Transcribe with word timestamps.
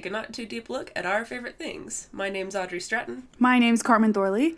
take 0.00 0.06
a 0.06 0.10
not 0.12 0.32
too 0.32 0.46
deep 0.46 0.70
look 0.70 0.90
at 0.96 1.04
our 1.04 1.26
favorite 1.26 1.56
things. 1.58 2.08
My 2.10 2.30
name's 2.30 2.56
Audrey 2.56 2.80
Stratton, 2.80 3.24
My 3.38 3.58
name's 3.58 3.82
Carmen 3.82 4.14
Thorley. 4.14 4.56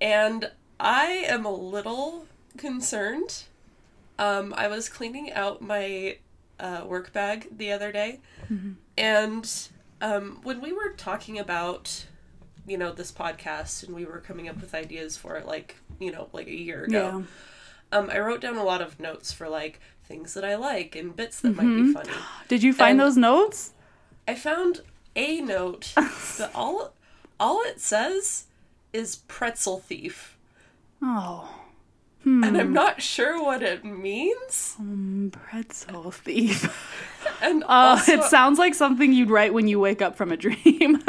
and 0.00 0.50
I 0.80 1.24
am 1.28 1.44
a 1.44 1.52
little 1.52 2.26
concerned. 2.56 3.44
Um, 4.18 4.54
I 4.56 4.68
was 4.68 4.88
cleaning 4.88 5.32
out 5.34 5.60
my 5.60 6.16
uh, 6.58 6.84
work 6.86 7.12
bag 7.12 7.48
the 7.58 7.72
other 7.72 7.92
day, 7.92 8.20
and 8.96 9.68
um, 10.00 10.40
when 10.44 10.62
we 10.62 10.72
were 10.72 10.94
talking 10.96 11.38
about, 11.38 12.06
you 12.66 12.78
know, 12.78 12.90
this 12.92 13.12
podcast 13.12 13.82
and 13.86 13.94
we 13.94 14.06
were 14.06 14.18
coming 14.20 14.48
up 14.48 14.60
with 14.62 14.74
ideas 14.74 15.16
for 15.18 15.36
it, 15.36 15.46
like 15.46 15.76
you 16.00 16.10
know, 16.10 16.28
like 16.32 16.46
a 16.46 16.54
year 16.56 16.84
ago. 16.84 17.24
Um, 17.94 18.08
I 18.10 18.18
wrote 18.20 18.40
down 18.40 18.56
a 18.56 18.64
lot 18.64 18.80
of 18.80 18.98
notes 18.98 19.30
for 19.32 19.46
like 19.50 19.78
things 20.06 20.32
that 20.32 20.44
I 20.46 20.54
like 20.54 20.96
and 20.96 21.14
bits 21.14 21.40
that 21.42 21.54
might 21.54 21.64
be 21.64 21.92
funny. 21.92 22.08
Did 22.48 22.62
you 22.62 22.72
find 22.72 22.92
And- 22.92 23.00
those 23.00 23.18
notes? 23.18 23.72
I 24.28 24.34
found 24.34 24.80
a 25.16 25.40
note 25.40 25.92
that 25.96 26.50
all 26.54 26.92
all 27.40 27.62
it 27.62 27.80
says 27.80 28.44
is 28.92 29.16
pretzel 29.28 29.78
thief, 29.80 30.36
Oh, 31.02 31.58
and 32.24 32.56
I'm 32.56 32.72
not 32.72 33.02
sure 33.02 33.42
what 33.42 33.62
it 33.62 33.84
means. 33.84 34.76
pretzel 35.32 36.10
thief. 36.12 36.98
And 37.40 37.64
Uh, 37.64 37.66
also, 37.98 38.12
it 38.12 38.22
sounds 38.24 38.58
like 38.60 38.74
something 38.74 39.12
you'd 39.12 39.30
write 39.30 39.52
when 39.52 39.66
you 39.66 39.80
wake 39.80 40.00
up 40.00 40.14
from 40.16 40.30
a 40.30 40.36
dream. 40.36 41.02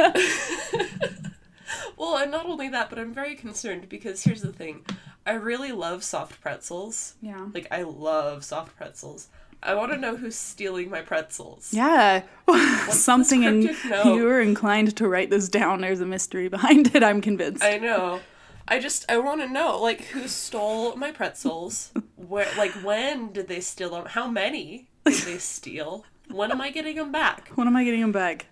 well, 1.98 2.18
and 2.18 2.32
not 2.32 2.46
only 2.48 2.70
that, 2.70 2.90
but 2.90 2.98
I'm 3.00 3.14
very 3.14 3.36
concerned 3.36 3.88
because 3.90 4.24
here's 4.24 4.42
the 4.42 4.52
thing: 4.52 4.84
I 5.26 5.34
really 5.34 5.72
love 5.72 6.04
soft 6.04 6.42
pretzels. 6.42 7.16
yeah. 7.22 7.48
Like 7.54 7.68
I 7.72 7.84
love 7.84 8.44
soft 8.44 8.76
pretzels. 8.76 9.28
I 9.66 9.76
want 9.76 9.92
to 9.92 9.98
know 9.98 10.16
who's 10.16 10.36
stealing 10.36 10.90
my 10.90 11.02
pretzels. 11.02 11.74
Yeah. 11.74 12.24
something 12.90 13.44
in 13.44 13.76
note? 13.90 14.06
you 14.06 14.24
were 14.24 14.42
inclined 14.42 14.96
to 14.98 15.08
write 15.08 15.30
this 15.30 15.50
down. 15.50 15.82
There's 15.82 16.02
a 16.02 16.06
mystery 16.06 16.48
behind 16.50 16.96
it, 16.96 17.04
I'm 17.04 17.22
convinced. 17.22 17.64
I 17.64 17.78
know. 17.78 18.20
I 18.68 18.80
just 18.80 19.10
I 19.10 19.18
want 19.18 19.42
to 19.42 19.48
know 19.50 19.80
like 19.82 20.02
who 20.06 20.28
stole 20.28 20.96
my 20.96 21.12
pretzels? 21.12 21.92
Where 22.16 22.48
like 22.58 22.72
when 22.84 23.32
did 23.34 23.48
they 23.48 23.60
steal 23.60 23.92
them? 23.92 24.06
How 24.08 24.28
many 24.28 24.88
did 25.06 25.16
they 25.24 25.38
steal? 25.40 26.06
When 26.30 26.52
am 26.52 26.62
I 26.62 26.72
getting 26.72 26.96
them 26.96 27.12
back? 27.12 27.50
when 27.56 27.68
am 27.68 27.76
I 27.76 27.84
getting 27.84 28.02
them 28.02 28.14
back? 28.14 28.48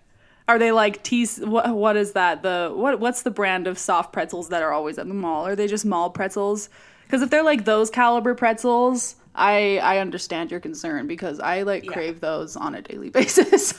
Are 0.48 0.58
they 0.58 0.72
like 0.72 1.02
teas? 1.02 1.38
What 1.40 1.74
what 1.74 1.96
is 1.96 2.12
that? 2.12 2.42
The 2.42 2.72
what 2.74 3.00
what's 3.00 3.22
the 3.22 3.30
brand 3.30 3.66
of 3.66 3.78
soft 3.78 4.12
pretzels 4.12 4.48
that 4.50 4.62
are 4.62 4.72
always 4.72 4.98
at 4.98 5.08
the 5.08 5.14
mall? 5.14 5.46
Are 5.46 5.56
they 5.56 5.66
just 5.66 5.86
mall 5.86 6.10
pretzels? 6.10 6.68
Because 7.06 7.22
if 7.22 7.30
they're 7.30 7.42
like 7.42 7.64
those 7.64 7.88
caliber 7.90 8.34
pretzels, 8.34 9.16
I 9.34 9.78
I 9.78 9.98
understand 9.98 10.50
your 10.50 10.60
concern 10.60 11.06
because 11.06 11.40
I 11.40 11.62
like 11.62 11.84
Yeah. 11.84 11.92
crave 11.92 12.20
those 12.20 12.56
on 12.56 12.74
a 12.74 12.82
daily 12.82 13.10
basis. 13.18 13.74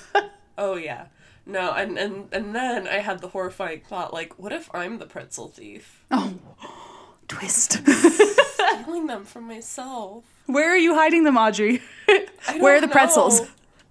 Oh 0.58 0.76
yeah. 0.76 1.06
No, 1.46 1.72
and 1.74 1.98
and 1.98 2.28
and 2.32 2.56
then 2.56 2.88
I 2.88 3.00
had 3.00 3.20
the 3.20 3.28
horrifying 3.30 3.82
thought 3.82 4.14
like 4.14 4.38
what 4.40 4.52
if 4.54 4.70
I'm 4.74 4.98
the 5.00 5.06
pretzel 5.06 5.48
thief? 5.50 6.04
oh, 6.12 6.34
twist. 7.28 7.82
Stealing 7.88 9.08
them 9.08 9.26
from 9.26 9.48
myself. 9.48 10.24
Where 10.46 10.70
are 10.72 10.78
you 10.78 10.94
hiding 10.96 11.24
them, 11.24 11.38
Audrey? 11.38 11.82
Where 12.60 12.76
are 12.78 12.82
the 12.82 12.88
pretzels? 12.88 13.42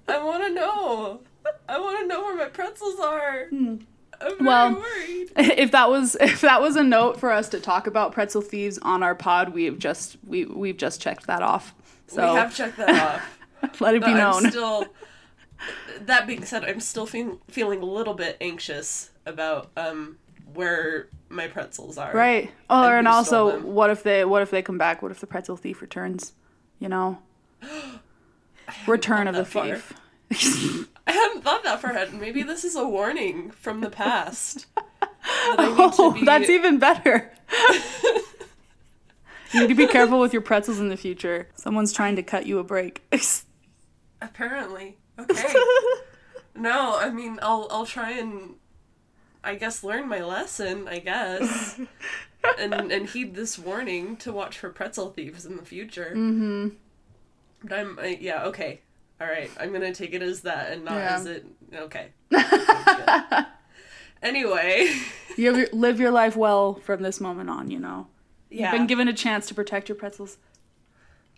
I 0.09 0.23
want 0.23 0.45
to 0.45 0.51
know. 0.51 1.21
I 1.69 1.79
want 1.79 2.01
to 2.01 2.07
know 2.07 2.23
where 2.23 2.37
my 2.37 2.47
pretzels 2.47 2.99
are. 3.01 3.47
Hmm. 3.49 3.77
Well, 4.41 4.75
worried. 4.75 5.33
if 5.37 5.71
that 5.73 5.91
was 5.91 6.17
if 6.21 6.41
that 6.43 6.61
was 6.61 6.77
a 6.77 6.83
note 6.85 7.19
for 7.19 7.31
us 7.31 7.49
to 7.51 7.61
talk 7.61 7.87
about 7.87 8.13
pretzel 8.13 8.43
thieves 8.43 8.79
on 8.79 9.03
our 9.03 9.15
pod, 9.15 9.51
we've 9.51 9.79
just 9.79 10.17
we 10.27 10.45
we've 10.45 10.77
just 10.77 11.01
checked 11.01 11.27
that 11.27 11.43
off. 11.43 11.75
So 12.07 12.33
we 12.33 12.39
have 12.39 12.55
checked 12.55 12.77
that 12.77 12.91
off. 12.91 13.81
let 13.81 13.95
it 13.95 14.05
be 14.05 14.13
known. 14.13 14.47
I'm 14.47 14.51
still. 14.51 14.87
That 16.01 16.27
being 16.27 16.45
said, 16.45 16.65
I'm 16.65 16.81
still 16.81 17.07
feel, 17.07 17.41
feeling 17.49 17.83
a 17.83 17.85
little 17.85 18.15
bit 18.15 18.37
anxious 18.41 19.11
about 19.25 19.71
um 19.77 20.19
where 20.53 21.09
my 21.29 21.47
pretzels 21.47 21.97
are. 21.99 22.13
Right. 22.13 22.51
Oh, 22.69 22.85
And 22.85 22.99
and 22.99 23.09
also, 23.09 23.61
what 23.61 23.91
if 23.91 24.03
they 24.03 24.25
what 24.25 24.43
if 24.43 24.51
they 24.51 24.63
come 24.63 24.79
back? 24.79 25.03
What 25.03 25.11
if 25.11 25.21
the 25.21 25.27
pretzel 25.27 25.57
thief 25.57 25.81
returns? 25.81 26.33
You 26.79 26.89
know, 26.89 27.19
return 28.87 29.29
of 29.29 29.37
the 29.37 29.43
that 29.43 29.81
thief. 30.31 30.89
I 31.07 31.13
hadn't 31.13 31.43
thought 31.43 31.65
that 31.65 31.81
far 31.81 31.91
ahead. 31.91 32.15
Maybe 32.15 32.43
this 32.43 32.65
is 32.65 32.77
a 32.77 32.87
warning 32.87 33.51
from 33.51 33.81
the 33.81 33.91
past. 33.91 34.67
that 34.77 35.57
I 35.59 35.69
need 35.69 35.77
to 35.77 36.03
Oh, 36.03 36.11
be- 36.13 36.25
that's 36.25 36.49
even 36.49 36.79
better. 36.79 37.31
you 39.53 39.61
need 39.61 39.69
to 39.69 39.75
be 39.75 39.87
careful 39.87 40.21
with 40.21 40.33
your 40.33 40.43
pretzels 40.43 40.79
in 40.81 40.89
the 40.89 40.97
future. 40.97 41.49
Someone's 41.57 41.93
trying 41.93 42.17
to 42.17 42.23
cut 42.23 42.47
you 42.47 42.59
a 42.59 42.65
break. 42.65 43.03
Apparently. 44.23 44.97
Okay. 45.19 45.53
no, 46.55 46.97
I 46.99 47.11
mean, 47.11 47.39
I'll 47.43 47.67
I'll 47.71 47.87
try 47.87 48.13
and, 48.13 48.55
I 49.45 49.57
guess, 49.57 49.83
learn 49.85 50.09
my 50.09 50.21
lesson. 50.23 50.89
I 50.89 51.01
guess, 51.01 51.79
and 52.59 52.73
and 52.93 53.09
heed 53.09 53.35
this 53.35 53.59
warning 53.59 54.17
to 54.19 54.33
watch 54.33 54.59
for 54.59 54.71
pretzel 54.71 55.11
thieves 55.11 55.45
in 55.45 55.57
the 55.57 55.65
future. 55.65 56.13
Mm-hmm. 56.15 56.69
But 57.65 57.79
I'm 57.79 57.99
I, 57.99 58.19
yeah 58.21 58.45
okay. 58.45 58.81
All 59.23 59.29
right, 59.29 59.51
I'm 59.61 59.73
gonna 59.73 59.95
take 59.95 60.15
it 60.15 60.23
as 60.23 60.41
that 60.41 60.73
and 60.73 60.85
not 60.85 60.95
Yeah. 60.95 61.17
as 61.17 61.27
it. 61.27 61.47
Okay. 61.73 62.09
Anyway, 64.23 64.89
you 65.37 65.67
live 65.73 65.99
your 65.99 66.13
life 66.13 66.37
well 66.37 66.75
from 66.75 67.03
this 67.03 67.21
moment 67.21 67.51
on. 67.51 67.71
You 67.73 67.81
know, 67.81 68.07
yeah, 68.51 68.71
you've 68.71 68.79
been 68.79 68.87
given 68.87 69.09
a 69.09 69.13
chance 69.13 69.47
to 69.47 69.55
protect 69.55 69.89
your 69.89 69.97
pretzels. 69.97 70.39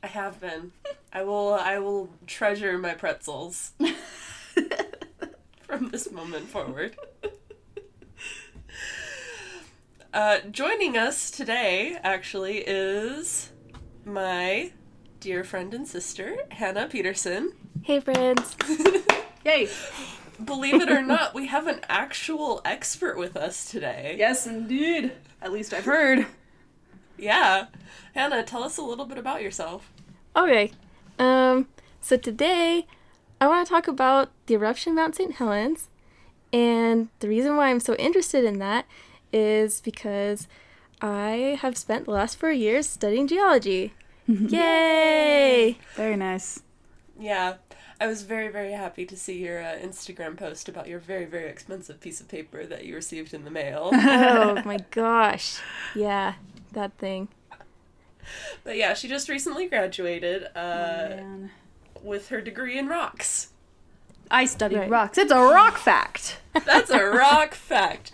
I 0.03 0.09
have 0.09 0.39
been. 0.39 0.73
I 1.11 1.23
will. 1.23 1.55
I 1.55 1.79
will 1.79 2.11
treasure 2.27 2.77
my 2.77 2.93
pretzels 2.93 3.73
from 5.63 5.89
this 5.89 6.13
moment 6.13 6.49
forward. 6.51 6.95
Uh, 10.13 10.41
joining 10.51 10.99
us 10.99 11.31
today, 11.31 11.99
actually, 12.05 12.59
is 12.59 13.51
my 14.05 14.73
dear 15.21 15.43
friend 15.43 15.73
and 15.73 15.89
sister, 15.89 16.37
Hannah 16.51 16.87
Peterson. 16.87 17.53
Hey 17.83 18.01
friends. 18.01 18.57
Yay! 19.45 19.69
Believe 20.43 20.81
it 20.81 20.91
or 20.91 21.03
not, 21.07 21.35
we 21.35 21.47
have 21.49 21.67
an 21.67 21.81
actual 21.89 22.61
expert 22.65 23.19
with 23.19 23.37
us 23.37 23.71
today. 23.71 24.17
Yes, 24.19 24.47
indeed. 24.47 25.13
At 25.43 25.53
least 25.53 25.75
I've 25.75 25.85
heard. 25.85 26.27
Yeah. 27.19 27.67
Hannah, 28.15 28.43
tell 28.43 28.65
us 28.65 28.79
a 28.79 28.83
little 28.83 29.05
bit 29.05 29.19
about 29.19 29.43
yourself. 29.43 29.93
Okay. 30.35 30.73
Um 31.19 31.69
so 32.01 32.17
today 32.17 32.87
I 33.41 33.47
want 33.47 33.67
to 33.67 33.71
talk 33.71 33.87
about 33.87 34.31
the 34.47 34.55
eruption 34.55 34.93
of 34.93 34.97
Mount 34.97 35.17
St. 35.17 35.35
Helens. 35.35 35.89
And 36.53 37.09
the 37.21 37.29
reason 37.29 37.57
why 37.57 37.69
I'm 37.69 37.81
so 37.81 37.95
interested 37.97 38.45
in 38.45 38.59
that 38.61 38.87
is 39.33 39.81
because 39.81 40.49
I 41.03 41.59
have 41.61 41.77
spent 41.77 42.05
the 42.07 42.13
last 42.13 42.39
4 42.39 42.53
years 42.53 42.89
studying 42.89 43.27
geology. 43.27 43.93
Yay! 44.27 45.77
Very 45.97 46.17
nice. 46.17 46.63
Yeah, 47.19 47.55
I 48.01 48.07
was 48.09 48.23
very, 48.23 48.49
very 48.49 48.73
happy 48.73 49.07
to 49.07 49.17
see 49.17 49.39
your 49.45 49.63
uh, 49.63 49.77
Instagram 49.77 50.37
post 50.37 50.69
about 50.69 50.89
your 50.89 50.99
very, 50.99 51.25
very 51.27 51.49
expensive 51.49 52.01
piece 52.01 52.21
of 52.21 52.29
paper 52.29 52.67
that 52.67 52.85
you 52.85 52.95
received 52.95 53.33
in 53.33 53.45
the 53.45 53.51
mail. 53.51 53.91
Oh 53.95 54.61
my 54.65 54.79
gosh. 54.91 55.61
Yeah, 55.95 56.35
that 56.73 56.93
thing. 56.99 57.29
but 58.65 58.77
yeah, 58.77 58.95
she 58.95 59.07
just 59.09 59.29
recently 59.29 59.67
graduated 59.69 60.45
uh, 60.57 61.09
Man. 61.11 61.51
with 62.03 62.29
her 62.31 62.41
degree 62.41 62.79
in 62.79 62.89
rocks. 62.89 63.51
I 64.31 64.47
studied 64.47 64.79
Right. 64.79 64.91
rocks. 64.91 65.19
It's 65.19 65.31
a 65.33 65.39
rock 65.39 65.77
fact. 65.79 66.39
That's 66.65 66.91
a 66.91 67.05
rock 67.05 67.55
fact. 67.55 68.13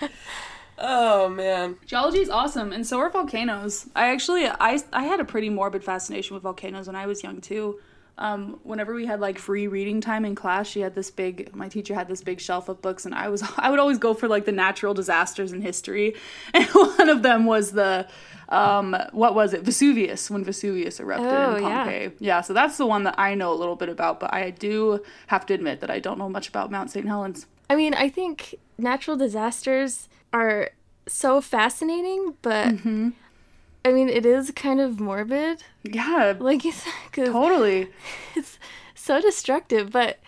Oh 0.77 1.29
man. 1.29 1.77
Geology 1.87 2.19
is 2.19 2.29
awesome, 2.29 2.73
and 2.73 2.87
so 2.87 2.99
are 2.99 3.09
volcanoes. 3.11 3.87
I 3.95 4.11
actually, 4.11 4.47
I, 4.47 4.81
I 4.93 5.05
had 5.05 5.21
a 5.21 5.25
pretty 5.25 5.49
morbid 5.49 5.85
fascination 5.85 6.35
with 6.35 6.43
volcanoes 6.43 6.87
when 6.87 6.97
I 6.97 7.07
was 7.07 7.23
young 7.23 7.41
too. 7.41 7.81
Um, 8.21 8.61
whenever 8.65 8.95
we 8.95 9.07
had 9.07 9.19
like 9.19 9.39
free 9.39 9.67
reading 9.67 10.01
time 10.03 10.25
in 10.27 10.35
class, 10.35 10.67
she 10.69 10.81
had 10.81 10.95
this 10.95 11.11
big. 11.11 11.55
My 11.57 11.69
teacher 11.69 11.95
had 11.95 12.07
this 12.07 12.23
big 12.23 12.39
shelf 12.39 12.69
of 12.69 12.81
books, 12.83 13.07
and 13.07 13.15
I 13.15 13.29
was 13.29 13.43
I 13.57 13.71
would 13.71 13.81
always 13.81 13.99
go 13.99 14.13
for 14.15 14.29
like 14.29 14.45
the 14.45 14.53
natural 14.53 14.93
disasters 14.95 15.53
in 15.53 15.63
history, 15.63 16.15
and 16.55 16.67
one 16.69 17.09
of 17.09 17.23
them 17.23 17.47
was 17.47 17.73
the, 17.73 18.07
um, 18.51 18.95
what 19.13 19.35
was 19.35 19.55
it? 19.55 19.63
Vesuvius 19.63 20.31
when 20.31 20.45
Vesuvius 20.45 21.01
erupted 21.01 21.29
Oh, 21.33 21.57
in. 21.57 21.63
Pompeii. 21.63 22.11
Yeah, 22.19 22.43
so 22.43 22.53
that's 22.53 22.77
the 22.77 22.87
one 22.87 23.05
that 23.05 23.15
I 23.19 23.35
know 23.35 23.53
a 23.53 23.59
little 23.63 23.77
bit 23.77 23.89
about, 23.89 24.21
but 24.21 24.33
I 24.35 24.51
do 24.51 25.03
have 25.29 25.47
to 25.47 25.55
admit 25.55 25.81
that 25.81 25.91
I 25.91 25.99
don't 25.99 26.19
know 26.19 26.29
much 26.29 26.49
about 26.49 26.71
Mount 26.71 26.91
St. 26.91 27.07
Helens. 27.07 27.47
I 27.71 27.75
mean, 27.77 27.95
I 27.95 28.09
think 28.11 28.57
natural 28.77 29.17
disasters 29.17 30.09
are 30.35 30.71
so 31.09 31.41
fascinating, 31.41 32.35
but 32.43 32.75
I 33.85 33.93
mean, 33.93 34.09
it 34.09 34.27
is 34.27 34.51
kind 34.51 34.81
of 34.81 35.01
morbid. 35.01 35.63
Yeah, 35.83 36.35
Like, 36.39 36.65
it's, 36.65 36.85
cause 37.13 37.29
totally. 37.29 37.89
it's 38.37 38.59
so 38.95 39.21
destructive, 39.21 39.91
but 39.91 40.19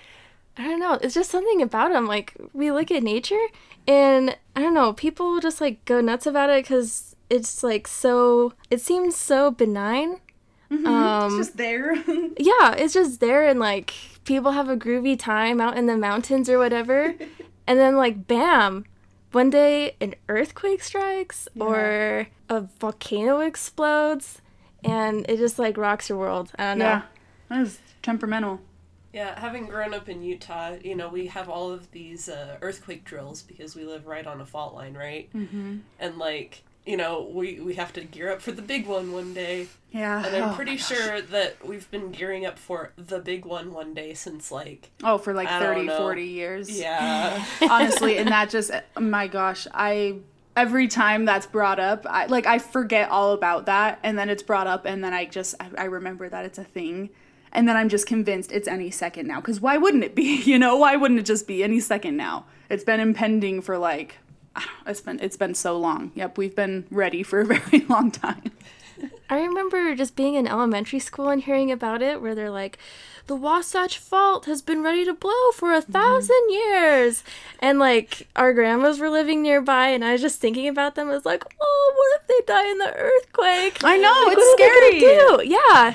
I 0.57 0.65
don't 0.65 0.81
know. 0.81 0.95
It's 0.95 1.15
just 1.15 1.31
something 1.31 1.61
about 1.61 1.93
them. 1.93 2.07
Like, 2.07 2.35
we 2.53 2.71
look 2.71 2.91
at 2.91 3.03
nature, 3.03 3.47
and 3.87 4.37
I 4.57 4.61
don't 4.63 4.75
know, 4.75 4.93
people 4.93 5.39
just 5.41 5.61
like 5.61 5.85
go 5.85 6.01
nuts 6.01 6.27
about 6.27 6.51
it 6.51 6.65
because 6.65 7.15
it's 7.29 7.63
like 7.63 7.87
so, 7.87 8.55
it 8.71 8.81
seems 8.81 9.17
so 9.17 9.51
benign. 9.51 10.21
Um, 10.71 11.27
It's 11.27 11.37
just 11.49 11.57
there. 11.59 11.95
yeah, 12.39 12.73
it's 12.75 12.95
just 12.95 13.21
there, 13.21 13.47
and 13.47 13.61
like 13.61 13.93
people 14.25 14.53
have 14.53 14.69
a 14.71 14.77
groovy 14.77 15.19
time 15.19 15.61
out 15.61 15.77
in 15.77 15.87
the 15.87 15.97
mountains 15.97 16.49
or 16.49 16.59
whatever. 16.59 17.15
and 17.67 17.79
then, 17.79 17.97
like, 17.97 18.27
bam, 18.27 18.85
one 19.33 19.51
day 19.51 19.97
an 20.01 20.15
earthquake 20.29 20.83
strikes 20.83 21.49
or 21.59 22.29
a 22.49 22.61
volcano 22.79 23.41
explodes 23.41 24.41
and 24.85 25.27
it 25.29 25.39
just 25.39 25.59
like 25.59 25.77
rocks 25.77 26.09
your 26.09 26.19
world. 26.19 26.51
I 26.59 26.65
don't 26.65 26.79
know. 26.79 26.85
Yeah. 26.85 27.03
That 27.49 27.61
is 27.61 27.79
temperamental. 28.03 28.61
Yeah, 29.13 29.39
having 29.39 29.67
grown 29.67 29.93
up 29.93 30.09
in 30.09 30.23
Utah, 30.23 30.77
you 30.83 30.95
know, 30.95 31.09
we 31.11 31.27
have 31.27 31.51
all 31.51 31.71
of 31.71 31.91
these 31.91 32.31
uh, 32.31 32.57
earthquake 32.63 33.05
drills 33.05 33.43
because 33.43 33.77
we 33.77 33.85
live 33.85 34.07
right 34.07 34.27
on 34.27 34.41
a 34.41 34.47
fault 34.47 34.75
line, 34.75 34.95
right? 34.95 35.29
Mm-hmm. 35.35 35.79
And 35.99 36.19
like, 36.19 36.65
you 36.87 36.97
know, 36.97 37.31
we 37.33 37.61
we 37.61 37.75
have 37.75 37.93
to 37.95 38.01
gear 38.03 38.31
up 38.33 38.43
for 38.43 38.53
the 38.53 38.63
big 38.63 38.87
one 38.87 39.13
one 39.13 39.33
day, 39.35 39.69
Yeah. 39.93 40.25
and 40.27 40.35
I'm 40.37 40.51
Oh 40.51 40.55
pretty 40.55 40.77
sure 40.77 41.21
that 41.21 41.65
we've 41.65 41.89
been 41.91 42.11
gearing 42.11 42.45
up 42.45 42.59
for 42.59 42.93
the 42.97 43.21
big 43.21 43.45
one 43.45 43.73
one 43.73 43.95
day 43.95 44.15
since 44.15 44.51
like, 44.51 44.91
Oh, 45.05 45.17
for 45.19 45.33
like 45.33 45.49
I 45.49 45.61
30, 45.61 45.87
40 45.89 46.25
years. 46.25 46.81
yeah, 46.81 47.45
honestly 47.71 48.19
and 48.19 48.29
that 48.31 48.51
just 48.57 48.71
my 48.99 49.29
gosh 49.29 49.67
i 49.73 50.17
every 50.57 50.87
time 50.89 51.25
that's 51.25 51.47
brought 51.47 51.79
up 51.81 52.05
I, 52.09 52.27
like 52.27 52.47
i 52.47 52.59
forget 52.59 53.09
all 53.11 53.33
about 53.33 53.67
that 53.67 53.99
and 54.03 54.19
then 54.19 54.29
it's 54.29 54.43
brought 54.43 54.67
up 54.67 54.85
and 54.85 55.03
then 55.03 55.15
i 55.15 55.25
just 55.25 55.55
I, 55.61 55.71
I 55.79 55.85
remember 55.85 56.29
that 56.29 56.45
it's 56.45 56.59
a 56.59 56.65
thing 56.65 57.09
and 57.53 57.67
then 57.67 57.75
i'm 57.77 57.89
just 57.89 58.07
convinced 58.07 58.53
it's 58.53 58.69
any 58.69 58.91
second 58.91 59.27
now 59.27 59.41
because 59.41 59.61
why 59.63 59.79
wouldn't 59.79 60.05
it 60.05 60.15
be? 60.15 60.43
You 60.45 60.59
know 60.59 60.77
why 60.77 60.97
wouldn't 60.97 61.21
it 61.21 61.27
just 61.27 61.47
be 61.47 61.63
any 61.65 61.81
second 61.81 62.17
now? 62.19 62.45
It's 62.69 62.85
been 62.85 63.01
impending 63.01 63.63
for 63.63 63.79
like 63.79 64.17
it's 64.87 65.01
been 65.01 65.19
it's 65.21 65.37
been 65.37 65.55
so 65.55 65.79
long 65.79 66.13
yep 66.15 66.37
we've 66.39 66.57
been 66.57 66.85
ready 66.91 67.23
for 67.23 67.41
a 67.41 67.45
very 67.55 67.85
long 67.87 68.11
time 68.11 68.51
I 69.31 69.41
remember 69.41 69.95
just 69.95 70.15
being 70.15 70.35
in 70.35 70.47
elementary 70.47 70.99
school 70.99 71.31
and 71.31 71.43
hearing 71.43 71.73
about 71.73 72.03
it 72.03 72.21
where 72.21 72.35
they're 72.35 72.51
like, 72.51 72.77
the 73.29 73.35
Wasatch 73.35 73.97
Fault 73.97 74.45
has 74.45 74.61
been 74.61 74.83
ready 74.83 75.07
to 75.07 75.15
blow 75.15 75.51
for 75.55 75.71
a 75.71 75.81
1000 75.81 76.37
years. 76.51 77.25
And 77.59 77.79
like 77.79 78.29
our 78.37 78.53
grandmas 78.53 79.01
were 79.01 79.09
living 79.09 79.41
nearby 79.41 79.89
and 79.89 80.05
I 80.05 80.13
was 80.13 80.21
just 80.21 80.39
thinking 80.39 80.69
about 80.69 80.97
them 80.97 81.09
as 81.09 81.25
like, 81.25 81.45
oh, 81.61 81.95
what 81.97 82.21
if 82.21 82.27
they 82.29 82.53
die 82.53 82.71
in 82.71 82.79
the 82.79 82.95
earthquake? 82.95 83.83
i 83.83 83.97
know 83.97 84.13
Like, 84.27 84.37
it's 84.37 84.61
what 84.61 84.61
are 84.61 84.91
they 84.91 84.99
scary 84.99 85.47
do? 85.47 85.51
Yeah. 85.51 85.95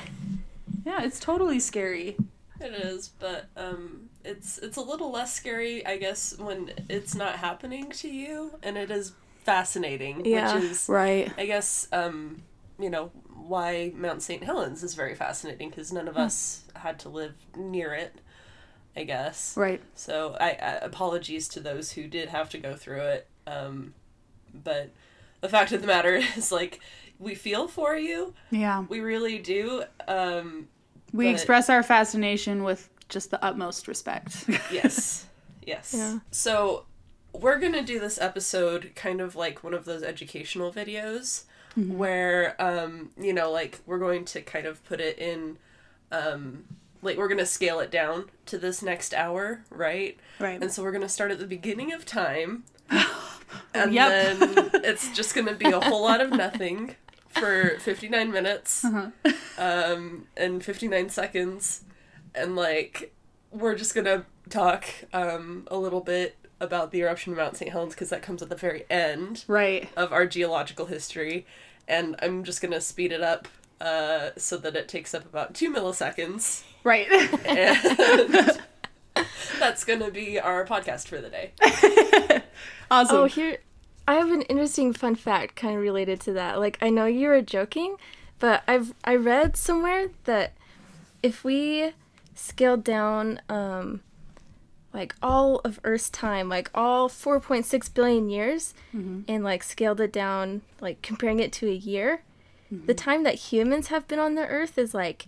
yeah 0.84 1.02
it's 1.04 1.20
totally 1.20 1.60
scary 1.60 2.16
it 2.60 2.72
is. 2.72 3.08
But 3.20 3.46
um, 3.56 4.07
it's 4.28 4.58
it's 4.58 4.76
a 4.76 4.80
little 4.82 5.10
less 5.10 5.34
scary, 5.34 5.84
I 5.86 5.96
guess, 5.96 6.36
when 6.38 6.70
it's 6.88 7.14
not 7.14 7.36
happening 7.36 7.90
to 7.90 8.08
you, 8.08 8.52
and 8.62 8.76
it 8.76 8.90
is 8.90 9.12
fascinating, 9.44 10.24
Yeah. 10.24 10.54
which 10.54 10.64
is 10.64 10.88
right 10.88 11.32
I 11.38 11.46
guess 11.46 11.88
um, 11.92 12.42
you 12.78 12.90
know 12.90 13.10
why 13.34 13.92
Mount 13.96 14.22
St. 14.22 14.42
Helens 14.44 14.82
is 14.82 14.94
very 14.94 15.14
fascinating 15.14 15.70
because 15.70 15.90
none 15.92 16.06
of 16.08 16.16
us 16.18 16.64
had 16.76 16.98
to 17.00 17.08
live 17.08 17.34
near 17.56 17.94
it. 17.94 18.14
I 18.96 19.04
guess. 19.04 19.54
right 19.56 19.80
So 19.94 20.36
I, 20.40 20.48
I 20.50 20.72
apologies 20.82 21.46
to 21.50 21.60
those 21.60 21.92
who 21.92 22.08
did 22.08 22.30
have 22.30 22.48
to 22.50 22.58
go 22.58 22.74
through 22.74 23.02
it. 23.02 23.28
Um, 23.46 23.94
but 24.52 24.90
the 25.40 25.48
fact 25.48 25.70
of 25.70 25.80
the 25.82 25.86
matter 25.86 26.14
is, 26.36 26.50
like, 26.50 26.80
we 27.20 27.36
feel 27.36 27.68
for 27.68 27.96
you. 27.96 28.34
yeah 28.50 28.84
We 28.88 28.98
really 29.00 29.38
do. 29.38 29.84
Um, 30.08 30.66
we 31.12 31.26
But- 31.26 31.30
express 31.34 31.70
our 31.70 31.84
fascination 31.84 32.64
with 32.64 32.88
just 33.08 33.30
the 33.30 33.42
utmost 33.44 33.88
respect 33.88 34.44
yes. 34.72 35.26
Yes. 35.66 35.94
Yeah. 35.96 36.18
So 36.30 36.86
we're 37.32 37.58
gonna 37.58 37.82
do 37.82 37.98
this 38.00 38.18
episode 38.20 38.92
kind 38.94 39.20
of 39.20 39.36
like 39.36 39.62
one 39.62 39.74
of 39.74 39.84
those 39.84 40.02
educational 40.02 40.72
videos 40.72 41.44
where 41.76 42.60
um, 42.60 43.10
you 43.20 43.32
know, 43.32 43.50
like 43.52 43.78
we're 43.86 43.98
going 43.98 44.24
to 44.24 44.40
kind 44.40 44.66
of 44.66 44.82
put 44.84 45.00
it 45.00 45.18
in 45.18 45.58
um 46.10 46.64
like 47.02 47.16
we're 47.16 47.28
gonna 47.28 47.46
scale 47.46 47.78
it 47.80 47.90
down 47.90 48.30
to 48.46 48.58
this 48.58 48.82
next 48.82 49.14
hour, 49.14 49.62
right? 49.70 50.18
right 50.40 50.60
And 50.60 50.72
so 50.72 50.82
we're 50.82 50.90
gonna 50.92 51.08
start 51.08 51.30
at 51.30 51.38
the 51.38 51.46
beginning 51.46 51.92
of 51.92 52.04
time. 52.04 52.64
and 53.74 53.92
Yep. 53.92 54.08
then 54.08 54.70
it's 54.84 55.08
just 55.14 55.34
gonna 55.34 55.54
be 55.54 55.66
a 55.66 55.78
whole 55.80 56.02
lot 56.02 56.20
of 56.20 56.30
nothing 56.30 56.96
for 57.28 57.76
59 57.80 58.32
minutes 58.32 58.84
um, 59.58 60.26
and 60.36 60.64
59 60.64 61.10
seconds. 61.10 61.84
And 62.34 62.56
like, 62.56 63.14
we're 63.50 63.74
just 63.74 63.94
gonna 63.94 64.24
talk 64.48 64.84
um, 65.12 65.66
a 65.70 65.76
little 65.76 66.00
bit 66.00 66.36
about 66.60 66.90
the 66.90 67.02
eruption 67.02 67.32
of 67.32 67.38
Mount 67.38 67.56
St. 67.56 67.70
Helens 67.70 67.94
because 67.94 68.10
that 68.10 68.22
comes 68.22 68.42
at 68.42 68.48
the 68.48 68.56
very 68.56 68.84
end 68.90 69.44
right 69.46 69.88
of 69.96 70.12
our 70.12 70.26
geological 70.26 70.86
history. 70.86 71.46
And 71.86 72.16
I'm 72.20 72.44
just 72.44 72.60
gonna 72.60 72.80
speed 72.80 73.12
it 73.12 73.22
up 73.22 73.48
uh, 73.80 74.30
so 74.36 74.56
that 74.58 74.76
it 74.76 74.88
takes 74.88 75.14
up 75.14 75.24
about 75.24 75.54
two 75.54 75.72
milliseconds. 75.72 76.64
right 76.84 77.08
And 77.46 78.60
that's 79.58 79.84
gonna 79.84 80.10
be 80.10 80.38
our 80.38 80.64
podcast 80.66 81.08
for 81.08 81.20
the 81.20 81.30
day. 81.30 81.52
awesome 82.90 83.16
Oh, 83.16 83.24
here 83.26 83.58
I 84.06 84.14
have 84.14 84.30
an 84.30 84.42
interesting 84.42 84.92
fun 84.92 85.14
fact 85.14 85.54
kind 85.54 85.76
of 85.76 85.82
related 85.82 86.20
to 86.22 86.32
that. 86.32 86.58
Like 86.58 86.78
I 86.80 86.90
know 86.90 87.06
you 87.06 87.28
were 87.28 87.42
joking, 87.42 87.96
but 88.38 88.62
I've 88.66 88.94
I 89.04 89.16
read 89.16 89.56
somewhere 89.56 90.10
that 90.24 90.54
if 91.22 91.44
we 91.44 91.92
scaled 92.38 92.84
down 92.84 93.40
um 93.48 94.02
like 94.92 95.14
all 95.22 95.60
of 95.64 95.78
Earth's 95.84 96.08
time, 96.08 96.48
like 96.48 96.70
all 96.74 97.08
4.6 97.08 97.92
billion 97.92 98.30
years 98.30 98.74
mm-hmm. 98.94 99.20
and 99.28 99.44
like 99.44 99.62
scaled 99.62 100.00
it 100.00 100.12
down 100.12 100.62
like 100.80 101.02
comparing 101.02 101.40
it 101.40 101.52
to 101.52 101.68
a 101.68 101.74
year, 101.74 102.22
mm-hmm. 102.72 102.86
the 102.86 102.94
time 102.94 103.22
that 103.22 103.34
humans 103.34 103.88
have 103.88 104.08
been 104.08 104.18
on 104.18 104.34
the 104.34 104.46
earth 104.46 104.78
is 104.78 104.94
like 104.94 105.26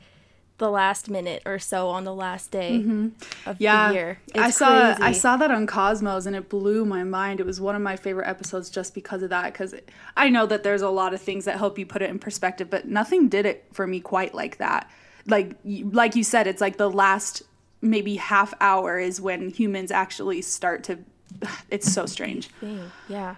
the 0.57 0.71
last 0.71 1.09
minute 1.09 1.43
or 1.47 1.59
so 1.59 1.89
on 1.89 2.05
the 2.05 2.15
last 2.15 2.51
day 2.51 2.79
mm-hmm. 2.79 3.09
of 3.49 3.61
yeah. 3.61 3.89
the 3.89 3.95
year. 3.95 4.19
It's 4.29 4.39
i 4.39 4.51
saw 4.51 4.97
i 5.01 5.13
saw 5.13 5.37
that 5.37 5.51
on 5.51 5.67
cosmos 5.67 6.27
and 6.27 6.35
it 6.35 6.49
blew 6.49 6.85
my 6.85 7.05
mind. 7.05 7.41
It 7.41 7.47
was 7.47 7.61
one 7.61 7.75
of 7.75 7.82
my 7.82 7.96
favorite 7.96 8.29
episodes 8.29 8.70
just 8.70 8.94
because 8.94 9.23
of 9.23 9.31
that 9.31 9.53
because 9.53 9.75
i 10.17 10.29
know 10.29 10.46
that 10.46 10.63
there's 10.63 10.82
a 10.82 10.91
lot 10.91 11.15
of 11.15 11.20
things 11.20 11.44
that 11.44 11.58
help 11.58 11.79
you 11.79 11.87
put 11.87 12.03
it 12.03 12.11
in 12.11 12.19
perspective 12.19 12.70
but 12.70 12.89
nothing 12.89 13.29
did 13.29 13.46
it 13.46 13.67
for 13.73 13.87
me 13.87 14.01
quite 14.01 14.34
like 14.34 14.58
that 14.58 14.91
like 15.31 15.56
you- 15.65 15.89
like 15.91 16.15
you 16.17 16.25
said 16.25 16.46
it's 16.46 16.60
like 16.60 16.77
the 16.77 16.91
last 16.91 17.43
maybe 17.81 18.17
half 18.17 18.53
hour 18.60 18.99
is 18.99 19.20
when 19.20 19.51
humans 19.51 19.91
actually 19.91 20.43
start 20.43 20.84
to 20.84 20.99
it's 21.70 21.91
so 21.91 22.05
strange 22.06 22.49
thing. 22.60 22.91
Yeah. 23.08 23.37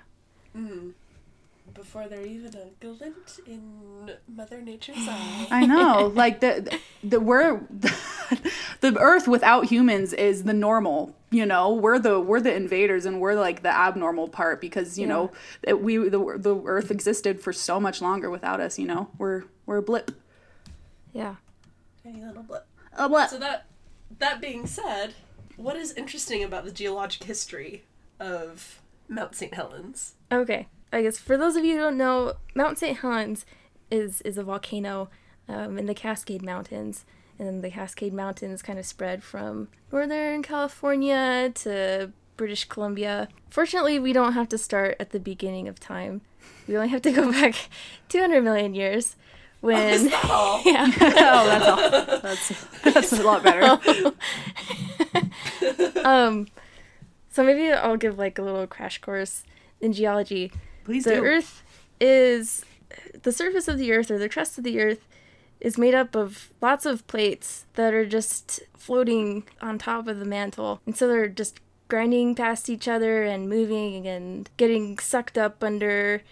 Mm-hmm. 0.56 0.90
Before 1.74 2.06
they're 2.06 2.26
even 2.26 2.54
a 2.54 2.66
glint 2.84 3.40
in 3.46 4.10
Mother 4.28 4.60
Nature's 4.60 4.96
eye. 5.08 5.46
I 5.50 5.66
know, 5.66 6.12
like 6.14 6.40
the 6.40 6.78
the 7.02 7.18
we're 7.18 7.60
the 8.80 8.96
Earth 8.98 9.26
without 9.26 9.66
humans 9.66 10.12
is 10.12 10.44
the 10.44 10.52
normal. 10.52 11.16
You 11.30 11.46
know, 11.46 11.72
we're 11.72 11.98
the 11.98 12.20
we're 12.20 12.40
the 12.40 12.54
invaders 12.54 13.06
and 13.06 13.20
we're 13.20 13.34
like 13.34 13.62
the 13.62 13.74
abnormal 13.74 14.28
part 14.28 14.60
because 14.60 14.98
you 14.98 15.06
know 15.06 15.32
that 15.66 15.80
we 15.82 15.96
the 15.96 16.36
the 16.38 16.54
Earth 16.66 16.90
existed 16.90 17.40
for 17.40 17.52
so 17.54 17.80
much 17.80 18.02
longer 18.02 18.28
without 18.30 18.60
us. 18.60 18.78
You 18.78 18.86
know, 18.86 19.08
we're 19.16 19.44
we're 19.64 19.78
a 19.78 19.82
blip. 19.82 20.10
Yeah. 21.14 21.36
Tiny 22.02 22.24
little 22.24 22.42
blip. 22.42 22.66
A 22.94 23.08
blip. 23.08 23.28
So 23.28 23.38
that 23.38 23.66
that 24.18 24.40
being 24.40 24.66
said, 24.66 25.14
what 25.56 25.76
is 25.76 25.92
interesting 25.92 26.42
about 26.42 26.64
the 26.64 26.72
geologic 26.72 27.24
history 27.24 27.84
of 28.18 28.80
Mount 29.08 29.34
St. 29.34 29.54
Helens? 29.54 30.14
Okay. 30.30 30.68
I 30.92 31.02
guess 31.02 31.18
for 31.18 31.36
those 31.36 31.56
of 31.56 31.64
you 31.64 31.74
who 31.74 31.80
don't 31.80 31.96
know, 31.96 32.34
Mount 32.54 32.78
St. 32.78 32.98
Helens 32.98 33.46
is 33.90 34.20
is 34.22 34.36
a 34.36 34.44
volcano 34.44 35.08
um, 35.48 35.78
in 35.78 35.86
the 35.86 35.94
Cascade 35.94 36.42
Mountains, 36.42 37.04
and 37.38 37.62
the 37.62 37.70
Cascade 37.70 38.12
Mountains 38.12 38.62
kind 38.62 38.78
of 38.78 38.86
spread 38.86 39.22
from 39.22 39.68
northern 39.90 40.42
California 40.42 41.50
to 41.54 42.12
British 42.36 42.64
Columbia. 42.64 43.28
Fortunately, 43.48 43.98
we 43.98 44.12
don't 44.12 44.32
have 44.32 44.48
to 44.50 44.58
start 44.58 44.96
at 44.98 45.10
the 45.10 45.20
beginning 45.20 45.68
of 45.68 45.78
time. 45.80 46.22
We 46.66 46.76
only 46.76 46.88
have 46.88 47.02
to 47.02 47.12
go 47.12 47.30
back 47.40 47.54
200 48.08 48.42
million 48.42 48.74
years 48.74 49.16
when 49.62 50.10
Oh, 50.12 50.60
yeah. 50.66 50.86
oh, 51.00 51.46
that's 51.46 51.66
all. 51.66 52.20
That's 52.22 52.66
that's 52.82 53.12
a 53.12 53.22
lot 53.22 53.42
better. 53.42 53.64
um 56.06 56.46
so 57.30 57.42
maybe 57.42 57.72
I'll 57.72 57.96
give 57.96 58.18
like 58.18 58.38
a 58.38 58.42
little 58.42 58.66
crash 58.66 59.00
course 59.00 59.44
in 59.80 59.92
geology. 59.92 60.52
Please 60.84 61.04
the 61.04 61.14
do. 61.14 61.24
earth 61.24 61.62
is 62.00 62.64
the 63.22 63.32
surface 63.32 63.68
of 63.68 63.78
the 63.78 63.92
earth 63.92 64.10
or 64.10 64.18
the 64.18 64.28
crust 64.28 64.58
of 64.58 64.64
the 64.64 64.80
earth 64.80 65.08
is 65.60 65.78
made 65.78 65.94
up 65.94 66.14
of 66.16 66.50
lots 66.60 66.84
of 66.84 67.06
plates 67.06 67.64
that 67.74 67.94
are 67.94 68.04
just 68.04 68.60
floating 68.76 69.44
on 69.60 69.78
top 69.78 70.08
of 70.08 70.18
the 70.18 70.24
mantle 70.24 70.80
and 70.84 70.96
so 70.96 71.06
they're 71.06 71.28
just 71.28 71.60
grinding 71.88 72.34
past 72.34 72.68
each 72.68 72.88
other 72.88 73.22
and 73.22 73.48
moving 73.48 74.06
and 74.08 74.50
getting 74.56 74.98
sucked 74.98 75.38
up 75.38 75.62
under 75.62 76.22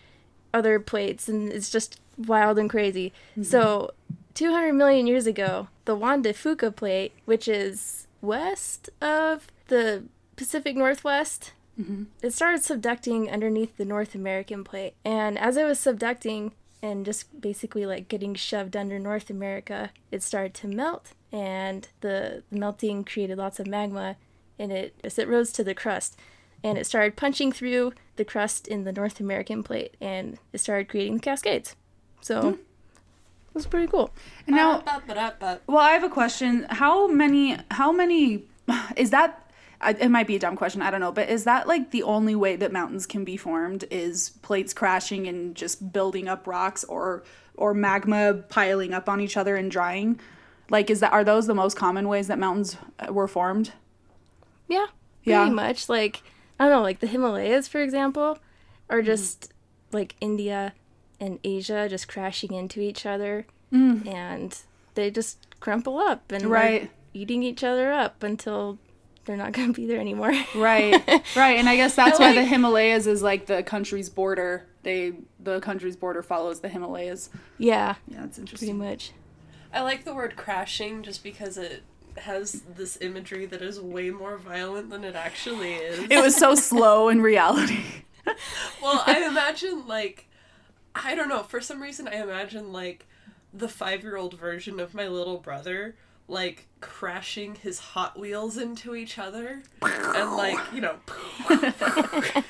other 0.52 0.80
plates 0.80 1.28
and 1.28 1.52
it's 1.52 1.70
just 1.70 2.00
wild 2.16 2.58
and 2.58 2.70
crazy. 2.70 3.12
Mm-hmm. 3.32 3.44
So 3.44 3.92
200 4.34 4.72
million 4.72 5.06
years 5.06 5.26
ago 5.26 5.68
the 5.84 5.94
juan 5.94 6.22
de 6.22 6.32
fuca 6.32 6.74
plate 6.74 7.12
which 7.24 7.48
is 7.48 8.06
west 8.22 8.88
of 9.02 9.48
the 9.66 10.04
pacific 10.36 10.76
northwest 10.76 11.52
mm-hmm. 11.80 12.04
it 12.22 12.32
started 12.32 12.60
subducting 12.60 13.30
underneath 13.30 13.76
the 13.76 13.84
North 13.84 14.14
American 14.14 14.64
plate. 14.64 14.94
And 15.04 15.38
as 15.38 15.56
it 15.56 15.64
was 15.64 15.78
subducting, 15.78 16.52
and 16.82 17.04
just 17.04 17.40
basically 17.40 17.84
like 17.86 18.08
getting 18.08 18.34
shoved 18.34 18.76
under 18.76 18.98
North 18.98 19.30
America, 19.30 19.90
it 20.10 20.22
started 20.22 20.54
to 20.54 20.68
melt, 20.68 21.12
and 21.30 21.88
the 22.00 22.42
melting 22.50 23.04
created 23.04 23.38
lots 23.38 23.60
of 23.60 23.66
magma, 23.66 24.16
and 24.58 24.72
it 24.72 24.94
as 25.04 25.18
it 25.18 25.28
rose 25.28 25.52
to 25.52 25.64
the 25.64 25.74
crust, 25.74 26.18
and 26.64 26.78
it 26.78 26.86
started 26.86 27.16
punching 27.16 27.52
through 27.52 27.92
the 28.16 28.24
crust 28.24 28.66
in 28.66 28.84
the 28.84 28.92
North 28.92 29.20
American 29.20 29.62
plate, 29.62 29.96
and 30.00 30.38
it 30.52 30.58
started 30.58 30.88
creating 30.88 31.14
the 31.14 31.20
Cascades. 31.20 31.76
So 32.20 32.50
it 32.50 32.58
was 33.54 33.66
pretty 33.66 33.86
cool. 33.86 34.10
And 34.46 34.56
now, 34.56 34.82
well, 35.66 35.78
I 35.78 35.90
have 35.92 36.04
a 36.04 36.08
question. 36.08 36.66
How 36.70 37.08
many? 37.08 37.56
How 37.70 37.92
many? 37.92 38.44
Is 38.96 39.10
that? 39.10 39.50
It 39.82 40.10
might 40.10 40.26
be 40.26 40.36
a 40.36 40.38
dumb 40.38 40.56
question. 40.56 40.82
I 40.82 40.90
don't 40.90 41.00
know, 41.00 41.10
but 41.10 41.30
is 41.30 41.44
that 41.44 41.66
like 41.66 41.90
the 41.90 42.02
only 42.02 42.34
way 42.34 42.54
that 42.56 42.70
mountains 42.70 43.06
can 43.06 43.24
be 43.24 43.38
formed? 43.38 43.86
Is 43.90 44.28
plates 44.42 44.74
crashing 44.74 45.26
and 45.26 45.54
just 45.56 45.90
building 45.90 46.28
up 46.28 46.46
rocks, 46.46 46.84
or 46.84 47.22
or 47.56 47.72
magma 47.72 48.34
piling 48.34 48.92
up 48.92 49.08
on 49.08 49.22
each 49.22 49.38
other 49.38 49.56
and 49.56 49.70
drying? 49.70 50.20
Like, 50.68 50.90
is 50.90 51.00
that 51.00 51.12
are 51.14 51.24
those 51.24 51.46
the 51.46 51.54
most 51.54 51.78
common 51.78 52.08
ways 52.08 52.26
that 52.28 52.38
mountains 52.38 52.76
uh, 52.98 53.10
were 53.10 53.26
formed? 53.26 53.72
Yeah, 54.68 54.86
pretty 55.24 55.30
Yeah. 55.30 55.48
much. 55.48 55.88
Like 55.88 56.22
I 56.58 56.64
don't 56.64 56.72
know, 56.72 56.82
like 56.82 57.00
the 57.00 57.06
Himalayas, 57.06 57.66
for 57.66 57.80
example, 57.80 58.38
are 58.90 59.00
just 59.00 59.50
like 59.92 60.14
India 60.20 60.74
and 61.20 61.38
Asia 61.44 61.88
just 61.88 62.08
crashing 62.08 62.52
into 62.54 62.80
each 62.80 63.04
other, 63.06 63.46
mm. 63.72 64.06
and 64.06 64.56
they 64.94 65.10
just 65.10 65.38
crumple 65.60 65.98
up 65.98 66.32
and 66.32 66.42
they're 66.42 66.48
Right. 66.48 66.90
eating 67.12 67.42
each 67.42 67.62
other 67.62 67.92
up 67.92 68.22
until 68.22 68.78
they're 69.26 69.36
not 69.36 69.52
going 69.56 69.68
to 69.72 69.80
be 69.80 69.86
there 69.86 70.00
anymore. 70.00 70.32
Right, 70.54 70.94
right, 71.36 71.58
and 71.58 71.68
I 71.68 71.76
guess 71.76 71.94
that's 71.94 72.18
I 72.18 72.22
why 72.28 72.34
the 72.34 72.44
Himalayas 72.52 73.06
is 73.06 73.22
like 73.22 73.46
the 73.46 73.62
country's 73.62 74.08
border. 74.08 74.66
They 74.82 75.12
the 75.38 75.60
country's 75.60 75.96
border 75.96 76.22
follows 76.22 76.60
the 76.60 76.68
Himalayas. 76.70 77.28
yeah, 77.58 77.96
Yeah, 78.08 78.24
it's 78.24 78.38
pretty 78.38 78.72
much. 78.72 79.12
I 79.72 79.82
like 79.82 80.04
the 80.04 80.14
word 80.14 80.36
crashing 80.36 81.02
just 81.02 81.22
because 81.22 81.56
it 81.58 81.82
has 82.16 82.62
this 82.76 82.98
imagery 83.00 83.46
that 83.46 83.62
is 83.62 83.78
way 83.80 84.10
more 84.10 84.36
violent 84.36 84.90
than 84.90 85.04
it 85.04 85.14
actually 85.14 85.74
is. 85.74 86.06
It 86.10 86.20
was 86.22 86.34
so 86.34 86.54
slow 86.70 87.08
in 87.08 87.20
reality. 87.22 87.84
well, 88.82 89.02
I 89.06 89.26
imagine 89.28 89.86
like 89.86 90.26
I 91.02 91.14
don't 91.14 91.28
know, 91.28 91.42
for 91.42 91.60
some 91.60 91.82
reason 91.82 92.08
I 92.08 92.22
imagine 92.22 92.72
like 92.72 93.06
the 93.52 93.66
5-year-old 93.66 94.34
version 94.38 94.78
of 94.78 94.94
my 94.94 95.08
little 95.08 95.38
brother 95.38 95.96
like 96.30 96.66
crashing 96.80 97.54
his 97.56 97.78
Hot 97.78 98.18
Wheels 98.18 98.56
into 98.56 98.94
each 98.94 99.18
other 99.18 99.62
and 99.82 100.30
like, 100.36 100.58
you 100.72 100.80
know, 100.80 100.96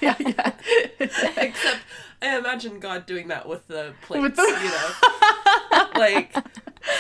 yeah, 0.01 0.15
yeah. 0.21 0.53
except 1.01 1.79
I 2.23 2.37
imagine 2.39 2.79
God 2.79 3.07
doing 3.07 3.29
that 3.29 3.49
with 3.49 3.67
the 3.67 3.95
plates, 4.03 4.23
With 4.23 4.37
the- 4.37 4.61
you 4.63 4.71
know. 4.71 5.87
like 5.99 6.35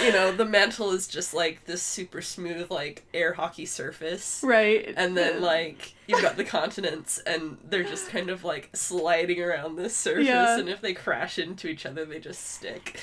you 0.04 0.12
know, 0.12 0.30
the 0.32 0.44
mantle 0.44 0.90
is 0.92 1.08
just 1.08 1.32
like 1.34 1.64
this 1.66 1.82
super 1.82 2.20
smooth 2.22 2.70
like 2.70 3.04
air 3.14 3.32
hockey 3.34 3.64
surface. 3.66 4.40
right. 4.44 4.92
And 4.96 5.16
then 5.16 5.40
like 5.40 5.94
you've 6.06 6.22
got 6.22 6.36
the 6.36 6.44
continents 6.44 7.18
and 7.26 7.56
they're 7.68 7.82
just 7.84 8.08
kind 8.08 8.28
of 8.30 8.42
like 8.44 8.70
sliding 8.74 9.40
around 9.42 9.76
this 9.76 9.96
surface 9.96 10.26
Yeah. 10.26 10.58
and 10.58 10.68
if 10.68 10.80
they 10.80 10.92
crash 10.94 11.38
into 11.38 11.68
each 11.68 11.86
other 11.86 12.04
they 12.04 12.18
just 12.18 12.46
stick. 12.50 13.00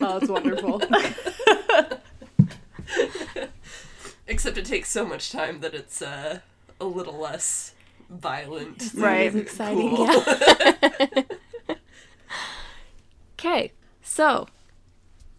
oh, 0.00 0.16
it's 0.18 0.28
wonderful. 0.30 0.80
Except 4.26 4.56
it 4.56 4.64
takes 4.64 4.90
so 4.90 5.04
much 5.04 5.30
time 5.30 5.60
that 5.60 5.74
it's 5.74 6.00
uh, 6.00 6.40
a 6.80 6.84
little 6.84 7.18
less 7.18 7.74
violent. 8.08 8.90
Right. 8.94 9.34
Exciting. 9.34 9.96
Cool. 9.96 10.06
Yeah. 10.06 11.22
Okay, 13.38 13.72
so 14.00 14.48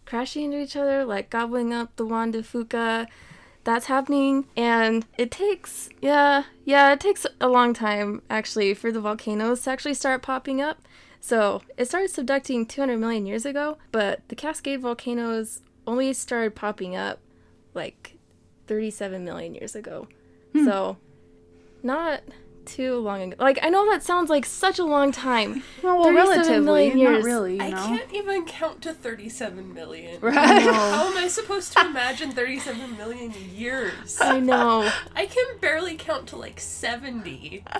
crashing 0.04 0.44
into 0.44 0.60
each 0.60 0.76
other, 0.76 1.04
like 1.04 1.28
gobbling 1.28 1.74
up 1.74 1.96
the 1.96 2.06
Juan 2.06 2.30
de 2.30 2.40
Fuca, 2.40 3.08
that's 3.64 3.86
happening, 3.86 4.44
and 4.56 5.04
it 5.18 5.32
takes, 5.32 5.88
yeah, 6.00 6.44
yeah, 6.64 6.92
it 6.92 7.00
takes 7.00 7.26
a 7.40 7.48
long 7.48 7.74
time 7.74 8.22
actually 8.30 8.74
for 8.74 8.92
the 8.92 9.00
volcanoes 9.00 9.62
to 9.62 9.70
actually 9.70 9.94
start 9.94 10.22
popping 10.22 10.60
up. 10.60 10.78
So 11.18 11.62
it 11.76 11.86
started 11.86 12.12
subducting 12.12 12.68
200 12.68 12.96
million 12.98 13.26
years 13.26 13.44
ago, 13.44 13.78
but 13.90 14.20
the 14.28 14.36
Cascade 14.36 14.80
volcanoes 14.80 15.62
only 15.84 16.12
started 16.12 16.54
popping 16.54 16.94
up 16.94 17.18
like 17.76 18.16
37 18.66 19.24
million 19.24 19.54
years 19.54 19.76
ago. 19.76 20.08
Hmm. 20.52 20.64
So 20.64 20.96
not 21.82 22.22
too 22.64 22.98
long 22.98 23.22
ago. 23.22 23.36
Like 23.38 23.60
I 23.62 23.68
know 23.68 23.88
that 23.92 24.02
sounds 24.02 24.28
like 24.28 24.44
such 24.44 24.80
a 24.80 24.84
long 24.84 25.12
time. 25.12 25.62
well, 25.82 25.98
well 26.00 26.12
relatively, 26.12 26.90
million 26.90 27.04
not 27.12 27.22
really. 27.22 27.54
You 27.56 27.62
I 27.62 27.70
know. 27.70 27.86
can't 27.86 28.12
even 28.12 28.44
count 28.44 28.82
to 28.82 28.92
37 28.92 29.72
million. 29.72 30.20
Right. 30.20 30.34
How 30.62 31.08
am 31.08 31.16
I 31.16 31.28
supposed 31.28 31.72
to 31.74 31.86
imagine 31.86 32.32
37 32.32 32.96
million 32.96 33.32
years? 33.54 34.18
I 34.20 34.40
know. 34.40 34.90
I 35.14 35.26
can 35.26 35.58
barely 35.60 35.94
count 35.96 36.26
to 36.28 36.36
like 36.36 36.58
70. 36.60 37.64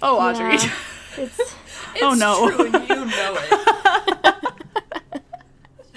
Oh, 0.00 0.18
Audrey. 0.18 0.54
Yeah. 0.56 0.72
It's 1.18 1.38
It's 1.38 2.02
Oh, 2.02 2.14
no. 2.14 2.50
true 2.50 2.66
and 2.72 2.88
you 2.88 3.04
know 3.04 3.36
it. 3.38 4.34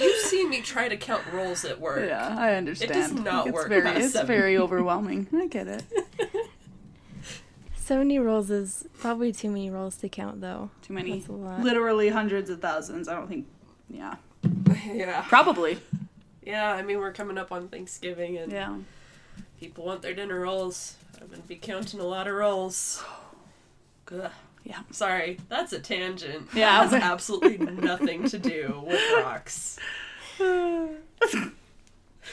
You've 0.02 0.26
seen 0.26 0.50
me 0.50 0.62
try 0.62 0.88
to 0.90 0.98
count 0.98 1.24
rolls 1.32 1.64
at 1.66 1.80
work. 1.80 2.06
Yeah, 2.08 2.36
I 2.38 2.56
understand. 2.56 2.92
It 2.92 2.94
does 2.94 3.12
not 3.14 3.48
it's 3.48 3.54
work 3.54 3.70
Very, 3.70 3.90
it's 3.92 4.14
seven. 4.14 4.28
very 4.28 4.58
overwhelming. 4.58 5.28
I 5.34 5.48
get 5.48 5.68
it. 5.68 5.84
70 7.76 8.20
rolls 8.20 8.50
is 8.52 8.86
probably 9.00 9.32
too 9.32 9.50
many 9.50 9.70
rolls 9.70 9.98
to 9.98 10.10
count 10.10 10.40
though. 10.42 10.70
Too 10.82 10.94
many. 10.94 11.14
That's 11.18 11.28
a 11.30 11.34
lot. 11.34 11.62
Literally 11.62 12.10
hundreds 12.10 12.50
of 12.50 12.62
thousands. 12.62 13.08
I 13.08 13.16
don't 13.16 13.28
think. 13.28 13.48
Yeah, 13.90 14.16
Yeah. 14.86 15.26
probably. 15.28 15.80
Yeah, 16.44 16.72
I 16.72 16.82
mean, 16.82 17.00
we're 17.00 17.12
coming 17.12 17.38
up 17.38 17.52
on 17.52 17.68
Thanksgiving 17.68 18.38
and 18.38 18.52
Yeah. 18.52 18.78
people 19.60 19.86
want 19.86 20.02
their 20.02 20.14
dinner 20.14 20.40
rolls. 20.40 20.96
I'm 21.20 21.28
going 21.28 21.42
to 21.42 21.48
be 21.48 21.56
counting 21.56 22.00
a 22.00 22.04
lot 22.06 22.28
of 22.28 22.34
rolls. 22.36 23.04
Ugh. 24.12 24.32
Yeah. 24.64 24.80
Sorry, 24.92 25.38
that's 25.50 25.74
a 25.74 25.80
tangent. 25.80 26.48
Yeah. 26.54 26.84
That 26.86 26.92
has 26.92 27.04
absolutely 27.04 27.58
nothing 27.58 28.28
to 28.30 28.38
do 28.40 28.84
with 28.86 29.00
rocks. 29.18 29.78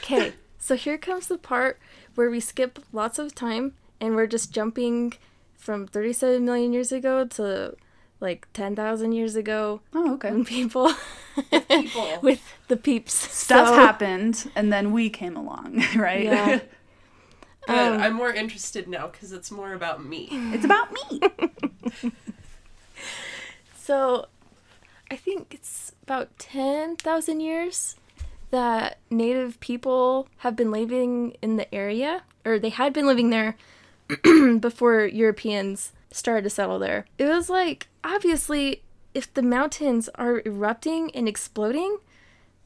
Okay, 0.02 0.32
so 0.58 0.76
here 0.76 0.98
comes 0.98 1.26
the 1.26 1.38
part 1.38 1.78
where 2.14 2.30
we 2.30 2.40
skip 2.40 2.78
lots 2.92 3.18
of 3.18 3.34
time 3.34 3.72
and 4.00 4.14
we're 4.14 4.26
just 4.26 4.52
jumping 4.52 5.14
from 5.56 5.86
37 5.86 6.44
million 6.44 6.72
years 6.72 6.92
ago 6.92 7.26
to 7.26 7.74
like 8.20 8.46
10,000 8.52 9.12
years 9.12 9.36
ago 9.36 9.80
Oh, 9.94 10.14
okay. 10.14 10.30
when 10.30 10.44
people 10.44 10.92
People. 11.68 12.18
with 12.22 12.42
the 12.68 12.76
peeps 12.76 13.14
Stuff 13.14 13.68
So, 13.68 13.74
happened, 13.74 14.50
and 14.56 14.72
then 14.72 14.92
we 14.92 15.08
came 15.10 15.36
along, 15.36 15.82
right? 15.96 16.24
Yeah. 16.24 16.60
Good. 17.68 17.76
Um, 17.76 18.00
I'm 18.00 18.14
more 18.14 18.32
interested 18.32 18.88
now 18.88 19.06
because 19.06 19.30
it's 19.32 19.50
more 19.50 19.74
about 19.74 20.04
me. 20.04 20.28
it's 20.32 20.64
about 20.64 20.92
me. 20.92 21.20
So, 23.88 24.26
I 25.10 25.16
think 25.16 25.54
it's 25.54 25.92
about 26.02 26.38
10,000 26.38 27.40
years 27.40 27.96
that 28.50 28.98
native 29.08 29.58
people 29.60 30.28
have 30.38 30.54
been 30.54 30.70
living 30.70 31.38
in 31.40 31.56
the 31.56 31.74
area, 31.74 32.22
or 32.44 32.58
they 32.58 32.68
had 32.68 32.92
been 32.92 33.06
living 33.06 33.30
there 33.30 33.56
before 34.60 35.06
Europeans 35.06 35.92
started 36.10 36.42
to 36.42 36.50
settle 36.50 36.78
there. 36.78 37.06
It 37.16 37.24
was 37.24 37.48
like, 37.48 37.88
obviously, 38.04 38.82
if 39.14 39.32
the 39.32 39.40
mountains 39.40 40.10
are 40.16 40.42
erupting 40.44 41.10
and 41.12 41.26
exploding, 41.26 41.96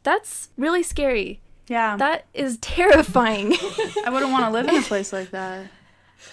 that's 0.02 0.48
really 0.56 0.82
scary. 0.82 1.40
Yeah. 1.68 1.96
That 1.96 2.26
is 2.34 2.58
terrifying. 2.58 3.52
I 4.04 4.10
wouldn't 4.10 4.32
want 4.32 4.44
to 4.44 4.50
live 4.50 4.68
in 4.68 4.76
a 4.76 4.82
place 4.82 5.12
like 5.12 5.30
that. 5.30 5.66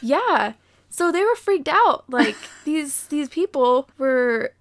Yeah. 0.02 0.54
So 0.90 1.12
they 1.12 1.24
were 1.24 1.36
freaked 1.36 1.68
out. 1.70 2.06
Like 2.10 2.36
these 2.66 3.08
these 3.08 3.30
people 3.30 3.90
were 3.98 4.54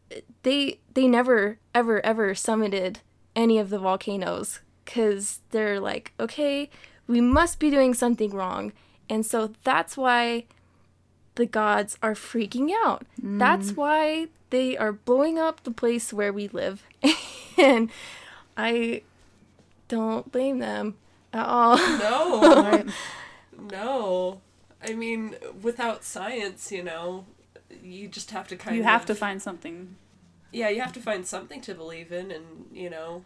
they 0.43 0.81
they 0.95 1.07
never 1.07 1.59
ever 1.75 2.05
ever 2.05 2.35
summited 2.35 2.97
any 3.35 3.59
of 3.59 3.71
the 3.71 3.79
volcanoes 3.79 4.61
cuz 4.85 5.41
they're 5.51 5.81
like, 5.81 6.13
"Okay, 6.19 6.71
we 7.07 7.21
must 7.21 7.59
be 7.59 7.71
doing 7.71 7.95
something 7.95 8.31
wrong." 8.31 8.73
And 9.11 9.25
so 9.25 9.53
that's 9.65 9.97
why 9.97 10.45
the 11.37 11.47
gods 11.47 11.97
are 12.03 12.15
freaking 12.15 12.71
out. 12.85 13.05
Mm. 13.23 13.39
That's 13.39 13.73
why 13.73 14.29
they 14.51 14.77
are 14.77 14.93
blowing 14.93 15.39
up 15.39 15.63
the 15.63 15.71
place 15.71 16.13
where 16.13 16.33
we 16.33 16.49
live. 16.49 16.83
and 17.59 17.91
I 18.57 19.03
don't 19.88 20.30
blame 20.30 20.59
them 20.59 20.97
at 21.33 21.47
all. 21.47 21.76
No, 21.99 22.40
Right. 22.62 22.87
no. 23.71 24.40
I 24.87 24.95
mean, 24.95 25.35
without 25.62 26.04
science, 26.04 26.71
you 26.71 26.83
know, 26.85 27.25
you 27.83 28.09
just 28.09 28.30
have 28.30 28.47
to 28.49 28.57
kind 28.57 28.76
You 28.76 28.83
of. 28.83 28.87
You 28.87 28.90
have 28.92 29.07
to 29.07 29.14
find 29.14 29.42
something. 29.42 29.97
Yeah, 30.52 30.68
you 30.68 30.80
have 30.80 30.92
to 30.95 31.00
find 31.00 31.26
something 31.26 31.61
to 31.62 31.75
believe 31.75 32.12
in, 32.12 32.30
and, 32.30 32.66
you 32.73 32.88
know, 32.88 33.25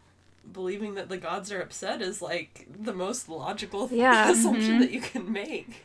believing 0.51 0.95
that 0.95 1.09
the 1.09 1.19
gods 1.19 1.53
are 1.53 1.61
upset 1.61 2.03
is 2.03 2.21
like 2.21 2.67
the 2.77 2.93
most 2.93 3.29
logical 3.29 3.89
Yeah. 3.93 4.31
assumption 4.31 4.79
that 4.81 4.91
you 4.91 5.01
can 5.01 5.31
make. 5.31 5.85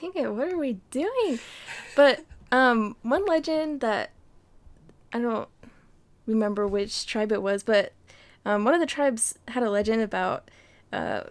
dang 0.00 0.12
it, 0.14 0.32
what 0.32 0.52
are 0.52 0.56
we 0.58 0.74
doing? 0.90 1.38
But 1.96 2.24
um 2.52 2.96
one 3.02 3.26
legend 3.26 3.80
that 3.80 4.10
I 5.12 5.18
don't 5.18 5.48
remember 6.26 6.66
which 6.66 7.06
tribe 7.06 7.32
it 7.32 7.42
was, 7.42 7.62
but 7.64 7.92
um, 8.48 8.64
one 8.64 8.72
of 8.72 8.80
the 8.80 8.86
tribes 8.86 9.38
had 9.48 9.62
a 9.62 9.68
legend 9.68 10.00
about 10.00 10.50
uh, 10.90 11.24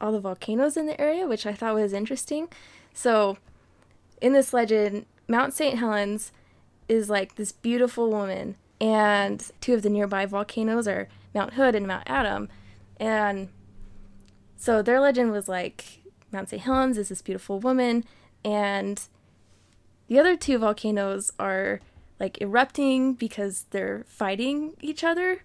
all 0.00 0.10
the 0.10 0.18
volcanoes 0.18 0.74
in 0.74 0.86
the 0.86 0.98
area, 0.98 1.26
which 1.26 1.44
I 1.44 1.52
thought 1.52 1.74
was 1.74 1.92
interesting. 1.92 2.48
So, 2.94 3.36
in 4.22 4.32
this 4.32 4.54
legend, 4.54 5.04
Mount 5.28 5.52
St. 5.52 5.78
Helens 5.78 6.32
is 6.88 7.10
like 7.10 7.34
this 7.34 7.52
beautiful 7.52 8.10
woman, 8.10 8.56
and 8.80 9.50
two 9.60 9.74
of 9.74 9.82
the 9.82 9.90
nearby 9.90 10.24
volcanoes 10.24 10.88
are 10.88 11.08
Mount 11.34 11.54
Hood 11.54 11.74
and 11.74 11.86
Mount 11.86 12.04
Adam. 12.06 12.48
And 12.96 13.50
so 14.56 14.80
their 14.80 14.98
legend 14.98 15.30
was 15.30 15.48
like 15.48 16.00
Mount 16.32 16.48
St. 16.48 16.62
Helens 16.62 16.96
is 16.96 17.10
this 17.10 17.20
beautiful 17.20 17.60
woman, 17.60 18.02
and 18.42 18.98
the 20.06 20.18
other 20.18 20.38
two 20.38 20.56
volcanoes 20.56 21.32
are 21.38 21.80
like 22.18 22.40
erupting 22.40 23.12
because 23.12 23.66
they're 23.72 24.06
fighting 24.08 24.72
each 24.80 25.04
other 25.04 25.42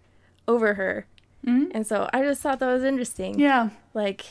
over 0.47 0.75
her. 0.75 1.05
Mhm. 1.47 1.71
And 1.73 1.87
so 1.87 2.09
I 2.13 2.21
just 2.23 2.41
thought 2.41 2.59
that 2.59 2.67
was 2.67 2.83
interesting. 2.83 3.39
Yeah. 3.39 3.69
Like 3.93 4.25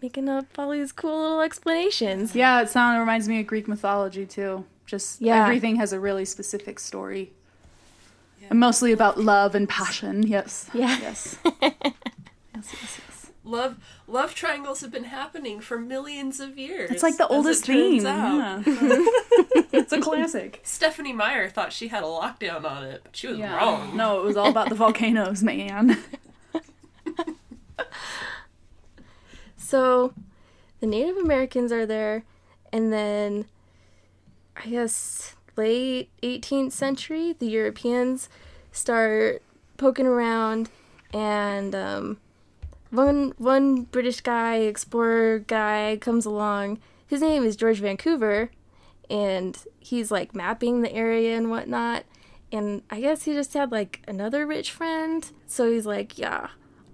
making 0.00 0.28
up 0.28 0.46
all 0.58 0.70
these 0.70 0.90
cool 0.92 1.22
little 1.22 1.40
explanations. 1.42 2.34
Yeah, 2.34 2.60
it 2.62 2.68
sound 2.70 2.98
reminds 2.98 3.28
me 3.28 3.40
of 3.40 3.46
Greek 3.46 3.68
mythology 3.68 4.26
too. 4.26 4.64
Just 4.86 5.20
Yeah. 5.20 5.42
everything 5.44 5.76
has 5.76 5.92
a 5.92 6.00
really 6.00 6.24
specific 6.24 6.78
story. 6.80 7.32
And 8.50 8.58
mostly 8.58 8.90
about 8.92 9.20
love 9.20 9.54
and 9.54 9.68
passion. 9.68 10.24
Yes. 10.24 10.68
Yeah. 10.74 10.98
Yes. 11.00 11.36
yes, 11.62 11.72
yes, 12.54 12.72
yes. 12.72 13.30
Love 13.44 13.76
love 14.08 14.34
triangles 14.34 14.80
have 14.82 14.90
been 14.90 15.04
happening 15.04 15.60
for 15.60 15.78
millions 15.78 16.38
of 16.40 16.58
years. 16.58 16.90
It's 16.90 17.02
like 17.02 17.16
the 17.16 17.26
oldest 17.28 17.64
theme. 17.66 18.02
Yeah. 18.02 18.62
it's 18.66 19.92
a 19.92 20.00
classic. 20.00 20.60
Stephenie 20.64 21.12
Meyer 21.12 21.48
thought 21.48 21.72
she 21.72 21.88
had 21.88 22.02
a 22.02 22.06
lockdown 22.06 22.64
on 22.64 22.84
it, 22.84 23.00
but 23.04 23.16
she 23.16 23.28
was 23.28 23.38
Yeah. 23.38 23.56
wrong. 23.56 23.96
No, 23.96 24.20
it 24.20 24.24
was 24.24 24.36
all 24.36 24.48
about 24.50 24.68
the 24.68 24.74
volcanoes, 24.74 25.42
man. 25.42 25.98
So 29.72 30.12
the 30.80 30.86
Native 30.86 31.16
Americans 31.16 31.72
are 31.72 31.86
there, 31.86 32.24
and 32.74 32.92
then 32.92 33.46
I 34.54 34.66
guess 34.66 35.34
late 35.56 36.10
18th 36.22 36.72
century, 36.72 37.34
the 37.38 37.46
Europeans 37.46 38.28
start 38.70 39.40
poking 39.78 40.06
around, 40.06 40.68
and 41.14 41.74
um, 41.74 42.18
one 42.90 43.32
one 43.38 43.84
British 43.84 44.20
guy, 44.20 44.56
explorer 44.56 45.38
guy, 45.38 45.96
comes 46.02 46.26
along. 46.26 46.78
His 47.06 47.22
name 47.22 47.42
is 47.42 47.56
George 47.56 47.80
Vancouver, 47.80 48.50
and 49.08 49.56
he's 49.80 50.10
like 50.10 50.34
mapping 50.34 50.82
the 50.82 50.92
area 50.92 51.34
and 51.34 51.48
whatnot. 51.48 52.04
And 52.52 52.82
I 52.90 53.00
guess 53.00 53.22
he 53.22 53.32
just 53.32 53.54
had 53.54 53.72
like 53.72 54.02
another 54.06 54.46
rich 54.46 54.70
friend, 54.70 55.26
so 55.46 55.72
he's 55.72 55.86
like, 55.86 56.18
yeah, 56.18 56.48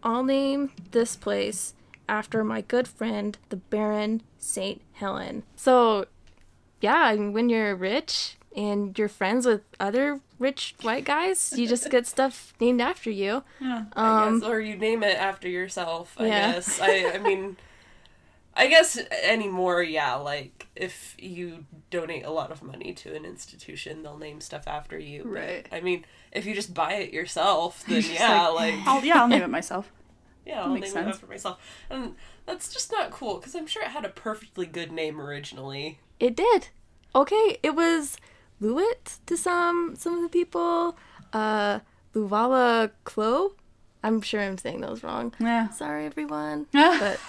I'll 0.04 0.22
name 0.22 0.70
this 0.92 1.16
place 1.16 1.74
after 2.08 2.42
my 2.44 2.60
good 2.62 2.88
friend, 2.88 3.36
the 3.50 3.56
Baron 3.56 4.22
St. 4.38 4.80
Helen. 4.92 5.42
So, 5.56 6.06
yeah, 6.80 6.94
I 6.96 7.16
mean, 7.16 7.32
when 7.32 7.48
you're 7.48 7.74
rich 7.76 8.36
and 8.56 8.96
you're 8.98 9.08
friends 9.08 9.46
with 9.46 9.62
other 9.78 10.20
rich 10.38 10.74
white 10.82 11.04
guys, 11.04 11.52
you 11.56 11.66
just 11.68 11.90
get 11.90 12.06
stuff 12.14 12.52
named 12.60 12.80
after 12.80 13.10
you. 13.10 13.42
Yeah. 13.60 13.84
I 13.94 14.26
Um, 14.26 14.40
guess, 14.40 14.48
or 14.48 14.60
you 14.60 14.76
name 14.76 15.02
it 15.02 15.16
after 15.18 15.48
yourself. 15.48 16.14
I 16.18 16.26
Yeah. 16.26 16.52
guess. 16.52 16.80
I, 16.80 17.12
I 17.14 17.18
mean, 17.28 17.56
I 18.54 18.66
guess 18.66 18.98
anymore. 19.22 19.82
Yeah, 19.82 20.14
like 20.14 20.66
if 20.74 21.14
you 21.18 21.66
donate 21.90 22.24
a 22.24 22.30
lot 22.30 22.50
of 22.50 22.62
money 22.62 22.92
to 22.94 23.14
an 23.14 23.24
institution, 23.24 24.02
they'll 24.02 24.18
name 24.18 24.40
stuff 24.40 24.64
after 24.66 24.98
you. 24.98 25.22
But, 25.24 25.30
Right. 25.32 25.68
I 25.72 25.80
mean, 25.80 26.04
if 26.32 26.46
you 26.46 26.54
just 26.54 26.74
buy 26.74 26.94
it 26.94 27.12
yourself, 27.12 27.84
then 27.86 28.02
yeah, 28.12 28.48
like, 28.48 28.74
like, 28.74 28.86
I'll, 28.86 29.04
yeah, 29.04 29.20
I'll 29.20 29.28
name 29.28 29.42
it 29.42 29.50
myself. 29.50 29.92
Yeah, 30.48 30.62
I'll 30.62 30.68
name 30.70 30.74
makes 30.80 30.88
it 30.90 30.92
sense. 30.94 31.14
after 31.16 31.26
myself. 31.26 31.58
And 31.90 32.14
that's 32.46 32.72
just 32.72 32.90
not 32.90 33.10
cool 33.10 33.36
because 33.36 33.54
I'm 33.54 33.66
sure 33.66 33.82
it 33.82 33.88
had 33.90 34.04
a 34.04 34.08
perfectly 34.08 34.66
good 34.66 34.90
name 34.90 35.20
originally. 35.20 36.00
It 36.18 36.34
did. 36.34 36.68
Okay, 37.14 37.58
it 37.62 37.74
was 37.74 38.16
Lewitt 38.60 39.18
to 39.26 39.36
some 39.36 39.94
some 39.96 40.16
of 40.16 40.22
the 40.22 40.28
people. 40.28 40.96
Uh, 41.32 41.80
Luvala 42.14 42.90
Clo. 43.04 43.52
I'm 44.02 44.20
sure 44.22 44.40
I'm 44.40 44.58
saying 44.58 44.80
those 44.80 45.02
wrong. 45.02 45.34
Yeah. 45.40 45.68
Sorry, 45.70 46.06
everyone. 46.06 46.66
but 46.72 46.98
But 47.00 47.20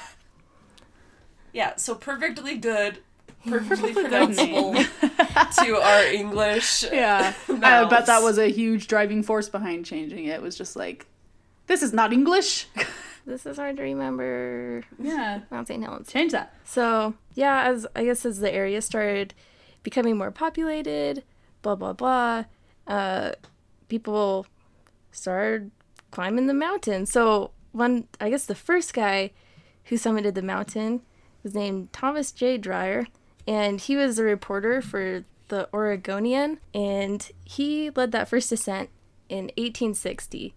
Yeah, 1.51 1.75
so 1.77 1.95
perfectly 1.95 2.57
good, 2.57 2.99
perfectly 3.47 3.93
Good 3.93 4.05
pronounceable 4.11 4.75
to 5.65 5.75
our 5.81 6.03
English. 6.05 6.83
yeah, 6.91 7.33
I 7.49 7.85
bet 7.85 8.05
that 8.05 8.21
was 8.21 8.37
a 8.37 8.47
huge 8.47 8.87
driving 8.87 9.23
force 9.23 9.49
behind 9.49 9.85
changing 9.85 10.25
it. 10.25 10.31
It 10.35 10.41
was 10.41 10.55
just 10.55 10.75
like, 10.75 11.07
this 11.67 11.81
is 11.81 11.91
not 11.93 12.13
English. 12.13 12.67
This 13.25 13.45
is 13.45 13.57
hard 13.57 13.77
to 13.77 13.83
remember. 13.83 14.83
yeah, 15.01 15.41
Mount 15.51 15.67
St. 15.67 15.83
Helens. 15.83 16.11
change 16.11 16.31
that. 16.31 16.53
So 16.65 17.13
yeah, 17.33 17.63
as 17.63 17.85
I 17.95 18.05
guess 18.05 18.25
as 18.25 18.39
the 18.39 18.53
area 18.53 18.81
started 18.81 19.33
becoming 19.83 20.17
more 20.17 20.31
populated, 20.31 21.23
blah 21.61 21.75
blah 21.75 21.93
blah, 21.93 22.45
uh, 22.87 23.31
people 23.87 24.47
started 25.11 25.71
climbing 26.11 26.47
the 26.47 26.53
mountain. 26.53 27.05
So 27.05 27.51
one, 27.71 28.07
I 28.19 28.29
guess 28.29 28.45
the 28.45 28.55
first 28.55 28.93
guy 28.93 29.31
who 29.85 29.95
summited 29.95 30.33
the 30.33 30.41
mountain 30.41 31.01
was 31.43 31.53
named 31.55 31.93
Thomas 31.93 32.31
J. 32.31 32.57
Dryer, 32.57 33.07
and 33.47 33.79
he 33.79 33.95
was 33.95 34.17
a 34.19 34.23
reporter 34.23 34.81
for 34.81 35.23
the 35.49 35.67
Oregonian, 35.73 36.59
and 36.73 37.29
he 37.43 37.89
led 37.91 38.11
that 38.11 38.27
first 38.29 38.51
ascent 38.51 38.89
in 39.29 39.45
1860. 39.57 40.53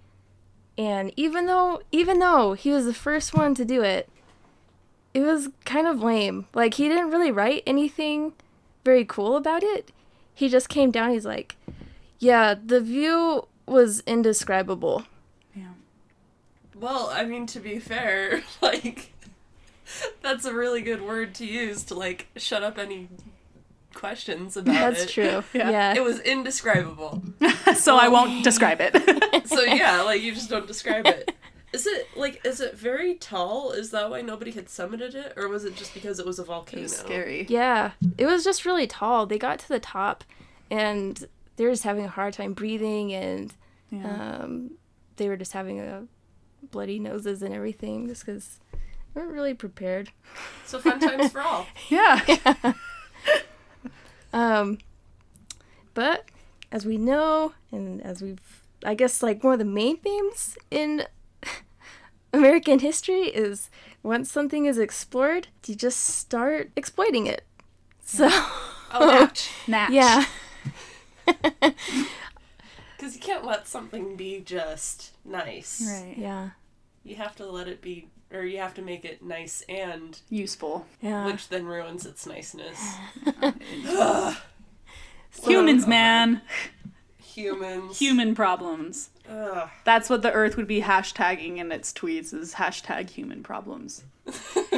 And 0.78 1.12
even 1.16 1.46
though 1.46 1.82
even 1.92 2.18
though 2.18 2.54
he 2.54 2.70
was 2.70 2.86
the 2.86 2.94
first 2.94 3.34
one 3.34 3.54
to 3.54 3.64
do 3.64 3.82
it, 3.82 4.08
it 5.14 5.20
was 5.20 5.48
kind 5.64 5.86
of 5.86 6.02
lame. 6.02 6.46
Like 6.54 6.74
he 6.74 6.88
didn't 6.88 7.10
really 7.10 7.30
write 7.30 7.62
anything 7.66 8.32
very 8.84 9.04
cool 9.04 9.36
about 9.36 9.62
it. 9.62 9.92
He 10.34 10.48
just 10.48 10.68
came 10.68 10.90
down. 10.90 11.10
He's 11.10 11.26
like, 11.26 11.56
"Yeah, 12.18 12.54
the 12.54 12.80
view 12.80 13.46
was 13.66 14.00
indescribable." 14.06 15.04
Yeah. 15.54 15.74
Well, 16.74 17.10
I 17.12 17.24
mean, 17.24 17.46
to 17.48 17.60
be 17.60 17.78
fair, 17.78 18.42
like, 18.62 19.12
that's 20.22 20.44
a 20.44 20.54
really 20.54 20.80
good 20.80 21.02
word 21.02 21.34
to 21.36 21.46
use 21.46 21.82
to, 21.84 21.94
like, 21.94 22.28
shut 22.36 22.62
up 22.62 22.78
any 22.78 23.08
questions 23.94 24.56
about 24.56 24.74
That's 24.94 25.04
it. 25.04 25.08
true. 25.10 25.44
Yeah. 25.52 25.70
Yeah. 25.70 25.94
It 25.94 26.02
was 26.02 26.20
indescribable. 26.20 27.22
so 27.76 27.96
I 27.96 28.08
won't 28.08 28.42
describe 28.44 28.78
it. 28.80 28.96
So, 29.46 29.62
yeah, 29.62 30.02
like, 30.02 30.22
you 30.22 30.32
just 30.32 30.48
don't 30.48 30.66
describe 30.66 31.06
it. 31.06 31.34
Is 31.72 31.86
it, 31.86 32.06
like, 32.16 32.40
is 32.46 32.60
it 32.60 32.74
very 32.76 33.14
tall? 33.16 33.72
Is 33.72 33.90
that 33.90 34.08
why 34.08 34.20
nobody 34.22 34.50
had 34.52 34.66
summited 34.66 35.14
it? 35.14 35.34
Or 35.36 35.48
was 35.48 35.64
it 35.64 35.74
just 35.76 35.92
because 35.94 36.18
it 36.18 36.24
was 36.26 36.38
a 36.38 36.44
volcano? 36.44 36.80
it 36.80 36.84
was 36.84 36.96
scary. 36.96 37.46
yeah. 37.48 37.92
It 38.16 38.26
was 38.26 38.44
just 38.44 38.64
really 38.64 38.86
tall. 38.86 39.26
They 39.26 39.38
got 39.38 39.58
to 39.60 39.68
the 39.68 39.80
top, 39.80 40.22
and 40.70 41.26
they 41.56 41.64
were 41.64 41.70
just 41.72 41.82
having 41.82 42.04
a 42.04 42.08
hard 42.08 42.34
time 42.34 42.52
breathing, 42.54 43.12
and 43.12 43.52
Yeah. 43.90 44.38
um, 44.42 44.72
they 45.16 45.28
were 45.28 45.36
just 45.36 45.52
having 45.52 45.80
a 45.80 46.04
bloody 46.70 46.98
noses 46.98 47.42
and 47.42 47.52
everything, 47.54 48.06
just 48.08 48.24
because 48.24 48.60
they 49.14 49.20
weren't 49.20 49.32
really 49.32 49.54
prepared. 49.54 50.10
So, 50.66 50.78
fun 50.78 51.00
times 51.00 51.32
for 51.32 51.40
all. 51.40 51.66
yeah. 51.90 52.20
Um, 54.32 54.78
but 55.94 56.26
as 56.70 56.86
we 56.86 56.96
know, 56.96 57.52
and 57.70 58.02
as 58.02 58.22
we've, 58.22 58.62
I 58.84 58.94
guess, 58.94 59.22
like 59.22 59.44
one 59.44 59.52
of 59.54 59.58
the 59.58 59.64
main 59.64 59.98
themes 59.98 60.56
in 60.70 61.04
American 62.32 62.78
history 62.78 63.22
is 63.22 63.68
once 64.02 64.30
something 64.32 64.64
is 64.66 64.78
explored, 64.78 65.48
you 65.66 65.74
just 65.74 66.00
start 66.00 66.70
exploiting 66.76 67.26
it. 67.26 67.44
So, 68.04 68.28
Oh, 68.94 69.10
ouch. 69.10 69.50
Natch. 69.66 69.90
yeah, 69.92 70.24
Because 72.96 73.14
you 73.16 73.20
can't 73.20 73.44
let 73.44 73.66
something 73.66 74.16
be 74.16 74.40
just 74.40 75.10
nice. 75.24 75.82
Right. 75.86 76.14
yeah, 76.16 76.50
You 77.04 77.16
have 77.16 77.34
to 77.36 77.46
let 77.50 77.66
it 77.68 77.80
be, 77.82 78.08
or 78.32 78.44
you 78.44 78.58
have 78.58 78.74
to 78.74 78.82
make 78.82 79.04
it 79.04 79.22
nice 79.22 79.62
and, 79.68 80.20
Useful. 80.28 80.86
yeah. 81.00 81.26
which 81.26 81.48
then 81.48 81.66
ruins 81.66 82.06
its 82.06 82.26
niceness. 82.26 82.96
Humans, 85.44 85.86
man. 85.86 86.42
Humans. 87.22 87.98
Human 87.98 88.34
problems. 88.34 89.10
Ugh. 89.30 89.68
That's 89.84 90.10
what 90.10 90.22
the 90.22 90.32
Earth 90.32 90.56
would 90.56 90.66
be 90.66 90.82
hashtagging 90.82 91.56
in 91.58 91.72
its 91.72 91.92
tweets 91.92 92.34
is 92.34 92.54
hashtag 92.54 93.10
human 93.10 93.42
problems. 93.42 94.04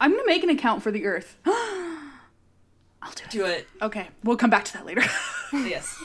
I'm 0.00 0.12
gonna 0.12 0.22
make 0.26 0.44
an 0.44 0.50
account 0.50 0.82
for 0.82 0.90
the 0.92 1.04
Earth. 1.06 1.36
I'll 1.46 3.12
do 3.14 3.24
it. 3.24 3.30
Do 3.30 3.44
it. 3.46 3.66
Okay, 3.82 4.08
we'll 4.22 4.36
come 4.36 4.50
back 4.50 4.64
to 4.66 4.72
that 4.74 4.86
later. 4.86 5.02
Yes. 5.50 5.98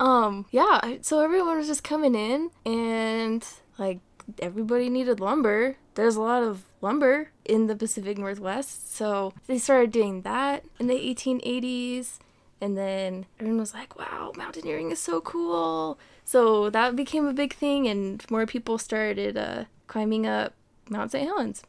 Um, 0.00 0.46
yeah, 0.50 0.96
so 1.02 1.20
everyone 1.20 1.56
was 1.58 1.66
just 1.66 1.82
coming 1.82 2.14
in 2.14 2.50
and 2.64 3.44
like 3.78 3.98
everybody 4.40 4.88
needed 4.88 5.20
lumber. 5.20 5.76
There's 5.94 6.16
a 6.16 6.20
lot 6.20 6.42
of 6.42 6.64
lumber 6.80 7.30
in 7.44 7.66
the 7.66 7.74
Pacific 7.74 8.18
Northwest, 8.18 8.94
so 8.94 9.32
they 9.46 9.58
started 9.58 9.90
doing 9.90 10.22
that 10.22 10.64
in 10.78 10.86
the 10.86 10.94
1880s 10.94 12.18
And 12.60 12.76
then 12.76 13.26
everyone 13.38 13.60
was 13.60 13.74
like, 13.74 13.98
wow, 13.98 14.32
mountaineering 14.36 14.90
is 14.90 14.98
so 14.98 15.20
cool. 15.20 15.98
So 16.24 16.70
that 16.70 16.96
became 16.96 17.26
a 17.26 17.32
big 17.32 17.54
thing, 17.54 17.86
and 17.86 18.24
more 18.30 18.46
people 18.46 18.78
started 18.78 19.36
uh, 19.36 19.64
climbing 19.86 20.26
up 20.26 20.54
Mount 20.90 21.12
St. 21.12 21.26
Helens. 21.26 21.62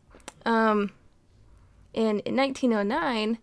Um, 0.46 0.92
and 1.94 2.20
in 2.22 2.36
1909, 2.36 3.38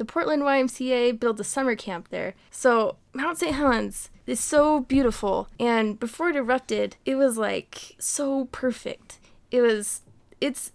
the 0.00 0.06
Portland 0.06 0.42
YMCA 0.42 1.20
built 1.20 1.38
a 1.40 1.44
summer 1.44 1.76
camp 1.76 2.08
there. 2.08 2.32
So 2.50 2.96
Mount 3.12 3.36
St. 3.36 3.54
Helens 3.54 4.08
is 4.26 4.40
so 4.40 4.80
beautiful, 4.80 5.46
and 5.60 6.00
before 6.00 6.30
it 6.30 6.36
erupted, 6.36 6.96
it 7.04 7.16
was 7.16 7.36
like 7.36 7.96
so 7.98 8.46
perfect. 8.46 9.18
It 9.50 9.60
was, 9.60 10.00
it's, 10.40 10.72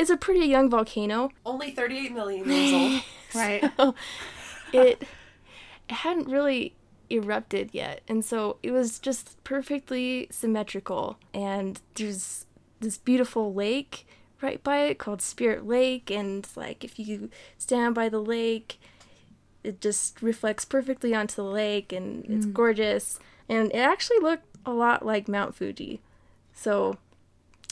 it's 0.00 0.10
a 0.10 0.16
pretty 0.16 0.48
young 0.48 0.68
volcano. 0.68 1.30
Only 1.46 1.70
38 1.70 2.12
million 2.12 2.50
years 2.50 2.72
old. 2.72 3.02
Right. 3.36 3.70
So 3.76 3.94
it, 4.72 5.04
it 5.88 5.94
hadn't 5.94 6.26
really 6.26 6.74
erupted 7.08 7.70
yet, 7.72 8.00
and 8.08 8.24
so 8.24 8.56
it 8.64 8.72
was 8.72 8.98
just 8.98 9.36
perfectly 9.44 10.26
symmetrical. 10.32 11.20
And 11.32 11.80
there's 11.94 12.46
this 12.80 12.98
beautiful 12.98 13.54
lake 13.54 14.08
right 14.42 14.62
by 14.62 14.78
it 14.78 14.98
called 14.98 15.22
Spirit 15.22 15.66
Lake, 15.66 16.10
and 16.10 16.46
like 16.56 16.84
if 16.84 16.98
you 16.98 17.30
stand 17.58 17.94
by 17.94 18.08
the 18.08 18.20
lake, 18.20 18.80
it 19.62 19.80
just 19.80 20.22
reflects 20.22 20.64
perfectly 20.64 21.14
onto 21.14 21.36
the 21.36 21.44
lake, 21.44 21.92
and 21.92 22.24
it's 22.26 22.46
mm. 22.46 22.52
gorgeous. 22.52 23.18
And 23.48 23.70
it 23.72 23.78
actually 23.78 24.18
looked 24.20 24.46
a 24.64 24.72
lot 24.72 25.04
like 25.04 25.28
Mount 25.28 25.54
Fuji, 25.54 26.00
so 26.52 26.98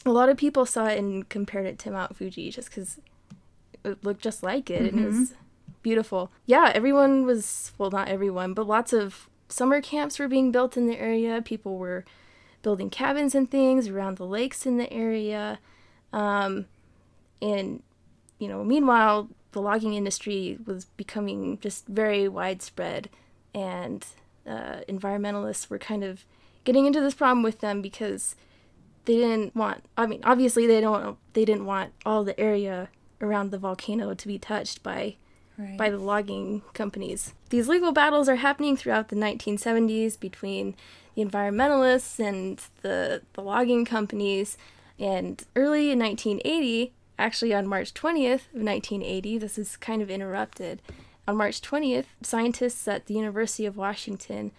a 0.04 0.10
lot 0.10 0.28
of 0.28 0.36
people 0.36 0.66
saw 0.66 0.86
it 0.86 0.98
and 0.98 1.28
compared 1.28 1.66
it 1.66 1.78
to 1.80 1.90
Mount 1.90 2.16
Fuji 2.16 2.50
just 2.50 2.70
because 2.70 2.98
it 3.84 4.02
looked 4.04 4.22
just 4.22 4.42
like 4.42 4.70
it, 4.70 4.80
and 4.80 4.86
it 4.86 4.94
mm-hmm. 4.94 5.20
was 5.20 5.34
beautiful. 5.82 6.30
Yeah, 6.46 6.72
everyone 6.74 7.24
was 7.24 7.72
well, 7.78 7.90
not 7.90 8.08
everyone, 8.08 8.54
but 8.54 8.66
lots 8.66 8.92
of 8.92 9.28
summer 9.48 9.80
camps 9.80 10.18
were 10.18 10.28
being 10.28 10.52
built 10.52 10.76
in 10.76 10.86
the 10.86 10.98
area. 10.98 11.42
People 11.42 11.78
were 11.78 12.04
building 12.62 12.90
cabins 12.90 13.34
and 13.34 13.50
things 13.50 13.88
around 13.88 14.16
the 14.16 14.26
lakes 14.26 14.66
in 14.66 14.78
the 14.78 14.92
area. 14.92 15.58
Um, 16.12 16.66
and, 17.40 17.82
you 18.38 18.48
know, 18.48 18.64
meanwhile, 18.64 19.28
the 19.52 19.60
logging 19.60 19.94
industry 19.94 20.58
was 20.66 20.84
becoming 20.84 21.58
just 21.60 21.86
very 21.86 22.28
widespread, 22.28 23.08
and 23.54 24.04
uh, 24.46 24.80
environmentalists 24.88 25.68
were 25.70 25.78
kind 25.78 26.04
of 26.04 26.24
getting 26.64 26.86
into 26.86 27.00
this 27.00 27.14
problem 27.14 27.42
with 27.42 27.60
them 27.60 27.80
because 27.82 28.34
they 29.04 29.16
didn't 29.16 29.54
want. 29.56 29.84
I 29.96 30.06
mean, 30.06 30.20
obviously 30.24 30.66
they 30.66 30.80
don't. 30.80 31.16
They 31.32 31.44
didn't 31.44 31.64
want 31.64 31.92
all 32.04 32.24
the 32.24 32.38
area 32.38 32.88
around 33.20 33.50
the 33.50 33.58
volcano 33.58 34.14
to 34.14 34.28
be 34.28 34.38
touched 34.38 34.82
by 34.82 35.16
Right. 35.60 35.76
by 35.76 35.90
the 35.90 35.98
logging 35.98 36.62
companies. 36.72 37.34
These 37.50 37.66
legal 37.66 37.90
battles 37.90 38.28
are 38.28 38.36
happening 38.36 38.76
throughout 38.76 39.08
the 39.08 39.16
1970s 39.16 40.20
between 40.20 40.76
the 41.16 41.24
environmentalists 41.24 42.20
and 42.20 42.62
the, 42.82 43.22
the 43.32 43.42
logging 43.42 43.84
companies. 43.84 44.56
And 44.98 45.44
early 45.54 45.90
in 45.90 45.98
1980, 45.98 46.92
actually 47.18 47.54
on 47.54 47.66
March 47.66 47.94
20th 47.94 48.46
of 48.54 48.62
1980, 48.62 49.38
this 49.38 49.58
is 49.58 49.76
kind 49.76 50.02
of 50.02 50.10
interrupted. 50.10 50.82
On 51.26 51.36
March 51.36 51.60
20th, 51.60 52.06
scientists 52.22 52.88
at 52.88 53.06
the 53.06 53.14
University 53.14 53.66
of 53.66 53.76
Washington 53.76 54.52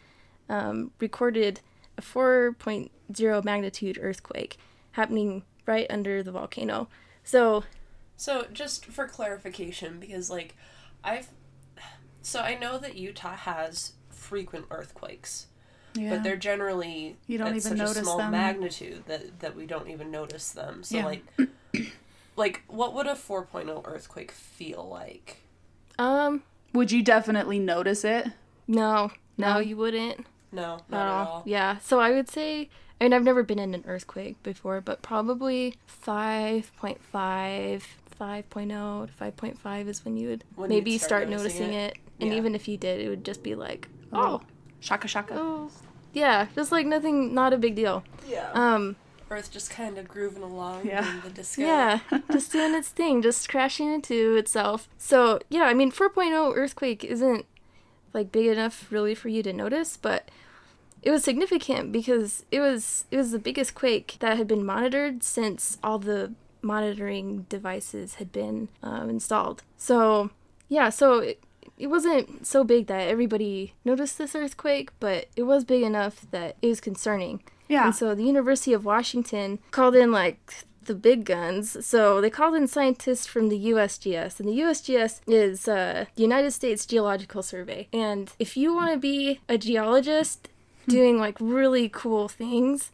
um, 0.47 0.91
recorded 0.99 1.61
a 1.97 2.01
4.0 2.01 3.43
magnitude 3.43 3.99
earthquake 4.01 4.57
happening 4.91 5.43
right 5.65 5.87
under 5.89 6.23
the 6.23 6.31
volcano. 6.31 6.87
So, 7.23 7.63
So, 8.17 8.47
just 8.51 8.85
for 8.85 9.07
clarification, 9.07 9.99
because 9.99 10.29
like 10.29 10.55
I've 11.03 11.29
so 12.21 12.41
I 12.41 12.55
know 12.55 12.77
that 12.77 12.95
Utah 12.95 13.35
has 13.35 13.93
frequent 14.09 14.65
earthquakes, 14.71 15.47
yeah. 15.99 16.09
but 16.11 16.23
they're 16.23 16.37
generally 16.37 17.17
You 17.27 17.37
don't 17.37 17.47
at 17.47 17.55
even 17.57 17.61
such 17.61 17.77
notice 17.77 17.97
a 17.97 18.03
small 18.03 18.17
them. 18.17 18.31
magnitude 18.31 19.03
that 19.07 19.39
that 19.41 19.55
we 19.55 19.65
don't 19.65 19.89
even 19.89 20.09
notice 20.11 20.51
them. 20.51 20.83
So 20.83 20.97
Yeah. 20.97 21.05
like 21.05 21.23
like 22.35 22.63
what 22.67 22.93
would 22.93 23.07
a 23.07 23.15
4.0 23.15 23.81
earthquake 23.85 24.31
feel 24.31 24.87
like? 24.89 25.41
um, 25.97 26.43
Would 26.73 26.91
you 26.91 27.03
definitely 27.03 27.59
notice 27.59 28.03
it? 28.05 28.27
no, 28.67 29.11
no, 29.37 29.53
No? 29.55 29.59
you 29.59 29.75
wouldn't. 29.75 30.25
No, 30.51 30.79
not 30.89 31.01
at 31.01 31.07
at 31.07 31.07
all. 31.07 31.27
all. 31.27 31.43
Yeah. 31.45 31.77
So 31.79 31.99
I 31.99 32.11
would 32.11 32.29
say, 32.29 32.69
I 32.99 33.03
mean, 33.05 33.13
I've 33.13 33.23
never 33.23 33.43
been 33.43 33.59
in 33.59 33.73
an 33.75 33.83
earthquake 33.87 34.41
before, 34.43 34.81
but 34.81 35.01
probably 35.01 35.75
5.5, 36.05 37.83
5.0 38.19 39.07
to 39.07 39.13
5.5 39.13 39.87
is 39.87 40.03
when 40.05 40.17
you 40.17 40.29
would 40.29 40.43
When 40.55 40.69
maybe 40.69 40.97
start, 40.97 41.07
start 41.07 41.29
noticing, 41.29 41.71
noticing 41.71 41.73
it. 41.73 41.93
it. 41.93 41.97
And 42.21 42.31
Yeah. 42.31 42.37
even 42.37 42.55
if 42.55 42.67
you 42.67 42.77
did, 42.77 42.99
it 43.01 43.09
would 43.09 43.23
just 43.23 43.43
be 43.43 43.55
like, 43.55 43.87
Oh. 44.11 44.41
oh, 44.41 44.41
Shaka 44.79 45.07
shaka. 45.07 45.33
oh, 45.37 45.69
yeah, 46.13 46.47
just 46.55 46.71
like 46.71 46.85
nothing, 46.85 47.33
not 47.33 47.53
a 47.53 47.57
big 47.57 47.75
deal. 47.75 48.03
Yeah. 48.27 48.49
Um, 48.53 48.95
Earth 49.31 49.51
just 49.51 49.69
kind 49.69 49.97
of 49.99 50.07
grooving 50.07 50.41
along 50.41 50.87
Yeah. 50.87 51.15
in 51.15 51.21
the 51.21 51.29
disco. 51.29 51.61
yeah, 51.61 51.99
just 52.31 52.51
doing 52.51 52.73
its 52.73 52.89
thing, 52.89 53.21
just 53.21 53.47
crashing 53.47 53.93
into 53.93 54.35
itself. 54.35 54.89
So 54.97 55.39
yeah, 55.49 55.63
I 55.63 55.73
mean, 55.75 55.91
4.0 55.91 56.55
earthquake 56.55 57.03
isn't 57.03 57.45
like 58.13 58.31
big 58.31 58.47
enough 58.47 58.91
really 58.91 59.13
for 59.13 59.29
you 59.29 59.43
to 59.43 59.53
notice, 59.53 59.97
but 59.97 60.29
it 61.03 61.11
was 61.11 61.23
significant 61.23 61.91
because 61.91 62.43
it 62.51 62.59
was 62.59 63.05
it 63.11 63.17
was 63.17 63.29
the 63.31 63.37
biggest 63.39 63.75
quake 63.75 64.17
that 64.19 64.35
had 64.37 64.47
been 64.47 64.65
monitored 64.65 65.21
since 65.23 65.77
all 65.83 65.99
the 65.99 66.33
monitoring 66.61 67.45
devices 67.49 68.15
had 68.15 68.31
been 68.31 68.67
um, 68.83 69.09
installed. 69.11 69.61
So 69.77 70.31
yeah, 70.69 70.89
so 70.89 71.19
it, 71.19 71.43
it 71.79 71.87
wasn't 71.87 72.45
so 72.45 72.63
big 72.63 72.87
that 72.87 73.07
everybody 73.07 73.73
noticed 73.85 74.17
this 74.17 74.35
earthquake, 74.35 74.91
but 74.99 75.27
it 75.35 75.43
was 75.43 75.63
big 75.63 75.81
enough 75.81 76.25
that 76.31 76.57
it 76.61 76.67
was 76.67 76.81
concerning. 76.81 77.41
Yeah. 77.69 77.85
And 77.85 77.95
so 77.95 78.13
the 78.13 78.23
University 78.23 78.73
of 78.73 78.83
Washington 78.83 79.59
called 79.71 79.95
in 79.95 80.11
like 80.11 80.65
the 80.83 80.95
big 80.95 81.23
guns. 81.23 81.85
So 81.85 82.19
they 82.19 82.29
called 82.29 82.55
in 82.55 82.67
scientists 82.67 83.27
from 83.27 83.47
the 83.47 83.67
USGS, 83.67 84.39
and 84.39 84.49
the 84.49 84.59
USGS 84.59 85.21
is 85.27 85.67
uh, 85.67 86.05
the 86.15 86.21
United 86.21 86.51
States 86.51 86.85
Geological 86.85 87.43
Survey. 87.43 87.87
And 87.93 88.31
if 88.39 88.57
you 88.57 88.73
want 88.73 88.91
to 88.91 88.99
be 88.99 89.39
a 89.47 89.57
geologist 89.57 90.49
doing 90.87 91.17
like 91.17 91.37
really 91.39 91.87
cool 91.87 92.27
things, 92.27 92.91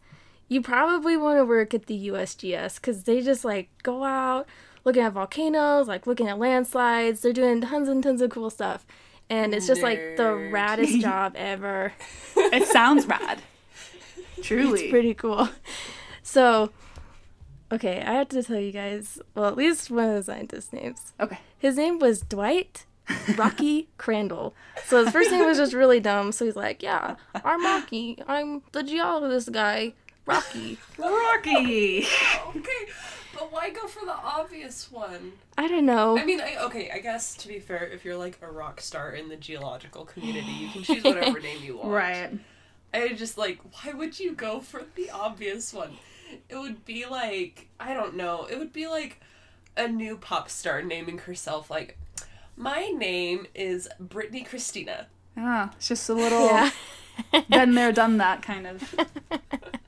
you 0.48 0.62
probably 0.62 1.16
want 1.16 1.38
to 1.38 1.44
work 1.44 1.74
at 1.74 1.86
the 1.86 2.08
USGS 2.08 2.76
because 2.76 3.02
they 3.02 3.20
just 3.20 3.44
like 3.44 3.70
go 3.82 4.04
out 4.04 4.46
looking 4.86 5.02
at 5.02 5.12
volcanoes, 5.12 5.88
like 5.88 6.06
looking 6.06 6.28
at 6.28 6.38
landslides. 6.38 7.20
They're 7.20 7.32
doing 7.34 7.60
tons 7.60 7.88
and 7.88 8.02
tons 8.02 8.22
of 8.22 8.30
cool 8.30 8.48
stuff. 8.48 8.86
And 9.28 9.52
it's 9.52 9.66
just 9.66 9.82
like 9.82 9.98
the 10.16 10.22
raddest 10.22 11.00
job 11.02 11.34
ever. 11.36 11.92
it 12.36 12.66
sounds 12.68 13.04
rad. 13.06 13.42
Truly. 14.42 14.82
It's 14.84 14.90
pretty 14.90 15.12
cool. 15.12 15.48
So, 16.22 16.70
okay, 17.72 18.00
I 18.06 18.12
have 18.14 18.28
to 18.28 18.42
tell 18.44 18.60
you 18.60 18.70
guys, 18.70 19.18
well, 19.34 19.46
at 19.46 19.56
least 19.56 19.90
one 19.90 20.08
of 20.10 20.14
the 20.14 20.22
scientists' 20.22 20.72
names. 20.72 21.12
okay. 21.20 21.38
His 21.58 21.76
name 21.76 21.98
was 21.98 22.20
Dwight 22.20 22.86
Rocky 23.36 23.88
Crandell. 23.98 24.52
So 24.84 25.02
his 25.04 25.12
first 25.12 25.32
name 25.32 25.44
was 25.44 25.58
just 25.58 25.72
really 25.72 25.98
dumb. 25.98 26.30
So 26.30 26.44
he's 26.44 26.54
like, 26.54 26.82
yeah, 26.82 27.16
I'm 27.44 27.64
Rocky. 27.64 28.18
I'm 28.28 28.62
the 28.70 28.84
geologist 28.84 29.50
guy, 29.50 29.94
Rocky. 30.26 30.78
Rocky. 30.98 32.06
Okay, 32.54 32.86
but 33.38 33.52
why 33.52 33.70
go 33.70 33.86
for 33.86 34.04
the 34.04 34.14
obvious 34.14 34.90
one? 34.90 35.32
I 35.56 35.68
don't 35.68 35.86
know. 35.86 36.18
I 36.18 36.24
mean, 36.24 36.40
I, 36.40 36.56
okay, 36.64 36.90
I 36.90 36.98
guess 36.98 37.34
to 37.36 37.48
be 37.48 37.58
fair, 37.58 37.84
if 37.86 38.04
you're 38.04 38.16
like 38.16 38.38
a 38.42 38.50
rock 38.50 38.80
star 38.80 39.12
in 39.12 39.28
the 39.28 39.36
geological 39.36 40.04
community, 40.04 40.50
you 40.52 40.68
can 40.70 40.82
choose 40.82 41.04
whatever 41.04 41.40
name 41.48 41.62
you 41.62 41.76
want. 41.78 41.90
right. 41.90 42.30
I 42.94 43.12
just 43.12 43.36
like, 43.36 43.58
why 43.72 43.92
would 43.92 44.18
you 44.18 44.32
go 44.32 44.60
for 44.60 44.84
the 44.94 45.10
obvious 45.10 45.72
one? 45.74 45.96
It 46.48 46.56
would 46.56 46.84
be 46.84 47.04
like, 47.06 47.68
I 47.78 47.92
don't 47.94 48.16
know, 48.16 48.46
it 48.50 48.58
would 48.58 48.72
be 48.72 48.86
like 48.86 49.20
a 49.76 49.86
new 49.88 50.16
pop 50.16 50.48
star 50.48 50.82
naming 50.82 51.18
herself 51.18 51.70
like, 51.70 51.98
my 52.56 52.86
name 52.88 53.46
is 53.54 53.86
Brittany 54.00 54.42
Christina. 54.42 55.08
Ah, 55.36 55.72
it's 55.76 55.88
just 55.88 56.08
a 56.08 56.14
little 56.24 56.46
yeah. 56.46 56.70
been 57.50 57.74
there, 57.74 57.92
done 57.92 58.16
that 58.18 58.40
kind 58.42 58.66
of. 58.66 58.94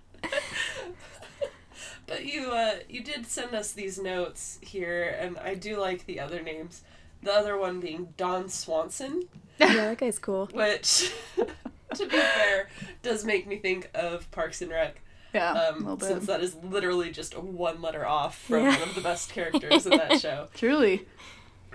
But 2.08 2.24
you, 2.26 2.50
uh, 2.50 2.76
you 2.88 3.02
did 3.04 3.26
send 3.26 3.54
us 3.54 3.70
these 3.72 3.98
notes 4.00 4.58
here, 4.62 5.16
and 5.20 5.38
I 5.38 5.54
do 5.54 5.78
like 5.78 6.06
the 6.06 6.18
other 6.18 6.42
names. 6.42 6.82
The 7.22 7.32
other 7.32 7.56
one 7.56 7.78
being 7.80 8.14
Don 8.16 8.48
Swanson. 8.48 9.28
yeah, 9.58 9.74
that 9.74 9.98
guy's 9.98 10.18
cool. 10.18 10.48
which 10.52 11.12
to 11.94 12.04
be 12.06 12.16
fair 12.16 12.68
does 13.02 13.24
make 13.24 13.46
me 13.46 13.56
think 13.58 13.90
of 13.94 14.30
parks 14.30 14.62
and 14.62 14.70
rec 14.70 15.00
Yeah, 15.34 15.52
a 15.52 15.72
um, 15.72 15.78
little 15.80 15.96
bit. 15.96 16.08
since 16.08 16.26
that 16.26 16.40
is 16.42 16.54
literally 16.62 17.10
just 17.10 17.36
one 17.36 17.82
letter 17.82 18.06
off 18.06 18.38
from 18.38 18.62
Yeah. 18.62 18.78
one 18.78 18.88
of 18.90 18.94
the 18.94 19.00
best 19.00 19.30
characters 19.32 19.84
in 19.86 19.96
that 19.96 20.20
show 20.20 20.48
Truly. 20.54 21.06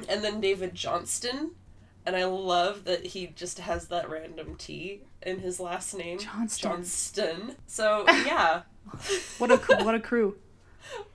and 0.08 0.24
then 0.24 0.39
david 0.39 0.76
johnston 0.76 1.52
and 2.06 2.15
i 2.15 2.24
love 2.26 2.86
that 2.86 3.08
he 3.08 3.28
just 3.36 3.60
has 3.60 3.88
that 3.88 4.10
random 4.10 4.56
t 4.56 5.02
in 5.24 5.39
his 5.39 5.60
last 5.60 5.93
name 5.98 6.19
Johnston. 6.19 6.69
johnston 6.72 7.56
so 7.67 8.06
yeah 8.08 8.62
What 9.38 9.52
a 9.52 9.58
what 9.84 9.96
a 9.96 10.00
crew. 10.00 10.36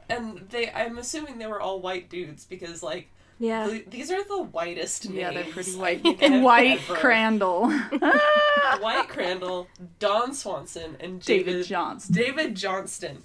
and 0.09 0.47
they 0.51 0.71
i'm 0.71 0.99
assuming 0.99 1.39
they 1.39 1.47
were 1.47 1.61
all 1.61 1.81
white 1.81 2.09
dudes 2.09 2.45
because 2.45 2.83
like 2.83 3.09
Yeah. 3.39 3.69
Th- 3.69 3.87
These 3.89 4.11
are 4.11 4.25
the 4.25 4.43
whitest 4.43 5.05
names. 5.05 5.19
Yeah, 5.19 5.31
they're 5.33 5.45
pretty 5.53 5.77
white. 5.77 6.03
think 6.03 6.23
I've 6.23 6.43
White 6.43 6.81
ever- 6.81 6.97
Crandell. 6.97 7.71
White 8.83 9.09
Crandell, 9.09 9.67
Don 10.01 10.35
Swanson, 10.35 10.97
and 10.99 11.21
David 11.23 11.47
David 11.53 11.67
Johnston. 11.67 12.15
David 12.17 12.55
Johnston. 12.57 13.23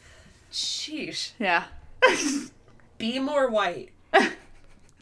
Sheesh. 0.51 1.31
Yeah. 1.39 1.63
Be 2.99 3.17
more 3.19 3.49
white. 3.49 3.89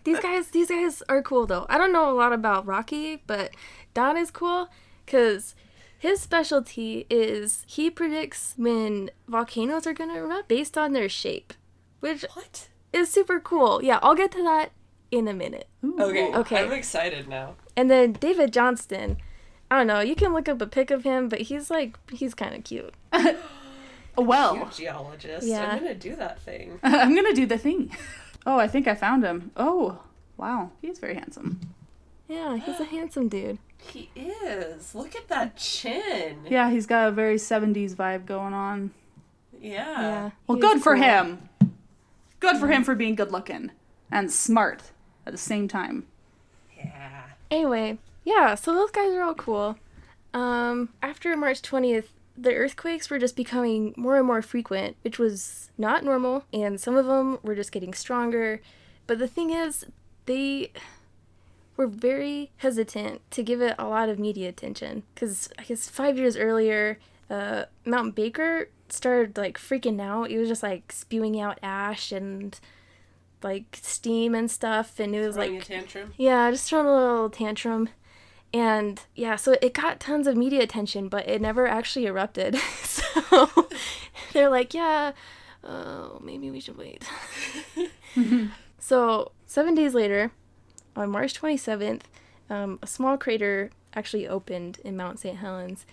These 0.04 0.20
guys, 0.20 0.48
these 0.48 0.70
guys 0.70 1.04
are 1.10 1.22
cool 1.22 1.46
though. 1.46 1.66
I 1.70 1.78
don't 1.78 1.92
know 1.92 2.10
a 2.10 2.16
lot 2.16 2.34
about 2.34 2.66
Rocky, 2.66 3.22
but 3.28 3.52
Don 3.94 4.16
is 4.18 4.32
cool 4.32 4.70
because 5.06 5.54
his 6.02 6.20
specialty 6.20 7.06
is 7.12 7.64
he 7.68 7.92
predicts 7.92 8.56
when 8.58 9.12
volcanoes 9.28 9.86
are 9.86 9.94
gonna 9.94 10.16
erupt 10.16 10.48
based 10.48 10.76
on 10.78 10.94
their 10.94 11.08
shape, 11.08 11.54
which 12.00 12.26
What? 12.34 12.70
is 12.92 13.12
super 13.12 13.40
cool. 13.40 13.84
Yeah, 13.84 14.00
I'll 14.02 14.16
get 14.16 14.32
to 14.32 14.42
that 14.44 14.72
in 15.12 15.28
a 15.28 15.34
minute. 15.34 15.68
Okay. 16.00 16.34
Okay. 16.34 16.64
I'm 16.64 16.72
excited 16.72 17.28
now. 17.28 17.54
And 17.78 17.90
then 17.92 18.14
David 18.14 18.52
Johnston, 18.52 19.18
I 19.70 19.78
don't 19.78 19.88
know. 19.88 20.00
You 20.00 20.16
can 20.16 20.34
look 20.34 20.50
up 20.50 20.60
a 20.62 20.66
pic 20.68 20.90
of 20.90 21.04
him, 21.04 21.30
but 21.30 21.42
he's 21.42 21.70
like 21.70 21.98
he's 22.12 22.34
kind 22.34 22.56
of 22.56 22.64
cute. 22.72 22.96
Well, 24.18 24.56
You 24.56 24.68
geologist. 24.76 25.48
Yeah. 25.48 25.70
I'm 25.72 25.80
gonna 25.80 25.94
do 25.96 26.16
that 26.16 26.42
thing. 26.42 26.80
I'm 26.84 27.16
gonna 27.16 27.34
do 27.34 27.46
the 27.46 27.58
thing. 27.58 27.96
Oh, 28.46 28.58
I 28.58 28.68
think 28.68 28.88
I 28.88 28.96
found 28.96 29.24
him. 29.24 29.52
Oh, 29.56 30.00
wow. 30.36 30.72
He's 30.82 30.98
very 31.00 31.14
handsome. 31.14 31.60
Yeah, 32.28 32.58
he's 32.58 32.80
a 32.80 32.84
handsome 32.96 33.30
dude. 33.30 33.60
He 33.82 34.10
is. 34.16 34.96
Look 34.96 35.16
at 35.16 35.28
that 35.28 35.58
chin. 35.58 36.46
Yeah, 36.50 36.70
he's 36.70 36.86
got 36.86 37.10
a 37.10 37.12
very 37.12 37.36
70s 37.36 37.96
vibe 37.96 38.26
going 38.26 38.54
on. 38.54 38.92
Yeah. 39.60 40.02
Yeah. 40.02 40.30
Well, 40.48 40.58
good 40.58 40.78
is 40.78 40.84
for 40.84 40.96
him. 40.96 41.50
Good 42.40 42.58
for 42.58 42.68
him 42.68 42.84
for 42.84 42.96
being 42.96 43.16
good 43.16 43.32
looking 43.32 43.72
and 44.12 44.32
smart 44.32 44.92
at 45.26 45.32
the 45.32 45.38
same 45.38 45.68
time. 45.68 46.06
Yeah. 46.78 47.24
Anyway, 47.50 47.98
yeah, 48.24 48.56
so 48.56 48.74
those 48.74 48.92
guys 48.92 49.14
are 49.14 49.22
all 49.22 49.36
cool. 49.36 49.78
Um, 50.34 50.90
after 51.02 51.36
March 51.36 51.62
20th, 51.62 52.08
the 52.38 52.56
earthquakes 52.56 53.10
were 53.10 53.20
just 53.20 53.36
becoming 53.36 53.94
more 53.98 54.18
and 54.18 54.26
more 54.26 54.42
frequent, 54.42 54.96
which 55.04 55.20
was 55.20 55.70
not 55.78 56.04
normal, 56.04 56.46
and 56.54 56.80
some 56.80 56.96
of 56.96 57.06
them 57.06 57.38
were 57.44 57.56
just 57.56 57.72
getting 57.72 57.94
stronger. 57.94 58.62
But 59.06 59.20
the 59.20 59.28
thing 59.28 59.52
is, 59.52 59.86
they 60.26 60.72
were 61.82 61.88
very 61.88 62.52
hesitant 62.58 63.22
to 63.32 63.42
give 63.44 63.60
it 63.62 63.74
a 63.80 63.88
lot 63.88 64.08
of 64.10 64.20
media 64.20 64.48
attention. 64.50 65.04
Because 65.14 65.50
I 65.58 65.64
guess 65.64 65.90
five 65.90 66.18
years 66.18 66.38
earlier, 66.38 67.00
uh, 67.30 67.66
Mount 67.86 68.14
Baker 68.16 68.70
started 68.90 69.38
like 69.38 69.58
freaking 69.58 70.00
out. 70.00 70.30
It 70.30 70.38
was 70.38 70.48
just 70.48 70.62
like 70.64 70.92
spewing 70.92 71.40
out 71.40 71.58
ash 71.64 72.12
and 72.12 72.60
like 73.42 73.80
steam 73.82 74.36
and 74.36 74.52
stuff, 74.52 75.00
and 75.00 75.16
it 75.16 75.26
was 75.26 75.36
Throwing 75.36 75.56
like 75.56 75.64
a 75.64 75.66
tantrum. 75.66 76.14
yeah, 76.18 76.52
just 76.52 76.70
throwing 76.70 76.86
a 76.86 76.96
little 76.96 77.30
tantrum. 77.30 77.90
And 78.54 79.02
yeah, 79.16 79.36
so 79.38 79.56
it 79.62 79.74
got 79.74 80.00
tons 80.00 80.28
of 80.28 80.36
media 80.38 80.62
attention, 80.62 81.08
but 81.08 81.28
it 81.28 81.42
never 81.42 81.66
actually 81.68 82.06
erupted. 82.06 82.56
so 82.84 83.50
they're 84.34 84.50
like, 84.50 84.74
yeah, 84.76 85.14
oh, 85.64 86.20
maybe 86.22 86.52
we 86.52 86.60
should 86.60 86.78
wait. 86.78 87.04
so 88.78 89.32
seven 89.48 89.74
days 89.74 89.94
later, 89.96 90.32
on 90.96 91.10
March 91.10 91.40
27th, 91.40 92.02
um, 92.50 92.80
a 92.82 92.88
small 92.88 93.18
crater 93.18 93.72
actually 93.94 94.28
opened 94.28 94.80
in 94.84 94.98
Mount 94.98 95.20
St. 95.20 95.38
Helens. 95.38 95.86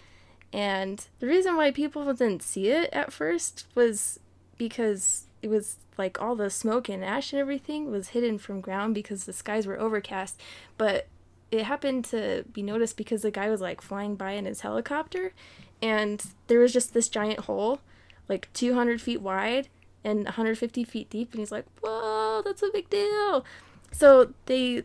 And 0.52 1.06
the 1.20 1.26
reason 1.26 1.56
why 1.56 1.70
people 1.70 2.04
didn't 2.12 2.42
see 2.42 2.68
it 2.68 2.90
at 2.92 3.12
first 3.12 3.66
was 3.74 4.18
because 4.56 5.26
it 5.42 5.48
was 5.48 5.76
like 5.96 6.20
all 6.20 6.34
the 6.34 6.50
smoke 6.50 6.88
and 6.88 7.04
ash 7.04 7.32
and 7.32 7.40
everything 7.40 7.90
was 7.90 8.08
hidden 8.08 8.38
from 8.38 8.60
ground 8.60 8.94
because 8.94 9.24
the 9.24 9.32
skies 9.32 9.66
were 9.66 9.78
overcast. 9.78 10.40
But 10.76 11.06
it 11.50 11.64
happened 11.64 12.04
to 12.06 12.44
be 12.52 12.62
noticed 12.62 12.96
because 12.96 13.22
the 13.22 13.30
guy 13.30 13.48
was 13.48 13.60
like 13.60 13.80
flying 13.80 14.16
by 14.16 14.32
in 14.32 14.44
his 14.44 14.60
helicopter 14.60 15.32
and 15.80 16.24
there 16.46 16.60
was 16.60 16.72
just 16.72 16.92
this 16.92 17.08
giant 17.08 17.40
hole, 17.40 17.80
like 18.28 18.52
200 18.52 19.00
feet 19.00 19.20
wide 19.20 19.68
and 20.04 20.24
150 20.24 20.84
feet 20.84 21.10
deep. 21.10 21.32
And 21.32 21.40
he's 21.40 21.52
like, 21.52 21.66
whoa, 21.82 22.42
that's 22.44 22.62
a 22.62 22.70
big 22.72 22.90
deal. 22.90 23.44
So 23.92 24.32
they 24.46 24.84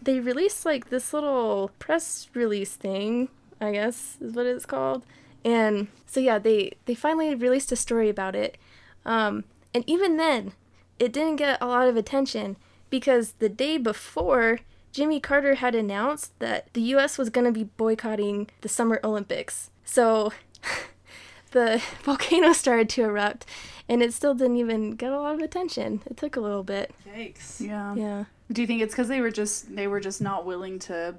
they 0.00 0.20
released 0.20 0.64
like 0.64 0.88
this 0.90 1.12
little 1.12 1.70
press 1.78 2.28
release 2.34 2.74
thing, 2.74 3.28
I 3.60 3.72
guess 3.72 4.16
is 4.20 4.34
what 4.34 4.46
it's 4.46 4.66
called. 4.66 5.04
And 5.44 5.88
so 6.06 6.20
yeah, 6.20 6.38
they 6.38 6.72
they 6.86 6.94
finally 6.94 7.34
released 7.34 7.72
a 7.72 7.76
story 7.76 8.08
about 8.08 8.34
it. 8.34 8.56
Um, 9.04 9.44
and 9.74 9.84
even 9.86 10.16
then, 10.16 10.52
it 10.98 11.12
didn't 11.12 11.36
get 11.36 11.60
a 11.60 11.66
lot 11.66 11.88
of 11.88 11.96
attention 11.96 12.56
because 12.90 13.32
the 13.38 13.48
day 13.48 13.78
before, 13.78 14.60
Jimmy 14.92 15.20
Carter 15.20 15.56
had 15.56 15.74
announced 15.74 16.38
that 16.38 16.72
the 16.72 16.80
U.S. 16.82 17.18
was 17.18 17.30
going 17.30 17.44
to 17.44 17.52
be 17.52 17.64
boycotting 17.64 18.48
the 18.62 18.68
Summer 18.68 19.00
Olympics. 19.04 19.70
So 19.84 20.32
the 21.50 21.82
volcano 22.02 22.52
started 22.52 22.88
to 22.90 23.02
erupt, 23.04 23.46
and 23.88 24.02
it 24.02 24.12
still 24.14 24.34
didn't 24.34 24.56
even 24.56 24.92
get 24.92 25.12
a 25.12 25.20
lot 25.20 25.34
of 25.34 25.40
attention. 25.40 26.02
It 26.06 26.16
took 26.16 26.36
a 26.36 26.40
little 26.40 26.62
bit. 26.62 26.94
Yikes. 27.14 27.60
Yeah. 27.60 27.94
Yeah. 27.94 28.24
Do 28.52 28.60
you 28.60 28.66
think 28.66 28.82
it's 28.82 28.94
because 28.94 29.08
they 29.08 29.20
were 29.20 29.30
just 29.30 29.74
they 29.74 29.86
were 29.86 30.00
just 30.00 30.20
not 30.20 30.46
willing 30.46 30.78
to 30.80 31.16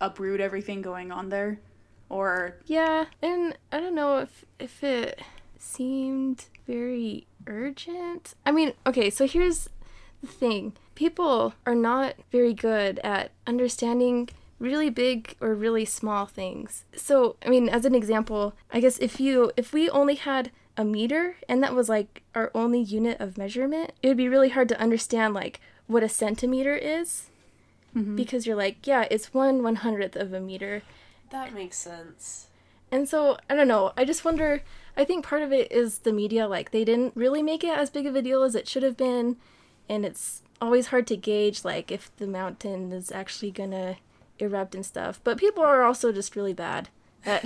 uproot 0.00 0.40
everything 0.40 0.82
going 0.82 1.10
on 1.10 1.28
there, 1.28 1.60
or 2.08 2.56
Yeah, 2.66 3.06
and 3.22 3.56
I 3.72 3.80
don't 3.80 3.94
know 3.94 4.18
if 4.18 4.44
if 4.58 4.82
it 4.84 5.20
seemed 5.58 6.46
very 6.66 7.26
urgent. 7.46 8.34
I 8.46 8.52
mean, 8.52 8.74
okay, 8.86 9.10
so 9.10 9.26
here's 9.26 9.68
the 10.20 10.28
thing. 10.28 10.74
People 10.94 11.54
are 11.66 11.74
not 11.74 12.14
very 12.30 12.54
good 12.54 13.00
at 13.00 13.32
understanding 13.46 14.28
really 14.58 14.90
big 14.90 15.36
or 15.40 15.54
really 15.54 15.84
small 15.84 16.26
things. 16.26 16.84
So, 16.94 17.36
I 17.44 17.48
mean, 17.48 17.68
as 17.68 17.84
an 17.84 17.94
example, 17.94 18.54
I 18.70 18.80
guess 18.80 18.98
if 18.98 19.20
you 19.20 19.52
if 19.56 19.72
we 19.72 19.88
only 19.90 20.16
had 20.16 20.50
a 20.76 20.84
meter 20.84 21.36
and 21.48 21.62
that 21.62 21.74
was 21.74 21.88
like 21.88 22.22
our 22.34 22.50
only 22.54 22.80
unit 22.80 23.20
of 23.20 23.38
measurement, 23.38 23.92
it 24.02 24.08
would 24.08 24.16
be 24.16 24.28
really 24.28 24.50
hard 24.50 24.68
to 24.68 24.80
understand 24.80 25.34
like 25.34 25.60
what 25.88 26.04
a 26.04 26.08
centimeter 26.08 26.76
is. 26.76 27.30
Mm-hmm. 27.96 28.14
Because 28.14 28.46
you're 28.46 28.54
like, 28.56 28.86
yeah, 28.86 29.08
it's 29.10 29.34
one 29.34 29.62
one 29.62 29.76
hundredth 29.76 30.14
of 30.14 30.32
a 30.32 30.40
meter. 30.40 30.82
That 31.30 31.52
makes 31.52 31.76
sense. 31.76 32.46
And 32.90 33.08
so, 33.08 33.36
I 33.50 33.54
don't 33.54 33.68
know. 33.68 33.92
I 33.96 34.04
just 34.04 34.24
wonder. 34.24 34.62
I 34.96 35.04
think 35.04 35.24
part 35.24 35.42
of 35.42 35.52
it 35.52 35.70
is 35.72 36.00
the 36.00 36.12
media. 36.12 36.46
Like, 36.46 36.70
they 36.70 36.84
didn't 36.84 37.16
really 37.16 37.42
make 37.42 37.64
it 37.64 37.76
as 37.76 37.90
big 37.90 38.06
of 38.06 38.14
a 38.14 38.22
deal 38.22 38.42
as 38.42 38.54
it 38.54 38.68
should 38.68 38.82
have 38.82 38.96
been. 38.96 39.36
And 39.88 40.04
it's 40.04 40.42
always 40.60 40.88
hard 40.88 41.06
to 41.08 41.16
gauge, 41.16 41.64
like, 41.64 41.90
if 41.90 42.14
the 42.16 42.26
mountain 42.26 42.92
is 42.92 43.10
actually 43.10 43.50
gonna 43.50 43.96
erupt 44.38 44.74
and 44.74 44.84
stuff. 44.84 45.20
But 45.24 45.38
people 45.38 45.62
are 45.62 45.82
also 45.82 46.12
just 46.12 46.36
really 46.36 46.52
bad 46.54 46.88
at 47.24 47.44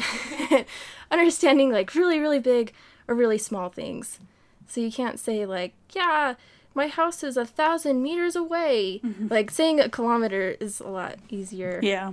understanding, 1.11 1.70
like, 1.70 1.94
really, 1.94 2.18
really 2.18 2.40
big 2.40 2.72
or 3.09 3.14
really 3.14 3.38
small 3.38 3.68
things. 3.68 4.18
So 4.66 4.81
you 4.81 4.90
can't 4.90 5.20
say, 5.20 5.44
like, 5.44 5.74
yeah, 5.92 6.35
my 6.74 6.88
house 6.88 7.22
is 7.22 7.37
a 7.37 7.44
thousand 7.44 8.02
meters 8.02 8.37
away. 8.37 9.00
Like, 9.28 9.50
saying 9.50 9.80
a 9.80 9.88
kilometer 9.88 10.56
is 10.61 10.80
a 10.80 10.88
lot 10.88 11.16
easier. 11.28 11.80
yeah, 11.82 12.12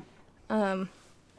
Um, 0.49 0.89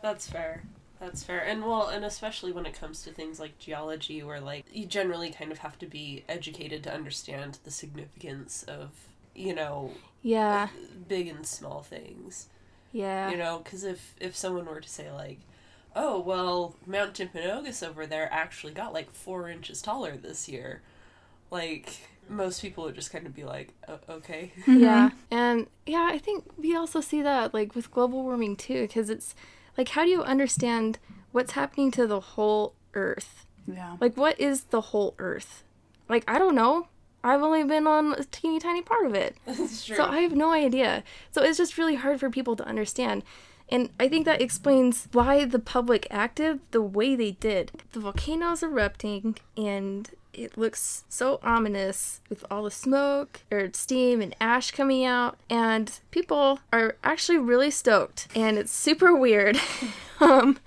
That's 0.03 0.29
fair. 0.29 0.63
That's 0.99 1.23
fair. 1.25 1.41
And 1.41 1.65
well, 1.65 1.89
and 1.89 2.05
especially 2.05 2.53
when 2.53 2.67
it 2.67 2.79
comes 2.79 3.03
to 3.05 3.11
things 3.11 3.41
like 3.41 3.59
geology, 3.59 4.23
where 4.23 4.41
like 4.41 4.67
you 4.71 4.85
generally 4.85 5.31
kind 5.31 5.51
of 5.51 5.59
have 5.59 5.79
to 5.79 5.87
be 5.87 6.25
educated 6.29 6.83
to 6.85 6.93
understand 6.93 7.59
the 7.65 7.71
significance 7.71 8.63
of, 8.65 8.91
you 9.35 9.55
know, 9.55 9.93
yeah, 10.23 10.69
big 11.09 11.27
and 11.29 11.47
small 11.47 11.81
things. 11.83 12.49
yeah. 12.93 13.31
You 13.31 13.39
know, 13.39 13.61
because 13.65 13.83
if 13.85 14.15
if 14.21 14.37
someone 14.37 14.67
were 14.67 14.81
to 14.83 14.89
say 14.89 15.11
like, 15.11 15.39
"Oh, 15.97 16.19
well, 16.21 16.75
Mount 16.87 17.15
Timpanogos 17.15 17.83
over 17.87 18.05
there 18.07 18.29
actually 18.31 18.75
got 18.75 18.93
like 18.93 19.11
four 19.15 19.49
inches 19.49 19.81
taller 19.81 20.19
this 20.19 20.51
year," 20.51 20.83
like 21.51 22.10
most 22.31 22.63
people 22.63 22.85
would 22.85 22.95
just 22.95 23.11
kind 23.13 23.27
of 23.27 23.35
be 23.35 23.45
like, 23.45 23.75
"Okay." 24.09 24.53
Mm-hmm. 24.61 24.79
Yeah. 24.79 25.11
And 25.31 25.67
yeah, 25.87 26.09
I 26.13 26.19
think 26.19 26.45
we 26.57 26.75
also 26.77 27.01
see 27.01 27.23
that 27.23 27.53
like 27.53 27.75
with 27.75 27.91
global 27.91 28.23
warming 28.23 28.57
too 28.57 28.83
because 28.83 29.11
it's 29.11 29.35
like 29.77 29.91
how 29.91 30.05
do 30.05 30.11
you 30.11 30.23
understand 30.23 30.99
what's 31.33 31.53
happening 31.53 31.91
to 31.93 32.07
the 32.07 32.21
whole 32.21 32.75
earth? 32.95 33.47
yeah. 33.67 33.97
Like 34.01 34.17
what 34.17 34.39
is 34.41 34.65
the 34.65 34.81
whole 34.81 35.15
earth? 35.19 35.65
Like 36.09 36.25
I 36.29 36.39
don't 36.39 36.55
know. 36.55 36.89
I've 37.23 37.43
only 37.43 37.65
been 37.65 37.87
on 37.87 38.15
a 38.15 38.25
teeny 38.25 38.59
tiny 38.59 38.81
part 38.83 39.05
of 39.07 39.15
it. 39.15 39.37
That's 39.47 39.85
true. 39.85 39.97
So 39.97 40.05
I 40.05 40.21
have 40.21 40.35
no 40.35 40.53
idea. 40.53 41.05
So 41.33 41.43
it's 41.43 41.59
just 41.59 41.77
really 41.77 41.97
hard 41.97 42.19
for 42.21 42.31
people 42.31 42.57
to 42.57 42.65
understand. 42.65 43.23
And 43.69 43.91
I 44.01 44.09
think 44.09 44.25
that 44.25 44.41
explains 44.41 45.07
why 45.13 45.45
the 45.45 45.59
public 45.59 46.07
acted 46.11 46.61
the 46.73 46.83
way 46.83 47.15
they 47.15 47.33
did. 47.33 47.71
The 47.93 48.01
volcanoes 48.01 48.63
erupting 48.63 49.37
and 49.57 50.11
it 50.33 50.57
looks 50.57 51.05
so 51.09 51.41
ominous 51.43 52.21
with 52.29 52.45
all 52.51 52.65
the 52.65 52.71
smoke 52.71 53.41
or 53.51 53.71
steam 53.73 54.21
and 54.21 54.35
ash 54.41 54.71
coming 54.71 55.05
out 55.05 55.39
and 55.49 56.01
people 56.11 56.61
are 56.73 56.97
actually 57.03 57.39
really 57.39 57.71
stoked 57.71 58.29
and 58.35 58.59
it's 58.59 58.73
super 58.73 59.15
weird. 59.15 59.59
um 60.21 60.59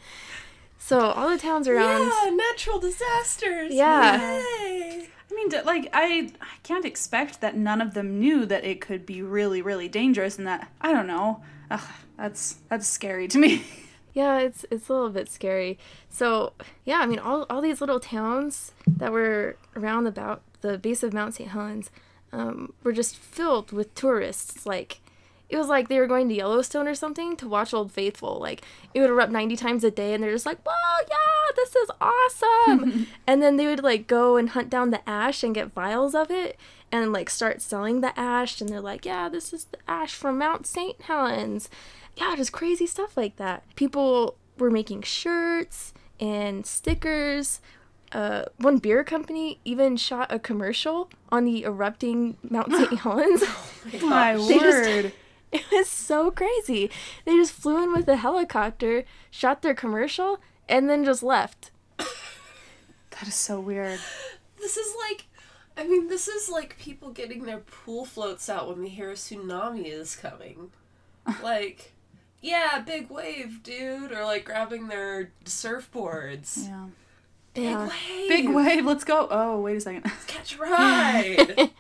so 0.78 1.00
all 1.00 1.30
the 1.30 1.38
towns 1.38 1.70
around 1.70 2.02
yeah, 2.02 2.30
natural 2.36 2.78
disasters. 2.78 3.74
Yeah. 3.74 4.40
Yay! 4.60 5.08
I 5.32 5.36
mean, 5.36 5.50
like 5.66 5.90
I, 5.94 6.30
I 6.42 6.58
can't 6.64 6.84
expect 6.86 7.42
that 7.42 7.56
none 7.56 7.82
of 7.82 7.94
them 7.94 8.20
knew 8.20 8.46
that 8.46 8.66
it 8.66 8.82
could 8.82 9.06
be 9.06 9.22
really, 9.22 9.62
really 9.62 9.88
dangerous, 9.88 10.38
and 10.38 10.46
that 10.46 10.70
I 10.82 10.92
don't 10.92 11.08
know. 11.08 11.42
Ugh, 11.72 11.82
that's 12.18 12.58
that's 12.70 12.88
scary 12.88 13.28
to 13.30 13.38
me. 13.38 13.64
Yeah, 14.14 14.40
it's 14.40 14.66
it's 14.70 14.90
a 14.90 14.94
little 14.94 15.10
bit 15.10 15.30
scary. 15.30 15.78
So 16.10 16.54
yeah, 16.86 17.00
I 17.00 17.06
mean 17.06 17.20
all 17.20 17.46
all 17.50 17.62
these 17.62 17.82
little 17.82 18.00
towns 18.00 18.72
that 18.88 19.12
were 19.12 19.58
around 19.76 20.08
about 20.08 20.42
the 20.62 20.78
base 20.78 21.04
of 21.04 21.14
Mount 21.14 21.36
St. 21.36 21.50
Helens 21.50 21.90
um, 22.32 22.74
were 22.84 22.94
just 22.94 23.18
filled 23.18 23.72
with 23.72 23.94
tourists. 23.96 24.66
Like 24.66 25.00
it 25.50 25.58
was 25.58 25.68
like 25.68 25.88
they 25.88 26.00
were 26.00 26.08
going 26.08 26.30
to 26.30 26.36
Yellowstone 26.36 26.88
or 26.88 26.96
something 26.96 27.36
to 27.38 27.48
watch 27.48 27.74
Old 27.74 27.92
Faithful. 27.92 28.40
Like 28.40 28.62
it 28.94 29.00
would 29.00 29.10
erupt 29.10 29.32
ninety 29.32 29.56
times 29.56 29.84
a 29.84 29.92
day, 29.92 30.14
and 30.14 30.24
they're 30.24 30.32
just 30.32 30.46
like, 30.46 30.62
"Whoa, 30.64 31.06
yeah, 31.10 31.52
this 31.56 31.76
is 31.76 31.90
awesome!" 32.00 33.08
and 33.28 33.42
then 33.42 33.58
they 33.58 33.66
would 33.68 33.84
like 33.84 34.08
go 34.08 34.38
and 34.38 34.50
hunt 34.50 34.70
down 34.70 34.92
the 34.92 35.08
ash 35.10 35.44
and 35.44 35.56
get 35.56 35.74
vials 35.74 36.16
of 36.16 36.32
it, 36.32 36.60
and 36.92 37.14
like 37.14 37.30
start 37.30 37.62
selling 37.62 38.02
the 38.02 38.18
ash. 38.20 38.62
And 38.62 38.70
they're 38.70 38.82
like, 38.82 39.06
"Yeah, 39.06 39.30
this 39.30 39.54
is 39.54 39.66
the 39.66 39.78
ash 39.88 40.14
from 40.14 40.38
Mount 40.38 40.66
St. 40.66 41.02
Helens." 41.02 41.70
Yeah, 42.16 42.36
just 42.36 42.52
crazy 42.52 42.86
stuff 42.88 43.16
like 43.18 43.36
that. 43.38 43.64
People 43.76 44.38
were 44.58 44.72
making 44.72 45.02
shirts 45.04 45.94
and 46.20 46.66
stickers. 46.66 47.60
Uh, 48.12 48.44
one 48.58 48.78
beer 48.78 49.04
company 49.04 49.60
even 49.66 49.98
shot 49.98 50.32
a 50.32 50.38
commercial 50.38 51.10
on 51.32 51.46
the 51.46 51.64
erupting 51.64 52.38
Mount 52.48 52.72
St. 52.72 53.00
Helens. 53.00 53.44
My 54.04 54.36
They 54.48 54.60
just- 54.60 54.88
word. 54.88 55.14
it 55.52 55.64
was 55.72 55.88
so 55.90 56.30
crazy. 56.32 56.90
They 57.26 57.36
just 57.36 57.54
flew 57.54 57.84
in 57.84 57.92
with 57.94 58.08
a 58.08 58.16
helicopter, 58.18 59.04
shot 59.32 59.62
their 59.62 59.74
commercial, 59.76 60.40
and 60.70 60.90
then 60.90 61.04
just 61.06 61.24
left. 61.24 61.72
That 63.12 63.28
is 63.28 63.36
so 63.36 63.60
weird. 63.60 64.00
This 64.58 64.76
is 64.76 64.94
like, 65.08 65.26
I 65.78 65.88
mean, 65.88 66.08
this 66.08 66.28
is 66.28 66.50
like 66.50 66.78
people 66.80 67.12
getting 67.12 67.44
their 67.46 67.60
pool 67.60 68.06
floats 68.06 68.50
out 68.50 68.68
when 68.68 68.82
they 68.82 68.90
hear 68.90 69.12
a 69.12 69.14
tsunami 69.14 69.86
is 69.86 70.16
coming. 70.16 70.72
like, 71.44 71.93
yeah, 72.44 72.80
big 72.86 73.10
wave, 73.10 73.64
dude. 73.64 74.12
Or 74.12 74.24
like 74.24 74.46
grabbing 74.46 74.88
their 74.90 75.32
surfboards. 75.46 76.68
Yeah. 76.68 76.86
Big 77.56 77.64
Yeah. 77.64 77.88
wave. 77.88 78.30
Big 78.30 78.50
wave. 78.50 78.86
Let's 78.86 79.04
go. 79.04 79.28
Oh, 79.32 79.60
wait 79.62 79.78
a 79.78 79.82
second. 79.82 80.04
Let's 80.06 80.26
Catch 80.26 80.56
a 80.58 80.60
ride. 80.62 81.72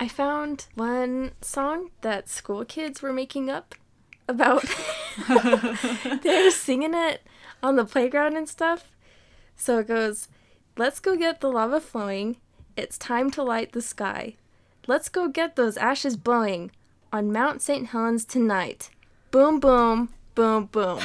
I 0.00 0.08
found 0.08 0.66
one 0.74 1.32
song 1.40 1.90
that 2.00 2.28
school 2.28 2.64
kids 2.64 3.00
were 3.00 3.12
making 3.12 3.48
up 3.48 3.74
about. 4.28 4.64
they 5.28 6.44
were 6.44 6.50
singing 6.50 6.94
it 6.94 7.22
on 7.62 7.76
the 7.76 7.84
playground 7.84 8.36
and 8.36 8.48
stuff. 8.48 8.90
So 9.56 9.78
it 9.78 9.88
goes, 9.88 10.28
Let's 10.76 11.00
go 11.00 11.16
get 11.16 11.40
the 11.40 11.50
lava 11.50 11.80
flowing. 11.80 12.36
It's 12.76 12.96
time 12.96 13.30
to 13.32 13.42
light 13.42 13.72
the 13.72 13.82
sky. 13.82 14.34
Let's 14.86 15.10
go 15.10 15.28
get 15.28 15.54
those 15.54 15.76
ashes 15.76 16.16
blowing 16.16 16.70
on 17.12 17.30
Mount 17.30 17.60
St. 17.60 17.88
Helens 17.88 18.24
tonight. 18.24 18.88
Boom, 19.32 19.58
boom, 19.60 20.10
boom, 20.34 20.66
boom. 20.66 20.98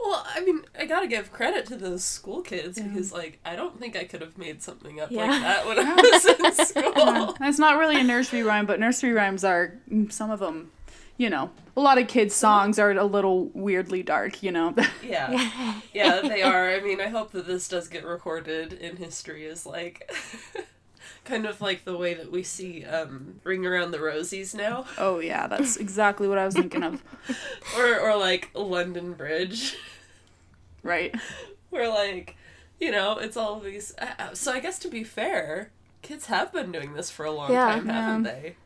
well, 0.00 0.24
I 0.32 0.42
mean, 0.44 0.62
I 0.78 0.86
gotta 0.86 1.06
give 1.08 1.32
credit 1.32 1.66
to 1.66 1.76
those 1.76 2.04
school 2.04 2.40
kids 2.42 2.80
because, 2.80 3.12
like, 3.12 3.40
I 3.44 3.56
don't 3.56 3.78
think 3.80 3.96
I 3.96 4.04
could 4.04 4.20
have 4.20 4.38
made 4.38 4.62
something 4.62 5.00
up 5.00 5.10
Yeah. 5.10 5.26
like 5.26 5.40
that 5.42 5.66
when 5.66 5.78
I 5.80 5.94
was 5.94 6.24
in 6.24 6.64
school. 6.66 7.36
It's 7.40 7.58
not 7.58 7.78
really 7.78 7.98
a 8.00 8.04
nursery 8.04 8.42
rhyme, 8.44 8.64
but 8.66 8.78
nursery 8.78 9.12
rhymes 9.12 9.42
are 9.44 9.74
mm, 9.90 10.10
some 10.12 10.30
of 10.30 10.38
them. 10.38 10.70
You 11.16 11.30
know, 11.30 11.50
a 11.76 11.80
lot 11.80 11.98
of 11.98 12.08
kids' 12.08 12.34
songs 12.34 12.78
are 12.78 12.90
a 12.90 13.04
little 13.04 13.46
weirdly 13.54 14.02
dark. 14.02 14.42
You 14.42 14.50
know. 14.52 14.74
Yeah. 15.04 15.80
Yeah, 15.92 16.20
they 16.22 16.42
are. 16.42 16.70
I 16.70 16.80
mean, 16.80 17.00
I 17.00 17.08
hope 17.08 17.30
that 17.32 17.46
this 17.46 17.68
does 17.68 17.86
get 17.88 18.04
recorded 18.04 18.72
in 18.72 18.96
history 18.96 19.46
as 19.46 19.64
like 19.66 20.10
kind 21.24 21.46
of 21.46 21.60
like 21.60 21.84
the 21.84 21.96
way 21.96 22.14
that 22.14 22.30
we 22.30 22.42
see 22.42 22.84
um 22.84 23.40
Ring 23.44 23.64
Around 23.66 23.90
the 23.92 23.98
Rosies 23.98 24.54
now. 24.54 24.84
oh 24.98 25.18
yeah, 25.20 25.46
that's 25.46 25.76
exactly 25.86 26.28
what 26.28 26.38
I 26.38 26.44
was 26.46 26.54
thinking 26.54 26.82
of. 26.82 27.02
Or 27.78 27.98
or 28.00 28.16
like 28.16 28.50
London 28.54 29.14
Bridge. 29.14 29.76
Right. 30.82 31.14
Where 31.70 31.88
like, 31.88 32.36
you 32.78 32.90
know, 32.90 33.16
it's 33.18 33.36
all 33.38 33.58
these 33.58 33.94
uh, 33.98 34.06
uh, 34.18 34.34
so 34.34 34.52
I 34.52 34.60
guess 34.60 34.78
to 34.80 34.88
be 34.88 35.02
fair, 35.02 35.70
kids 36.02 36.26
have 36.26 36.52
been 36.52 36.70
doing 36.72 36.92
this 36.92 37.10
for 37.10 37.24
a 37.24 37.30
long 37.32 37.50
Yeah. 37.52 37.66
time, 37.74 37.86
haven't 37.88 38.24
Yeah. 38.26 38.30
they? 38.32 38.56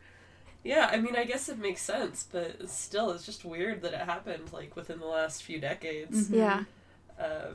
Yeah, 0.64 0.88
I 0.90 0.96
mean, 0.98 1.14
I 1.14 1.22
guess 1.24 1.48
it 1.48 1.58
makes 1.58 1.80
sense, 1.80 2.26
but 2.30 2.68
still, 2.68 3.12
it's 3.12 3.24
just 3.24 3.44
weird 3.44 3.80
that 3.82 3.92
it 3.94 4.00
happened 4.00 4.52
like 4.52 4.74
within 4.74 4.98
the 4.98 5.06
last 5.06 5.44
few 5.44 5.60
decades. 5.60 6.28
yeah, 6.28 6.64
Uh, 7.18 7.52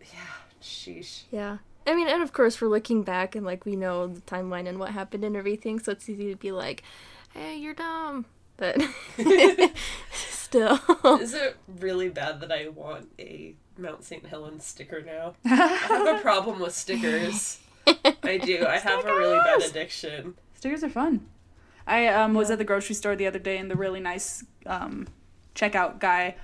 yeah, 0.00 0.32
sheesh. 0.62 1.24
yeah. 1.30 1.58
I 1.86 1.94
mean, 1.94 2.08
and 2.08 2.22
of 2.22 2.32
course, 2.32 2.60
we're 2.60 2.68
looking 2.68 3.02
back 3.02 3.34
and 3.34 3.46
like 3.46 3.64
we 3.64 3.76
know 3.76 4.08
the 4.08 4.20
timeline 4.22 4.66
and 4.66 4.78
what 4.78 4.90
happened 4.90 5.24
and 5.24 5.36
everything, 5.36 5.78
so 5.78 5.92
it's 5.92 6.08
easy 6.08 6.30
to 6.30 6.36
be 6.36 6.52
like, 6.52 6.82
hey, 7.32 7.56
you're 7.56 7.74
dumb. 7.74 8.26
But 8.56 8.82
still. 10.12 10.80
Is 11.20 11.34
it 11.34 11.56
really 11.78 12.08
bad 12.08 12.40
that 12.40 12.50
I 12.50 12.68
want 12.68 13.08
a 13.18 13.54
Mount 13.76 14.04
St. 14.04 14.24
Helens 14.26 14.64
sticker 14.64 15.02
now? 15.02 15.34
I 15.44 15.56
have 15.56 16.18
a 16.18 16.20
problem 16.20 16.60
with 16.60 16.74
stickers. 16.74 17.60
I 17.86 18.38
do. 18.38 18.66
I 18.66 18.78
have 18.78 19.04
a 19.04 19.14
really 19.14 19.38
bad 19.38 19.62
addiction. 19.62 20.34
Stickers 20.54 20.82
are 20.82 20.88
fun. 20.88 21.26
I 21.86 22.08
um, 22.08 22.34
was 22.34 22.50
at 22.50 22.58
the 22.58 22.64
grocery 22.64 22.96
store 22.96 23.14
the 23.14 23.26
other 23.26 23.38
day, 23.38 23.58
and 23.58 23.70
the 23.70 23.76
really 23.76 24.00
nice 24.00 24.44
um, 24.64 25.06
checkout 25.54 26.00
guy 26.00 26.34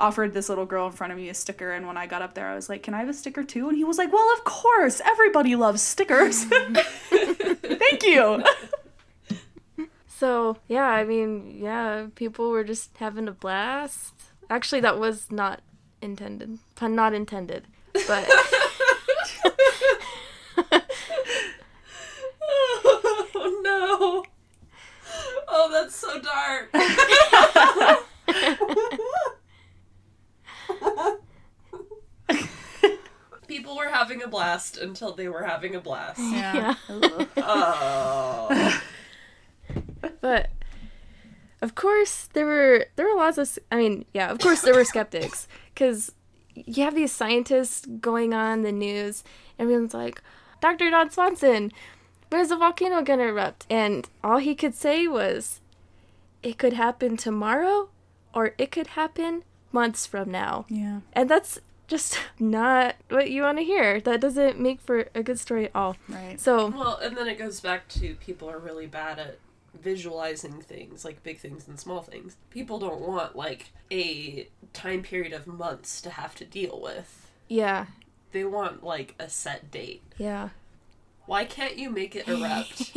offered 0.00 0.32
this 0.34 0.48
little 0.48 0.66
girl 0.66 0.86
in 0.86 0.92
front 0.92 1.12
of 1.12 1.18
me 1.18 1.28
a 1.28 1.34
sticker. 1.34 1.70
And 1.72 1.86
when 1.86 1.96
I 1.96 2.06
got 2.06 2.22
up 2.22 2.34
there, 2.34 2.48
I 2.48 2.54
was 2.54 2.68
like, 2.68 2.82
"Can 2.82 2.94
I 2.94 2.98
have 3.00 3.08
a 3.08 3.14
sticker 3.14 3.44
too?" 3.44 3.68
And 3.68 3.76
he 3.76 3.84
was 3.84 3.98
like, 3.98 4.12
"Well, 4.12 4.28
of 4.36 4.44
course. 4.44 5.00
Everybody 5.04 5.54
loves 5.54 5.82
stickers. 5.82 6.44
Thank 6.44 8.02
you." 8.02 8.42
So, 10.08 10.58
yeah, 10.68 10.84
I 10.84 11.04
mean, 11.04 11.50
yeah, 11.56 12.08
people 12.14 12.50
were 12.50 12.64
just 12.64 12.96
having 12.98 13.26
a 13.28 13.32
blast. 13.32 14.12
Actually, 14.50 14.80
that 14.82 14.98
was 14.98 15.30
not 15.30 15.62
intended. 16.02 16.58
Pun 16.74 16.94
not 16.94 17.14
intended. 17.14 17.66
But 18.06 18.28
Oh 23.42 23.60
no. 23.64 24.24
Oh, 25.48 25.68
that's 25.72 25.96
so 25.96 26.20
dark. 26.20 26.70
People 33.70 33.84
were 33.84 33.90
having 33.92 34.20
a 34.20 34.26
blast 34.26 34.78
until 34.78 35.12
they 35.12 35.28
were 35.28 35.44
having 35.44 35.76
a 35.76 35.80
blast. 35.80 36.18
Yeah. 36.18 36.74
Oh. 37.36 38.82
but 40.20 40.50
of 41.62 41.76
course 41.76 42.28
there 42.32 42.46
were 42.46 42.86
there 42.96 43.06
were 43.06 43.14
lots 43.14 43.38
of 43.38 43.60
I 43.70 43.76
mean, 43.76 44.06
yeah, 44.12 44.28
of 44.28 44.40
course 44.40 44.62
there 44.62 44.74
were 44.74 44.84
skeptics 44.84 45.46
cuz 45.76 46.10
you 46.56 46.82
have 46.82 46.96
these 46.96 47.12
scientists 47.12 47.86
going 47.86 48.34
on 48.34 48.62
the 48.62 48.72
news 48.72 49.22
everyone's 49.56 49.94
like, 49.94 50.20
"Dr. 50.60 50.90
Don 50.90 51.08
Swanson, 51.10 51.70
when 52.28 52.40
is 52.40 52.48
the 52.48 52.56
volcano 52.56 53.02
going 53.02 53.20
to 53.20 53.28
erupt?" 53.28 53.66
And 53.70 54.08
all 54.24 54.38
he 54.38 54.56
could 54.56 54.74
say 54.74 55.06
was, 55.06 55.60
"It 56.42 56.58
could 56.58 56.72
happen 56.72 57.16
tomorrow 57.16 57.88
or 58.34 58.52
it 58.58 58.72
could 58.72 58.88
happen 58.98 59.44
months 59.70 60.06
from 60.06 60.28
now." 60.32 60.66
yeah. 60.68 61.02
And 61.12 61.30
that's 61.30 61.60
just 61.90 62.18
not 62.38 62.94
what 63.08 63.30
you 63.30 63.42
want 63.42 63.58
to 63.58 63.64
hear. 63.64 64.00
That 64.00 64.20
doesn't 64.20 64.58
make 64.58 64.80
for 64.80 65.08
a 65.14 65.22
good 65.22 65.38
story 65.38 65.66
at 65.66 65.72
all. 65.74 65.96
Right. 66.08 66.40
So, 66.40 66.68
Well, 66.68 66.96
and 66.96 67.16
then 67.16 67.26
it 67.26 67.38
goes 67.38 67.60
back 67.60 67.88
to 67.88 68.14
people 68.14 68.48
are 68.48 68.58
really 68.58 68.86
bad 68.86 69.18
at 69.18 69.38
visualizing 69.78 70.62
things, 70.62 71.04
like 71.04 71.22
big 71.22 71.38
things 71.38 71.68
and 71.68 71.78
small 71.78 72.00
things. 72.00 72.36
People 72.50 72.78
don't 72.78 73.00
want 73.00 73.36
like 73.36 73.70
a 73.90 74.48
time 74.72 75.02
period 75.02 75.32
of 75.32 75.46
months 75.46 76.00
to 76.02 76.10
have 76.10 76.34
to 76.36 76.44
deal 76.44 76.80
with. 76.82 77.30
yeah, 77.48 77.86
They 78.32 78.44
want 78.44 78.82
like 78.84 79.14
a 79.18 79.28
set 79.28 79.70
date. 79.70 80.02
yeah. 80.16 80.50
Why 81.26 81.44
can't 81.44 81.78
you 81.78 81.90
make 81.90 82.16
it 82.16 82.26
erupt? 82.28 82.92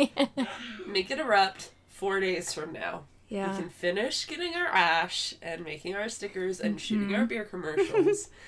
make 0.87 1.11
it 1.11 1.19
erupt 1.19 1.69
four 1.87 2.19
days 2.19 2.51
from 2.51 2.73
now. 2.73 3.03
Yeah. 3.29 3.51
We 3.51 3.61
can 3.61 3.69
finish 3.69 4.27
getting 4.27 4.55
our 4.55 4.67
ash 4.67 5.35
and 5.41 5.63
making 5.63 5.95
our 5.95 6.09
stickers 6.09 6.59
and 6.59 6.79
shooting 6.81 7.13
our 7.13 7.21
mm-hmm. 7.21 7.27
beer 7.27 7.43
commercials. 7.45 8.29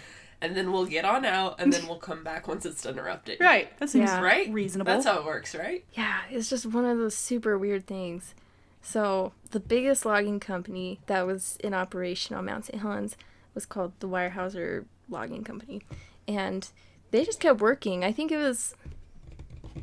and 0.41 0.55
then 0.55 0.71
we'll 0.71 0.85
get 0.85 1.05
on 1.05 1.25
out 1.25 1.55
and 1.59 1.71
then 1.71 1.87
we'll 1.87 1.97
come 1.97 2.23
back 2.23 2.47
once 2.47 2.65
it's 2.65 2.81
done 2.83 2.99
erupting. 2.99 3.37
Right. 3.45 3.77
That 3.79 3.89
seems 3.89 4.09
Yeah. 4.09 4.21
Right? 4.21 4.51
reasonable. 4.51 4.91
That's 4.91 5.05
how 5.05 5.19
it 5.19 5.25
works, 5.25 5.55
right? 5.55 5.83
Yeah, 5.93 6.21
it's 6.29 6.49
just 6.49 6.65
one 6.65 6.85
of 6.85 6.97
those 6.97 7.15
super 7.15 7.57
weird 7.57 7.87
things. 7.87 8.35
So, 8.81 9.33
the 9.49 9.59
biggest 9.59 10.05
logging 10.05 10.39
company 10.39 10.99
that 11.07 11.25
was 11.25 11.57
in 11.63 11.73
operation 11.73 12.35
on 12.35 12.45
Mount 12.45 12.65
St. 12.65 12.81
Helens 12.81 13.17
was 13.55 13.65
called 13.65 13.93
the 13.99 14.07
Weyerhaeuser 14.07 14.85
Logging 15.09 15.43
Company. 15.43 15.81
And 16.27 16.69
they 17.09 17.25
just 17.25 17.39
kept 17.39 17.59
working. 17.59 18.03
I 18.03 18.11
think 18.11 18.31
it 18.31 18.37
was 18.37 18.75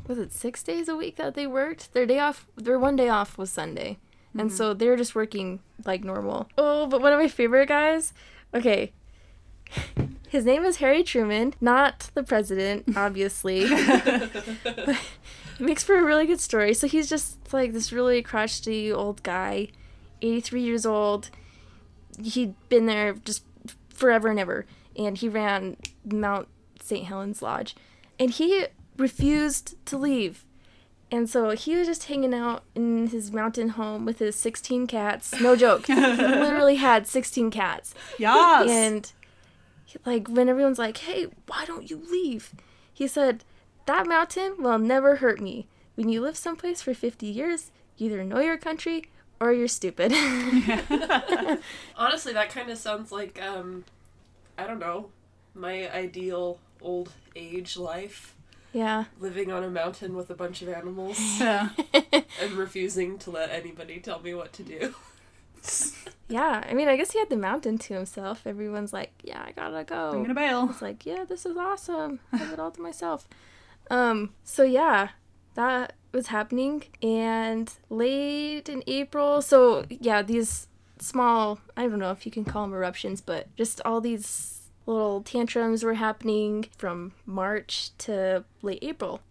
was 0.07 0.17
it 0.17 0.31
6 0.31 0.63
days 0.63 0.87
a 0.87 0.95
week 0.95 1.17
that 1.17 1.33
they 1.33 1.47
worked? 1.47 1.93
Their 1.93 2.05
day 2.05 2.19
off 2.19 2.47
their 2.55 2.79
one 2.79 2.95
day 2.95 3.09
off 3.09 3.37
was 3.37 3.51
Sunday. 3.51 3.97
And 4.33 4.49
mm-hmm. 4.49 4.57
so 4.57 4.73
they 4.73 4.87
were 4.87 4.97
just 4.97 5.15
working 5.15 5.59
like 5.85 6.03
normal. 6.03 6.47
Oh, 6.57 6.87
but 6.87 7.01
one 7.01 7.13
of 7.13 7.19
my 7.19 7.27
favorite 7.27 7.67
guys. 7.67 8.13
Okay. 8.53 8.93
His 10.33 10.45
name 10.45 10.65
is 10.65 10.77
Harry 10.77 11.03
Truman, 11.03 11.53
not 11.61 12.09
the 12.15 12.23
president, 12.23 12.85
obviously. 12.97 13.65
it 13.69 14.97
makes 15.59 15.83
for 15.83 15.95
a 15.95 16.03
really 16.03 16.25
good 16.25 16.39
story. 16.39 16.73
So 16.73 16.87
he's 16.87 17.07
just 17.07 17.53
like 17.53 17.71
this 17.71 17.93
really 17.93 18.23
crotchety 18.23 18.91
old 18.91 19.21
guy, 19.21 19.67
83 20.23 20.61
years 20.63 20.85
old. 20.87 21.29
He'd 22.19 22.55
been 22.67 22.87
there 22.87 23.13
just 23.13 23.43
forever 23.89 24.27
and 24.27 24.39
ever, 24.39 24.65
and 24.97 25.15
he 25.15 25.29
ran 25.29 25.77
Mount 26.03 26.47
St. 26.81 27.05
Helens 27.05 27.43
Lodge. 27.43 27.75
And 28.17 28.31
he 28.31 28.65
refused 28.97 29.75
to 29.85 29.99
leave. 29.99 30.45
And 31.11 31.29
so 31.29 31.51
he 31.51 31.75
was 31.75 31.85
just 31.85 32.05
hanging 32.05 32.33
out 32.33 32.63
in 32.73 33.09
his 33.09 33.31
mountain 33.31 33.69
home 33.69 34.03
with 34.03 34.17
his 34.17 34.35
16 34.35 34.87
cats. 34.87 35.39
No 35.39 35.55
joke. 35.55 35.85
he 35.85 35.93
literally 35.93 36.77
had 36.77 37.05
16 37.05 37.51
cats. 37.51 37.93
Yes. 38.17 38.67
And 38.67 39.11
like 40.05 40.27
when 40.27 40.49
everyone's 40.49 40.79
like, 40.79 40.97
"Hey, 40.97 41.27
why 41.47 41.65
don't 41.65 41.89
you 41.89 42.01
leave?" 42.09 42.53
He 42.93 43.07
said, 43.07 43.43
"That 43.85 44.07
mountain 44.07 44.55
will 44.59 44.79
never 44.79 45.17
hurt 45.17 45.39
me. 45.41 45.67
When 45.95 46.09
you 46.09 46.21
live 46.21 46.37
someplace 46.37 46.81
for 46.81 46.93
50 46.93 47.25
years, 47.27 47.71
you 47.97 48.07
either 48.07 48.23
know 48.23 48.39
your 48.39 48.57
country 48.57 49.05
or 49.39 49.53
you're 49.53 49.67
stupid." 49.67 50.11
Honestly, 51.97 52.33
that 52.33 52.49
kind 52.49 52.69
of 52.69 52.77
sounds 52.77 53.11
like 53.11 53.41
um, 53.41 53.85
I 54.57 54.67
don't 54.67 54.79
know, 54.79 55.09
my 55.53 55.89
ideal 55.91 56.59
old 56.81 57.11
age 57.35 57.77
life. 57.77 58.35
yeah. 58.73 59.05
Living 59.19 59.51
on 59.51 59.63
a 59.63 59.69
mountain 59.69 60.15
with 60.15 60.29
a 60.29 60.35
bunch 60.35 60.61
of 60.61 60.69
animals 60.69 61.19
yeah. 61.39 61.69
and 62.41 62.51
refusing 62.53 63.17
to 63.19 63.31
let 63.31 63.49
anybody 63.51 63.99
tell 63.99 64.19
me 64.19 64.33
what 64.33 64.51
to 64.53 64.63
do. 64.63 64.93
Yeah. 66.29 66.63
I 66.67 66.73
mean, 66.73 66.87
I 66.87 66.95
guess 66.95 67.11
he 67.11 67.19
had 67.19 67.29
the 67.29 67.37
mountain 67.37 67.77
to 67.79 67.93
himself. 67.93 68.47
Everyone's 68.47 68.93
like, 68.93 69.11
"Yeah, 69.23 69.43
I 69.45 69.51
got 69.51 69.69
to 69.69 69.83
go. 69.83 70.11
I'm 70.11 70.21
gonna 70.23 70.33
bail. 70.33 70.67
It's 70.71 70.81
like, 70.81 71.05
"Yeah, 71.05 71.25
this 71.25 71.45
is 71.45 71.57
awesome. 71.57 72.19
I 72.31 72.37
have 72.37 72.53
it 72.53 72.59
all 72.59 72.71
to 72.71 72.81
myself." 72.81 73.27
Um, 73.91 74.33
so 74.43 74.63
yeah, 74.63 75.09
that 75.55 75.93
was 76.11 76.27
happening 76.27 76.83
and 77.01 77.71
late 77.89 78.69
in 78.69 78.83
April. 78.87 79.41
So 79.41 79.85
yeah, 79.89 80.21
these 80.21 80.67
small, 80.99 81.59
I 81.75 81.87
don't 81.87 81.99
know 81.99 82.11
if 82.11 82.25
you 82.25 82.31
can 82.31 82.45
call 82.45 82.63
them 82.63 82.73
eruptions, 82.73 83.21
but 83.21 83.53
just 83.55 83.81
all 83.83 83.99
these 84.01 84.61
little 84.85 85.21
tantrums 85.21 85.83
were 85.83 85.95
happening 85.95 86.65
from 86.77 87.13
March 87.25 87.95
to 87.99 88.43
late 88.61 88.79
April. 88.81 89.21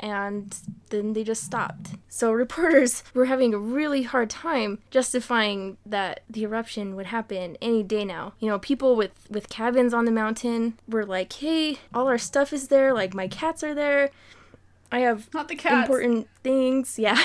And 0.00 0.56
then 0.88 1.12
they 1.12 1.22
just 1.24 1.44
stopped. 1.44 1.90
So 2.08 2.32
reporters 2.46 3.04
were 3.12 3.26
having 3.26 3.52
a 3.54 3.58
really 3.58 4.02
hard 4.02 4.30
time 4.30 4.78
justifying 4.90 5.76
that 5.84 6.20
the 6.28 6.42
eruption 6.44 6.96
would 6.96 7.06
happen 7.06 7.56
any 7.60 7.82
day 7.82 8.04
now. 8.04 8.32
You 8.40 8.48
know, 8.48 8.58
people 8.58 8.96
with 8.96 9.12
with 9.30 9.48
cabins 9.50 9.92
on 9.92 10.06
the 10.06 10.10
mountain 10.10 10.78
were 10.88 11.04
like, 11.04 11.32
"Hey, 11.34 11.78
all 11.92 12.08
our 12.08 12.18
stuff 12.18 12.52
is 12.52 12.68
there. 12.68 12.94
Like 12.94 13.12
my 13.14 13.28
cats 13.28 13.62
are 13.62 13.74
there. 13.74 14.10
I 14.92 15.00
have 15.00 15.32
Not 15.32 15.48
the 15.48 15.54
cats. 15.54 15.88
important 15.88 16.28
things. 16.42 16.98
Yeah. 16.98 17.22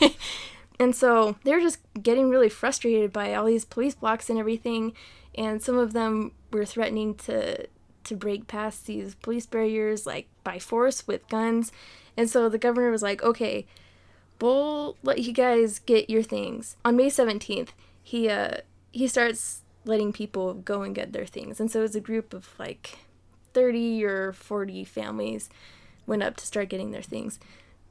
and 0.80 0.94
so 0.94 1.36
they're 1.44 1.60
just 1.60 1.78
getting 2.02 2.30
really 2.30 2.48
frustrated 2.48 3.12
by 3.12 3.34
all 3.34 3.44
these 3.46 3.64
police 3.64 3.94
blocks 3.94 4.28
and 4.28 4.38
everything. 4.38 4.92
And 5.34 5.62
some 5.62 5.78
of 5.78 5.92
them 5.92 6.32
were 6.50 6.64
threatening 6.64 7.14
to 7.16 7.66
to 8.06 8.16
break 8.16 8.46
past 8.46 8.86
these 8.86 9.14
police 9.16 9.46
barriers 9.46 10.06
like 10.06 10.26
by 10.44 10.58
force 10.58 11.06
with 11.06 11.28
guns. 11.28 11.72
And 12.16 12.30
so 12.30 12.48
the 12.48 12.58
governor 12.58 12.90
was 12.90 13.02
like, 13.02 13.22
"Okay, 13.22 13.66
we'll 14.40 14.96
let 15.02 15.18
you 15.18 15.32
guys 15.32 15.78
get 15.80 16.10
your 16.10 16.22
things." 16.22 16.76
On 16.84 16.96
May 16.96 17.10
17th, 17.10 17.70
he 18.02 18.28
uh 18.28 18.58
he 18.92 19.06
starts 19.06 19.62
letting 19.84 20.12
people 20.12 20.54
go 20.54 20.82
and 20.82 20.94
get 20.94 21.12
their 21.12 21.26
things. 21.26 21.60
And 21.60 21.70
so 21.70 21.80
it 21.80 21.82
was 21.82 21.96
a 21.96 22.00
group 22.00 22.34
of 22.34 22.48
like 22.58 22.98
30 23.52 24.04
or 24.04 24.32
40 24.32 24.84
families 24.84 25.48
went 26.06 26.22
up 26.22 26.36
to 26.36 26.46
start 26.46 26.68
getting 26.68 26.90
their 26.90 27.02
things. 27.02 27.38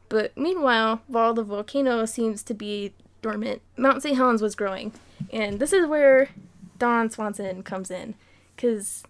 But 0.09 0.37
meanwhile, 0.37 1.01
while 1.07 1.33
the 1.33 1.43
volcano 1.43 2.05
seems 2.05 2.43
to 2.43 2.53
be 2.53 2.93
dormant, 3.21 3.61
Mount 3.75 4.03
St. 4.03 4.15
Helens 4.15 4.41
was 4.41 4.55
growing. 4.55 4.93
And 5.31 5.59
this 5.59 5.73
is 5.73 5.87
where 5.87 6.29
Don 6.77 7.09
Swanson 7.09 7.63
comes 7.63 7.89
in. 7.89 8.15
Because 8.55 9.03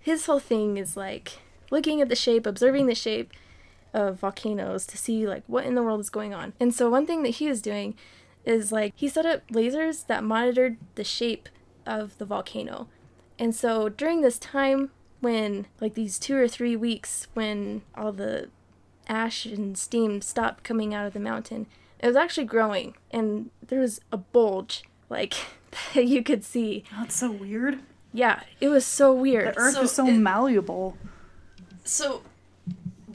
his 0.00 0.26
whole 0.26 0.40
thing 0.40 0.76
is 0.76 0.96
like 0.96 1.38
looking 1.70 2.00
at 2.00 2.08
the 2.08 2.16
shape, 2.16 2.46
observing 2.46 2.86
the 2.86 2.94
shape 2.94 3.32
of 3.92 4.18
volcanoes 4.20 4.86
to 4.86 4.96
see 4.96 5.26
like 5.26 5.42
what 5.46 5.64
in 5.64 5.74
the 5.74 5.82
world 5.82 6.00
is 6.00 6.10
going 6.10 6.34
on. 6.34 6.52
And 6.58 6.74
so 6.74 6.88
one 6.90 7.06
thing 7.06 7.22
that 7.22 7.30
he 7.30 7.48
was 7.48 7.60
doing 7.60 7.94
is 8.44 8.72
like 8.72 8.92
he 8.96 9.08
set 9.08 9.26
up 9.26 9.46
lasers 9.48 10.06
that 10.06 10.24
monitored 10.24 10.78
the 10.94 11.04
shape 11.04 11.48
of 11.86 12.16
the 12.18 12.24
volcano. 12.24 12.88
And 13.38 13.54
so 13.54 13.88
during 13.88 14.20
this 14.20 14.38
time 14.38 14.90
when 15.20 15.66
like 15.80 15.94
these 15.94 16.18
2 16.18 16.36
or 16.36 16.48
3 16.48 16.76
weeks 16.76 17.28
when 17.34 17.82
all 17.94 18.12
the 18.12 18.48
ash 19.08 19.44
and 19.44 19.76
steam 19.76 20.22
stopped 20.22 20.64
coming 20.64 20.94
out 20.94 21.06
of 21.06 21.12
the 21.12 21.20
mountain, 21.20 21.66
it 21.98 22.06
was 22.06 22.16
actually 22.16 22.46
growing 22.46 22.94
and 23.10 23.50
there 23.66 23.80
was 23.80 24.00
a 24.10 24.16
bulge 24.16 24.84
like 25.08 25.34
that 25.94 26.06
you 26.06 26.22
could 26.22 26.44
see. 26.44 26.84
That's 26.96 27.16
so 27.16 27.30
weird. 27.30 27.80
Yeah, 28.12 28.40
it 28.60 28.68
was 28.68 28.84
so 28.84 29.12
weird. 29.12 29.54
The 29.54 29.58
earth 29.60 29.74
So 29.74 29.82
is 29.82 29.92
so 29.92 30.06
it- 30.06 30.12
malleable. 30.18 30.96
So, 31.84 32.22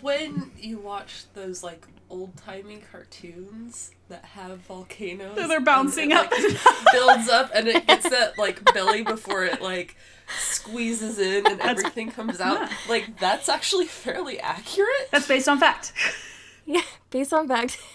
when 0.02 0.52
you 0.60 0.78
watch 0.78 1.24
those 1.34 1.64
like 1.64 1.86
old 2.10 2.36
timey 2.38 2.82
cartoons 2.91 3.91
that 4.10 4.24
have 4.26 4.60
volcanoes, 4.60 5.36
so 5.38 5.48
They're 5.48 5.58
and 5.58 5.66
bouncing 5.66 6.12
it, 6.12 6.18
up 6.18 6.32
like, 6.32 6.41
and 6.43 6.60
builds 6.91 7.30
up, 7.30 7.52
and 7.54 7.68
it 7.68 7.88
gets 7.88 8.10
that 8.10 8.34
like 8.38 8.74
belly 8.74 9.04
before 9.04 9.43
it 9.46 9.62
like 9.62 9.96
squeezes 10.39 11.20
in 11.20 11.46
and 11.48 11.60
everything 11.62 12.12
comes 12.12 12.39
out. 12.41 12.70
Like 12.89 13.20
that's 13.20 13.50
actually 13.50 13.86
fairly 13.88 14.39
accurate. 14.39 15.10
That's 15.12 15.28
based 15.28 15.48
on 15.48 15.60
fact. 15.60 15.93
yeah, 16.66 16.82
based 17.10 17.34
on 17.34 17.48
fact. 17.48 17.78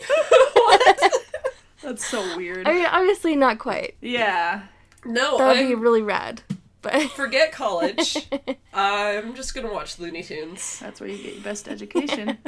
What? 0.54 1.12
that's 1.82 2.06
so 2.06 2.36
weird. 2.36 2.68
I 2.68 2.72
mean, 2.74 2.86
obviously 2.86 3.34
not 3.36 3.58
quite. 3.58 3.96
yeah. 4.00 4.62
No, 5.04 5.38
That 5.38 5.56
would 5.56 5.66
be 5.66 5.72
I'm, 5.72 5.80
really 5.80 6.02
rad. 6.02 6.42
But 6.82 7.02
forget 7.12 7.52
college. 7.52 8.16
I'm 8.74 9.34
just 9.34 9.54
gonna 9.54 9.72
watch 9.72 9.98
Looney 9.98 10.22
Tunes. 10.22 10.78
That's 10.80 11.00
where 11.00 11.08
you 11.08 11.22
get 11.22 11.34
your 11.34 11.44
best 11.44 11.68
education. 11.68 12.38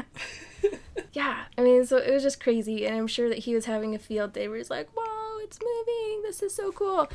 yeah, 1.12 1.44
I 1.56 1.62
mean, 1.62 1.84
so 1.84 1.96
it 1.98 2.12
was 2.12 2.22
just 2.22 2.40
crazy, 2.40 2.86
and 2.86 2.96
I'm 2.96 3.06
sure 3.06 3.28
that 3.28 3.38
he 3.38 3.54
was 3.54 3.66
having 3.66 3.94
a 3.94 3.98
field 3.98 4.32
day 4.32 4.48
where 4.48 4.58
he's 4.58 4.70
like, 4.70 4.88
"Whoa, 4.94 5.38
it's 5.42 5.58
moving! 5.60 6.22
This 6.22 6.42
is 6.42 6.54
so 6.54 6.72
cool!" 6.72 7.08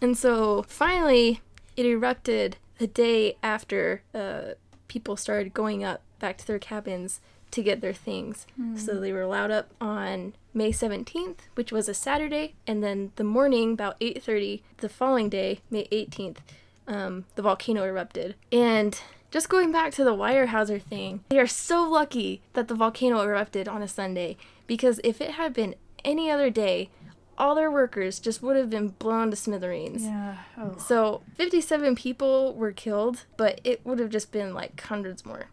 And 0.00 0.16
so 0.16 0.64
finally, 0.68 1.40
it 1.76 1.86
erupted 1.86 2.56
the 2.78 2.86
day 2.86 3.36
after 3.42 4.02
uh, 4.14 4.54
people 4.88 5.16
started 5.16 5.54
going 5.54 5.84
up 5.84 6.02
back 6.18 6.36
to 6.38 6.46
their 6.46 6.58
cabins 6.58 7.20
to 7.50 7.62
get 7.62 7.80
their 7.80 7.92
things. 7.94 8.46
So 8.76 8.98
they 9.00 9.12
were 9.12 9.22
allowed 9.22 9.50
up 9.50 9.70
on 9.80 10.34
May 10.52 10.70
17th, 10.72 11.38
which 11.54 11.72
was 11.72 11.88
a 11.88 11.94
Saturday, 11.94 12.54
and 12.66 12.82
then 12.82 13.12
the 13.16 13.24
morning 13.24 13.72
about 13.72 13.96
8:30 14.00 14.62
the 14.78 14.88
following 14.88 15.28
day, 15.28 15.60
May 15.70 15.86
18th, 15.90 16.38
um, 16.86 17.24
the 17.36 17.42
volcano 17.42 17.84
erupted. 17.84 18.34
And 18.52 19.00
just 19.30 19.48
going 19.48 19.72
back 19.72 19.92
to 19.92 20.04
the 20.04 20.14
Weyerhaeuser 20.14 20.82
thing, 20.82 21.22
they 21.28 21.38
are 21.38 21.46
so 21.46 21.82
lucky 21.88 22.40
that 22.54 22.68
the 22.68 22.74
volcano 22.74 23.20
erupted 23.22 23.68
on 23.68 23.82
a 23.82 23.88
Sunday 23.88 24.36
because 24.66 25.00
if 25.04 25.20
it 25.20 25.32
had 25.32 25.52
been 25.52 25.74
any 26.04 26.30
other 26.30 26.50
day, 26.50 26.90
all 27.36 27.54
their 27.54 27.70
workers 27.70 28.18
just 28.18 28.42
would 28.42 28.56
have 28.56 28.68
been 28.70 28.88
blown 28.88 29.30
to 29.30 29.36
smithereens. 29.36 30.02
yeah. 30.04 30.38
Oh. 30.58 30.76
So 30.78 31.22
57 31.36 31.94
people 31.94 32.54
were 32.54 32.72
killed, 32.72 33.24
but 33.36 33.60
it 33.64 33.84
would 33.84 33.98
have 34.00 34.10
just 34.10 34.32
been 34.32 34.52
like 34.54 34.80
hundreds 34.80 35.24
more. 35.24 35.46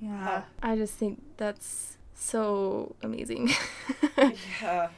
Yeah. 0.00 0.42
I 0.62 0.76
just 0.76 0.94
think 0.94 1.22
that's 1.36 1.96
so 2.14 2.94
amazing. 3.02 3.50
Yeah. 4.60 4.88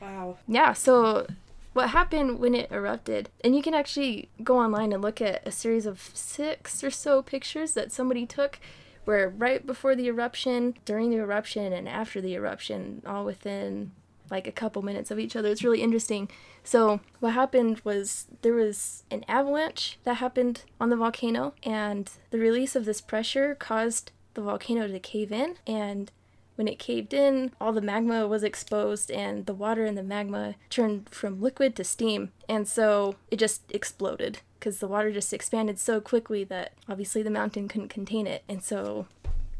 Wow. 0.00 0.36
yeah, 0.46 0.74
so 0.74 1.26
what 1.72 1.90
happened 1.90 2.38
when 2.38 2.54
it 2.54 2.70
erupted, 2.70 3.30
and 3.42 3.56
you 3.56 3.62
can 3.62 3.74
actually 3.74 4.28
go 4.44 4.58
online 4.58 4.92
and 4.92 5.02
look 5.02 5.20
at 5.20 5.46
a 5.46 5.50
series 5.50 5.86
of 5.86 6.10
six 6.14 6.84
or 6.84 6.90
so 6.90 7.22
pictures 7.22 7.72
that 7.72 7.90
somebody 7.90 8.26
took 8.26 8.60
where 9.04 9.28
right 9.28 9.66
before 9.66 9.96
the 9.96 10.06
eruption, 10.06 10.74
during 10.84 11.10
the 11.10 11.16
eruption, 11.16 11.72
and 11.72 11.88
after 11.88 12.20
the 12.20 12.34
eruption, 12.34 13.02
all 13.06 13.24
within 13.24 13.90
like 14.30 14.46
a 14.46 14.52
couple 14.52 14.82
minutes 14.82 15.10
of 15.10 15.18
each 15.18 15.34
other. 15.34 15.48
It's 15.48 15.64
really 15.64 15.82
interesting. 15.82 16.28
So, 16.62 17.00
what 17.18 17.32
happened 17.32 17.80
was 17.84 18.26
there 18.42 18.52
was 18.52 19.04
an 19.10 19.24
avalanche 19.26 19.98
that 20.04 20.14
happened 20.14 20.64
on 20.78 20.90
the 20.90 20.96
volcano, 20.96 21.54
and 21.62 22.10
the 22.30 22.38
release 22.38 22.76
of 22.76 22.84
this 22.84 23.00
pressure 23.00 23.54
caused 23.54 24.12
the 24.38 24.44
volcano 24.44 24.86
to 24.86 25.00
cave 25.00 25.32
in. 25.32 25.56
And 25.66 26.12
when 26.54 26.68
it 26.68 26.78
caved 26.78 27.12
in, 27.12 27.52
all 27.60 27.72
the 27.72 27.80
magma 27.80 28.26
was 28.26 28.42
exposed, 28.42 29.10
and 29.10 29.46
the 29.46 29.54
water 29.54 29.84
in 29.84 29.94
the 29.94 30.02
magma 30.02 30.54
turned 30.70 31.08
from 31.08 31.40
liquid 31.40 31.74
to 31.76 31.84
steam. 31.84 32.30
And 32.48 32.66
so 32.66 33.16
it 33.30 33.38
just 33.38 33.62
exploded 33.70 34.40
because 34.58 34.78
the 34.78 34.88
water 34.88 35.12
just 35.12 35.32
expanded 35.32 35.78
so 35.78 36.00
quickly 36.00 36.44
that 36.44 36.72
obviously 36.88 37.22
the 37.22 37.30
mountain 37.30 37.68
couldn't 37.68 37.88
contain 37.88 38.26
it. 38.26 38.42
And 38.48 38.62
so 38.62 39.06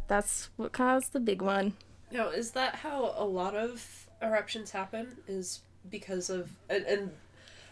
that's 0.06 0.50
what 0.56 0.72
caused 0.72 1.12
the 1.12 1.20
big 1.20 1.42
one. 1.42 1.74
Now, 2.10 2.28
is 2.28 2.52
that 2.52 2.76
how 2.76 3.14
a 3.16 3.24
lot 3.24 3.54
of 3.54 4.08
eruptions 4.22 4.70
happen? 4.70 5.18
Is 5.26 5.60
because 5.88 6.30
of 6.30 6.50
and, 6.68 6.84
and 6.86 7.10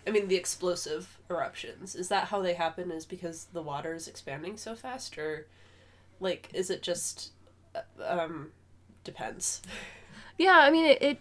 I 0.06 0.10
mean, 0.10 0.28
the 0.28 0.36
explosive 0.36 1.18
eruptions. 1.28 1.96
Is 1.96 2.08
that 2.08 2.28
how 2.28 2.42
they 2.42 2.54
happen? 2.54 2.92
Is 2.92 3.06
because 3.06 3.46
the 3.52 3.62
water 3.62 3.94
is 3.94 4.06
expanding 4.06 4.56
so 4.56 4.76
fast, 4.76 5.18
or 5.18 5.46
like 6.20 6.50
is 6.54 6.70
it 6.70 6.82
just 6.82 7.32
uh, 7.74 7.80
um 8.06 8.52
depends? 9.04 9.62
Yeah, 10.38 10.58
I 10.58 10.70
mean 10.70 10.86
it, 10.86 11.02
it 11.02 11.18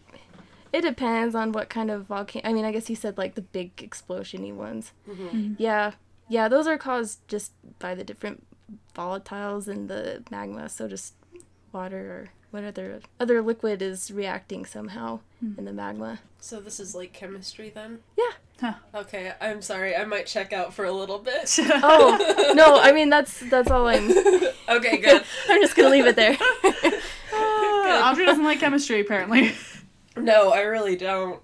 it 0.74 0.82
depends 0.82 1.36
on 1.36 1.54
what 1.54 1.70
kind 1.70 1.90
of 1.90 2.08
volcano. 2.08 2.48
I 2.48 2.52
mean, 2.52 2.66
I 2.66 2.72
guess 2.74 2.90
you 2.90 2.96
said 2.98 3.18
like 3.18 3.36
the 3.36 3.42
big 3.42 3.76
explosiony 3.78 4.54
ones. 4.54 4.92
Yeah, 5.58 5.94
yeah, 6.28 6.48
those 6.50 6.68
are 6.68 6.78
caused 6.78 7.26
just 7.28 7.54
by 7.80 7.96
the 7.96 8.04
different 8.04 8.46
volatiles 8.94 9.68
in 9.68 9.88
the 9.88 10.24
magma. 10.32 10.68
So 10.70 10.88
just 10.88 11.14
water 11.72 12.00
or 12.12 12.30
what 12.52 12.64
other 12.64 13.00
other 13.20 13.42
liquid 13.42 13.82
is 13.82 14.12
reacting 14.12 14.66
somehow 14.66 15.20
in 15.58 15.66
the 15.66 15.74
magma. 15.74 16.20
So 16.40 16.60
this 16.60 16.80
is 16.80 16.94
like 16.94 17.14
chemistry 17.14 17.70
then. 17.70 18.00
Yeah. 18.18 18.32
Huh. 18.62 18.74
Okay, 18.94 19.34
I'm 19.42 19.62
sorry. 19.62 19.96
I 19.96 20.06
might 20.06 20.28
check 20.28 20.54
out 20.54 20.74
for 20.74 20.86
a 20.86 20.92
little 20.92 21.20
bit. 21.20 21.60
Oh 21.84 22.54
no, 22.56 22.80
I 22.80 22.92
mean 22.94 23.10
that's 23.10 23.40
that's 23.50 23.70
all 23.70 23.88
I'm. 23.88 24.10
okay, 24.70 24.98
good. 24.98 25.24
I'm 25.50 25.62
just 25.62 25.76
gonna 25.76 25.90
leave 25.90 26.08
it 26.08 26.16
there. 26.16 26.38
Uh, 27.34 28.02
Audrey 28.04 28.26
doesn't 28.26 28.44
like 28.44 28.60
chemistry, 28.60 29.02
apparently. 29.02 29.52
No, 30.16 30.52
I 30.52 30.62
really 30.62 30.96
don't. 30.96 31.42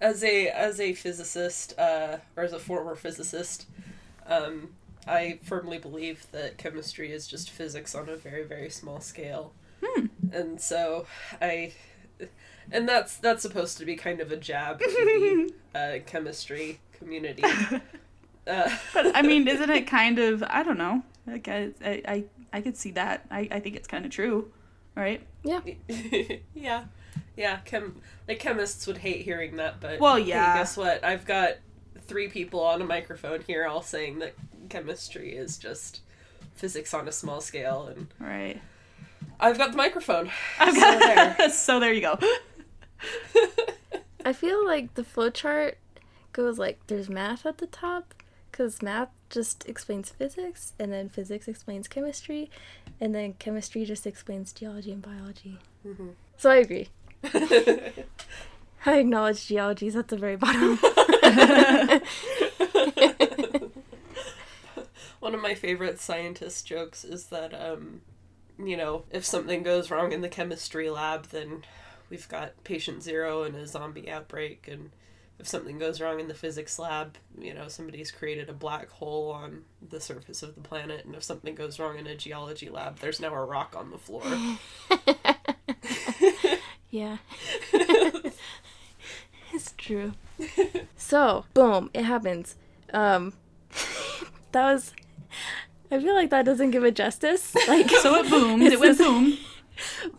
As 0.00 0.24
a 0.24 0.48
as 0.48 0.80
a 0.80 0.94
physicist, 0.94 1.78
uh, 1.78 2.18
or 2.36 2.42
as 2.42 2.52
a 2.52 2.58
former 2.58 2.96
physicist, 2.96 3.66
um, 4.26 4.70
I 5.06 5.38
firmly 5.44 5.78
believe 5.78 6.26
that 6.32 6.58
chemistry 6.58 7.12
is 7.12 7.28
just 7.28 7.50
physics 7.50 7.94
on 7.94 8.08
a 8.08 8.16
very 8.16 8.42
very 8.42 8.68
small 8.68 9.00
scale, 9.00 9.52
and 10.32 10.60
so 10.60 11.06
I, 11.40 11.72
and 12.70 12.88
that's 12.88 13.16
that's 13.16 13.42
supposed 13.42 13.78
to 13.78 13.84
be 13.84 13.96
kind 13.96 14.20
of 14.20 14.30
a 14.32 14.36
jab 14.36 14.78
to 14.80 14.86
the 14.86 15.54
uh, 15.78 15.98
chemistry 16.06 16.80
community. 16.92 17.42
Uh, 17.44 17.80
But 18.94 19.14
I 19.16 19.22
mean, 19.22 19.46
isn't 19.48 19.70
it 19.70 19.86
kind 19.86 20.18
of? 20.18 20.42
I 20.42 20.62
don't 20.62 20.78
know. 20.78 21.02
Like 21.26 21.46
I, 21.48 21.70
I, 21.84 22.02
I, 22.08 22.24
I 22.52 22.60
could 22.60 22.76
see 22.76 22.90
that. 22.92 23.24
I, 23.30 23.48
I 23.50 23.60
think 23.60 23.76
it's 23.76 23.86
kind 23.86 24.04
of 24.04 24.10
true, 24.10 24.50
right? 24.96 25.20
yeah, 25.44 25.60
yeah. 26.54 26.84
Yeah. 27.36 27.58
Chem 27.64 28.00
like 28.28 28.38
chemists 28.40 28.86
would 28.86 28.98
hate 28.98 29.22
hearing 29.22 29.56
that, 29.56 29.80
but 29.80 30.00
Well, 30.00 30.16
hey, 30.16 30.24
yeah. 30.24 30.56
guess 30.58 30.76
what? 30.76 31.04
I've 31.04 31.24
got 31.24 31.54
three 32.06 32.28
people 32.28 32.60
on 32.60 32.82
a 32.82 32.84
microphone 32.84 33.42
here, 33.46 33.66
all 33.66 33.82
saying 33.82 34.18
that 34.18 34.34
chemistry 34.68 35.34
is 35.36 35.56
just 35.58 36.00
physics 36.54 36.92
on 36.92 37.06
a 37.08 37.12
small 37.12 37.40
scale, 37.40 37.86
and 37.94 38.08
Right. 38.18 38.60
I've 39.42 39.58
got 39.58 39.72
the 39.72 39.76
microphone. 39.76 40.30
I've 40.58 40.74
So 40.74 40.98
there. 40.98 41.50
so 41.50 41.80
there 41.80 41.92
you 41.92 42.00
go. 42.00 42.18
I 44.24 44.32
feel 44.32 44.64
like 44.64 44.94
the 44.94 45.02
flowchart 45.02 45.74
goes 46.32 46.58
like 46.58 46.78
there's 46.86 47.08
math 47.10 47.44
at 47.44 47.58
the 47.58 47.66
top 47.66 48.14
because 48.50 48.80
math 48.82 49.08
just 49.30 49.68
explains 49.68 50.10
physics, 50.10 50.74
and 50.78 50.92
then 50.92 51.08
physics 51.08 51.48
explains 51.48 51.88
chemistry, 51.88 52.50
and 53.00 53.14
then 53.14 53.32
chemistry 53.34 53.84
just 53.84 54.06
explains 54.06 54.52
geology 54.52 54.92
and 54.92 55.02
biology. 55.02 55.58
So 56.36 56.50
I 56.50 56.56
agree. 56.56 56.88
I 58.84 58.98
acknowledge 58.98 59.46
geology 59.46 59.86
is 59.86 59.96
at 59.96 60.08
the 60.08 60.16
very 60.16 60.36
bottom. 60.36 60.76
One 65.20 65.34
of 65.34 65.40
my 65.40 65.54
favorite 65.54 65.98
scientist 66.00 66.66
jokes 66.66 67.04
is 67.04 67.26
that, 67.26 67.54
um, 67.54 68.02
you 68.58 68.76
know, 68.76 69.04
if 69.10 69.24
something 69.24 69.62
goes 69.62 69.90
wrong 69.90 70.12
in 70.12 70.20
the 70.20 70.28
chemistry 70.28 70.90
lab, 70.90 71.26
then 71.28 71.64
we've 72.10 72.28
got 72.28 72.62
patient 72.64 73.02
zero 73.02 73.42
and 73.42 73.56
a 73.56 73.66
zombie 73.66 74.10
outbreak. 74.10 74.68
And 74.70 74.90
if 75.38 75.48
something 75.48 75.78
goes 75.78 76.00
wrong 76.00 76.20
in 76.20 76.28
the 76.28 76.34
physics 76.34 76.78
lab, 76.78 77.16
you 77.38 77.54
know, 77.54 77.68
somebody's 77.68 78.10
created 78.10 78.48
a 78.48 78.52
black 78.54 78.88
hole 78.90 79.30
on 79.30 79.64
the 79.86 80.00
surface 80.00 80.42
of 80.42 80.54
the 80.54 80.60
planet. 80.60 81.04
And 81.04 81.14
if 81.14 81.22
something 81.22 81.54
goes 81.54 81.78
wrong 81.78 81.98
in 81.98 82.06
a 82.06 82.14
geology 82.14 82.68
lab, 82.68 82.98
there's 82.98 83.20
now 83.20 83.34
a 83.34 83.44
rock 83.44 83.74
on 83.76 83.90
the 83.90 83.98
floor. 83.98 84.22
yeah. 86.90 87.18
it's 89.52 89.74
true. 89.76 90.12
So, 90.96 91.44
boom, 91.52 91.90
it 91.92 92.04
happens. 92.04 92.54
Um, 92.94 93.34
that 94.52 94.72
was. 94.72 94.94
I 95.92 96.00
feel 96.00 96.14
like 96.14 96.30
that 96.30 96.44
doesn't 96.46 96.70
give 96.70 96.84
it 96.84 96.94
justice. 96.96 97.54
Like, 97.68 97.90
So 97.90 98.14
it 98.16 98.30
boomed. 98.30 98.62
It 98.62 98.72
It's 98.72 98.80
went 98.80 98.98
boom, 98.98 99.38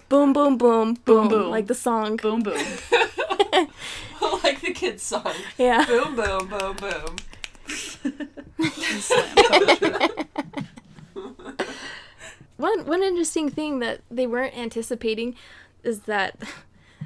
boom, 0.09 0.33
boom, 0.33 0.57
boom, 0.57 0.93
boom, 1.03 1.27
boom. 1.29 1.49
like 1.49 1.67
the 1.67 1.75
song. 1.75 2.17
boom, 2.17 2.41
boom. 2.43 2.53
like 4.43 4.61
the 4.61 4.71
kids' 4.73 5.03
song. 5.03 5.33
Yeah. 5.57 5.85
Boom, 5.85 6.15
boom, 6.15 6.47
boom, 6.47 6.77
boom. 6.77 7.15
One 12.57 12.85
one 12.85 13.03
interesting 13.03 13.49
thing 13.49 13.79
that 13.79 14.01
they 14.11 14.27
weren't 14.27 14.55
anticipating 14.55 15.35
is 15.83 16.01
that 16.01 16.35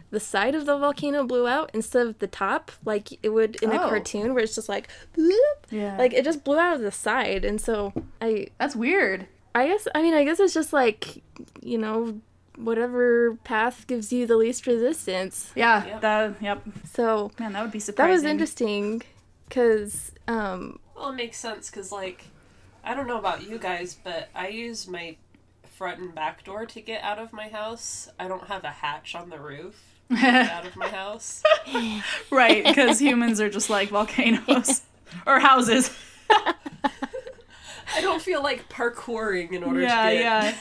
the 0.09 0.19
side 0.19 0.55
of 0.55 0.65
the 0.65 0.77
volcano 0.77 1.25
blew 1.25 1.47
out 1.47 1.69
instead 1.73 2.07
of 2.07 2.19
the 2.19 2.27
top, 2.27 2.71
like 2.85 3.19
it 3.23 3.29
would 3.29 3.57
in 3.61 3.71
a 3.71 3.75
Oh. 3.81 3.89
cartoon 3.89 4.33
where 4.33 4.43
it's 4.43 4.55
just 4.55 4.69
like, 4.69 4.87
bloop. 5.17 5.31
Yeah. 5.69 5.97
like 5.97 6.13
it 6.13 6.23
just 6.23 6.43
blew 6.43 6.57
out 6.59 6.75
of 6.75 6.81
the 6.81 6.91
side, 6.91 7.43
and 7.45 7.59
so 7.59 7.93
I 8.21 8.47
That's 8.57 8.75
weird. 8.75 9.27
I 9.53 9.67
guess 9.67 9.87
I 9.95 10.01
mean 10.01 10.13
I 10.13 10.23
guess 10.23 10.39
it's 10.39 10.53
just 10.53 10.71
like 10.73 11.23
you 11.61 11.77
know 11.77 12.21
whatever 12.57 13.35
path 13.43 13.85
gives 13.87 14.11
you 14.11 14.25
the 14.25 14.35
least 14.37 14.65
resistance. 14.67 15.51
Yeah. 15.55 15.85
Yep. 15.85 16.01
That. 16.01 16.35
Yep. 16.41 16.61
So 16.91 17.31
Man, 17.39 17.53
that 17.53 17.61
would 17.61 17.71
be 17.71 17.79
surprising. 17.79 18.07
that 18.09 18.13
was 18.13 18.23
interesting 18.23 19.03
because 19.47 20.11
um 20.27 20.79
Well, 20.95 21.09
it 21.09 21.15
makes 21.15 21.37
sense 21.37 21.69
because, 21.69 21.91
like, 21.91 22.25
I 22.83 22.93
don't 22.95 23.07
know 23.07 23.19
about 23.19 23.47
you 23.49 23.57
guys, 23.59 23.95
but 24.03 24.29
I 24.33 24.47
use 24.47 24.87
my 24.87 25.17
front 25.77 25.99
and 25.99 26.15
back 26.15 26.43
door 26.43 26.65
to 26.65 26.81
get 26.81 27.03
out 27.03 27.19
of 27.19 27.31
my 27.31 27.49
house. 27.49 28.09
I 28.19 28.27
don't 28.27 28.45
have 28.47 28.63
a 28.63 28.69
hatch 28.71 29.13
on 29.13 29.29
the 29.29 29.39
roof 29.39 29.75
to 29.77 29.81
get 29.83 29.96
out 30.11 30.65
of 30.65 30.75
my 30.75 30.87
house. 30.89 31.43
Right, 32.31 32.63
because 32.63 32.99
humans 32.99 33.39
are 33.41 33.49
just 33.49 33.69
like 33.69 33.89
volcanoes 33.89 34.81
or 35.25 35.39
houses. 35.39 35.89
I 36.29 38.01
don't 38.01 38.21
feel 38.21 38.43
like 38.43 38.69
parkouring 38.69 39.51
in 39.53 39.63
order 39.63 39.81
Yeah, 39.81 40.09
to 40.09 40.13
get 40.15 40.21
yeah. 40.21 40.55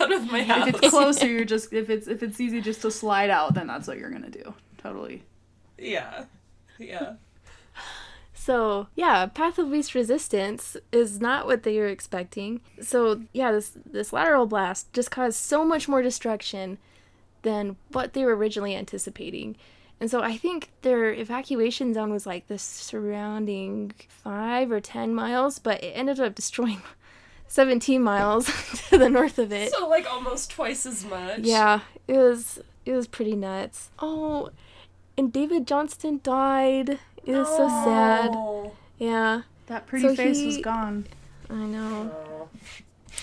out 0.00 0.12
of 0.12 0.30
my 0.30 0.42
house. 0.42 0.68
If 0.68 0.76
it's 0.76 0.90
closer, 0.90 1.26
you're 1.26 1.44
just 1.44 1.72
if 1.72 1.88
it's 1.90 2.06
if 2.08 2.22
it's 2.22 2.40
easy 2.40 2.60
just 2.60 2.82
to 2.82 2.90
slide 2.90 3.30
out, 3.30 3.54
then 3.54 3.66
that's 3.66 3.86
what 3.88 3.98
you're 3.98 4.10
gonna 4.10 4.30
do. 4.30 4.54
Totally. 4.78 5.22
yeah, 5.78 6.24
yeah. 6.78 7.14
So 8.34 8.88
yeah, 8.96 9.26
path 9.26 9.58
of 9.58 9.68
least 9.68 9.94
resistance 9.94 10.76
is 10.90 11.20
not 11.20 11.46
what 11.46 11.62
they 11.62 11.78
were 11.78 11.86
expecting. 11.86 12.60
So 12.80 13.22
yeah, 13.32 13.52
this 13.52 13.72
this 13.86 14.12
lateral 14.12 14.46
blast 14.46 14.92
just 14.92 15.10
caused 15.12 15.38
so 15.38 15.64
much 15.64 15.88
more 15.88 16.02
destruction 16.02 16.78
than 17.42 17.76
what 17.92 18.12
they 18.12 18.24
were 18.24 18.36
originally 18.36 18.74
anticipating. 18.74 19.56
And 20.00 20.10
so 20.10 20.20
I 20.20 20.36
think 20.36 20.70
their 20.82 21.12
evacuation 21.12 21.94
zone 21.94 22.12
was 22.12 22.26
like 22.26 22.48
the 22.48 22.58
surrounding 22.58 23.92
five 24.08 24.72
or 24.72 24.80
ten 24.80 25.14
miles, 25.14 25.58
but 25.58 25.82
it 25.82 25.92
ended 25.94 26.18
up 26.18 26.34
destroying 26.34 26.82
17 27.48 28.02
miles 28.02 28.46
to 28.88 28.98
the 28.98 29.08
north 29.08 29.38
of 29.38 29.52
it. 29.52 29.70
So 29.72 29.86
like 29.88 30.10
almost 30.10 30.50
twice 30.50 30.86
as 30.86 31.04
much. 31.04 31.40
Yeah, 31.40 31.80
it 32.08 32.16
was 32.18 32.60
it 32.84 32.92
was 32.92 33.06
pretty 33.06 33.36
nuts. 33.36 33.90
Oh, 33.98 34.50
and 35.16 35.32
David 35.32 35.66
Johnston 35.66 36.20
died. 36.22 36.98
It 37.24 37.36
was 37.36 37.46
so 37.48 37.68
sad. 37.68 38.34
Yeah, 38.98 39.42
That 39.66 39.86
pretty 39.86 40.08
So 40.08 40.16
face 40.16 40.44
was 40.44 40.58
gone. 40.58 41.06
I 41.48 41.54
know. 41.54 42.10
Oh. 42.12 42.48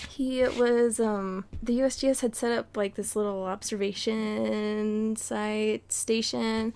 He 0.08 0.42
was 0.42 1.00
um 1.00 1.44
the 1.62 1.78
USGS 1.80 2.20
had 2.20 2.34
set 2.34 2.52
up 2.52 2.76
like 2.76 2.94
this 2.94 3.16
little 3.16 3.44
observation 3.44 5.16
site 5.16 5.92
station 5.92 6.72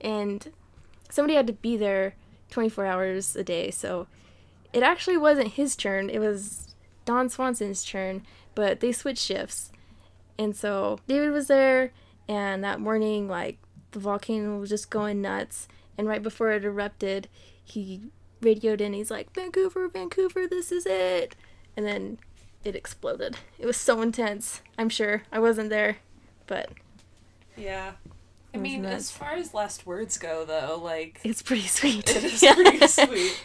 and 0.00 0.52
somebody 1.10 1.34
had 1.34 1.46
to 1.46 1.52
be 1.52 1.76
there 1.76 2.14
24 2.50 2.86
hours 2.86 3.36
a 3.36 3.44
day. 3.44 3.70
So 3.70 4.06
it 4.72 4.82
actually 4.82 5.16
wasn't 5.16 5.52
his 5.52 5.76
turn. 5.76 6.10
It 6.10 6.18
was 6.18 6.74
Don 7.04 7.28
Swanson's 7.28 7.84
turn, 7.84 8.22
but 8.54 8.80
they 8.80 8.92
switched 8.92 9.24
shifts. 9.24 9.72
And 10.38 10.54
so 10.54 11.00
David 11.06 11.32
was 11.32 11.48
there 11.48 11.92
and 12.28 12.62
that 12.62 12.80
morning 12.80 13.28
like 13.28 13.58
the 13.92 13.98
volcano 13.98 14.58
was 14.58 14.68
just 14.70 14.90
going 14.90 15.20
nuts 15.20 15.68
and 15.96 16.06
right 16.06 16.22
before 16.22 16.52
it 16.52 16.64
erupted, 16.64 17.28
he 17.64 18.02
radioed 18.40 18.80
in. 18.80 18.92
He's 18.92 19.10
like, 19.10 19.34
"Vancouver, 19.34 19.88
Vancouver, 19.88 20.46
this 20.46 20.70
is 20.70 20.86
it." 20.86 21.34
And 21.76 21.84
then 21.84 22.18
it 22.68 22.76
exploded. 22.76 23.36
It 23.58 23.66
was 23.66 23.76
so 23.76 24.00
intense. 24.02 24.62
I'm 24.78 24.88
sure 24.88 25.22
I 25.32 25.38
wasn't 25.40 25.70
there, 25.70 25.96
but 26.46 26.70
Yeah. 27.56 27.92
I 28.54 28.58
mean, 28.58 28.82
nuts. 28.82 28.94
as 28.94 29.10
far 29.10 29.32
as 29.32 29.52
last 29.52 29.86
words 29.86 30.16
go, 30.18 30.44
though, 30.44 30.80
like 30.82 31.20
it's 31.24 31.42
pretty 31.42 31.66
sweet. 31.66 32.08
It 32.14 32.24
is 32.24 32.40
pretty 32.54 32.86
sweet. 32.86 33.40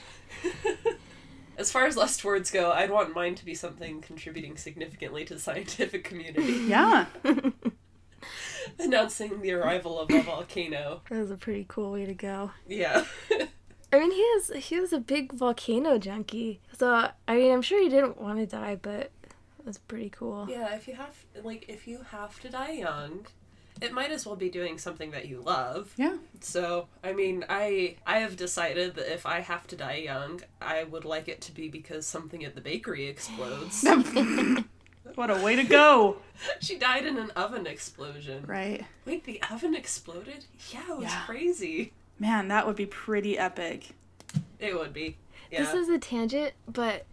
as 1.58 1.72
far 1.72 1.86
as 1.86 1.98
last 1.98 2.24
words 2.24 2.50
go, 2.52 2.72
I'd 2.72 2.90
want 2.92 3.14
mine 3.16 3.36
to 3.36 3.46
be 3.46 3.54
something 3.56 4.02
contributing 4.02 4.58
significantly 4.58 5.26
to 5.26 5.34
the 5.36 5.40
scientific 5.40 6.04
community. 6.04 6.54
Yeah. 6.68 7.06
Announcing 8.80 9.42
the 9.42 9.52
arrival 9.52 10.00
of 10.00 10.10
a 10.10 10.22
volcano. 10.22 11.02
That 11.10 11.20
was 11.20 11.32
a 11.32 11.36
pretty 11.38 11.66
cool 11.68 11.92
way 11.92 12.06
to 12.06 12.14
go. 12.14 12.52
Yeah. 12.68 13.04
I 13.94 14.00
mean, 14.00 14.12
he 14.12 14.18
is 14.22 14.52
he 14.70 14.80
was 14.80 14.92
a 14.92 15.00
big 15.00 15.32
volcano 15.34 16.00
junkie. 16.00 16.60
So 16.78 17.10
I 17.28 17.36
mean, 17.36 17.52
I'm 17.54 17.62
sure 17.62 17.82
he 17.82 17.90
didn't 17.90 18.20
want 18.20 18.40
to 18.40 18.46
die, 18.48 18.76
but 18.82 19.12
it 19.60 19.66
was 19.66 19.78
pretty 19.78 20.10
cool. 20.10 20.48
Yeah, 20.50 20.74
if 20.76 20.88
you 20.88 20.96
have 20.96 21.16
like 21.44 21.66
if 21.70 21.88
you 21.88 22.00
have 22.10 22.40
to 22.42 22.50
die 22.50 22.72
young, 22.72 23.28
it 23.82 23.94
might 23.94 24.12
as 24.12 24.26
well 24.26 24.36
be 24.36 24.50
doing 24.50 24.80
something 24.80 25.12
that 25.12 25.28
you 25.28 25.42
love. 25.42 25.94
Yeah. 25.96 26.18
So, 26.40 26.88
I 27.04 27.14
mean, 27.14 27.46
I 27.50 27.98
I 28.08 28.18
have 28.20 28.36
decided 28.36 28.96
that 28.96 29.14
if 29.14 29.28
I 29.28 29.42
have 29.42 29.68
to 29.68 29.76
die 29.76 29.98
young, 29.98 30.42
I 30.60 30.86
would 30.86 31.06
like 31.06 31.28
it 31.28 31.40
to 31.42 31.52
be 31.54 31.70
because 31.70 32.08
something 32.08 32.44
at 32.44 32.56
the 32.56 32.62
bakery 32.62 33.06
explodes. 33.08 33.86
What 35.16 35.30
a 35.30 35.44
way 35.44 35.56
to 35.56 35.64
go. 35.64 36.18
she 36.60 36.78
died 36.78 37.06
in 37.06 37.18
an 37.18 37.30
oven 37.32 37.68
explosion. 37.68 38.46
Right. 38.48 38.84
Wait, 39.06 39.26
the 39.26 39.40
oven 39.52 39.76
exploded? 39.76 40.46
Yeah, 40.72 40.82
it 40.90 40.98
was 40.98 41.04
Yeah. 41.04 41.22
crazy. 41.26 41.92
Man, 42.20 42.48
that 42.48 42.66
would 42.68 42.76
be 42.76 42.86
pretty 42.86 43.38
epic. 43.38 43.90
It 44.60 44.78
would 44.78 44.94
be. 44.94 45.18
Yeah. 45.52 45.64
This 45.64 45.74
is 45.74 45.90
a 45.90 45.98
tangent, 45.98 46.54
but 46.68 47.06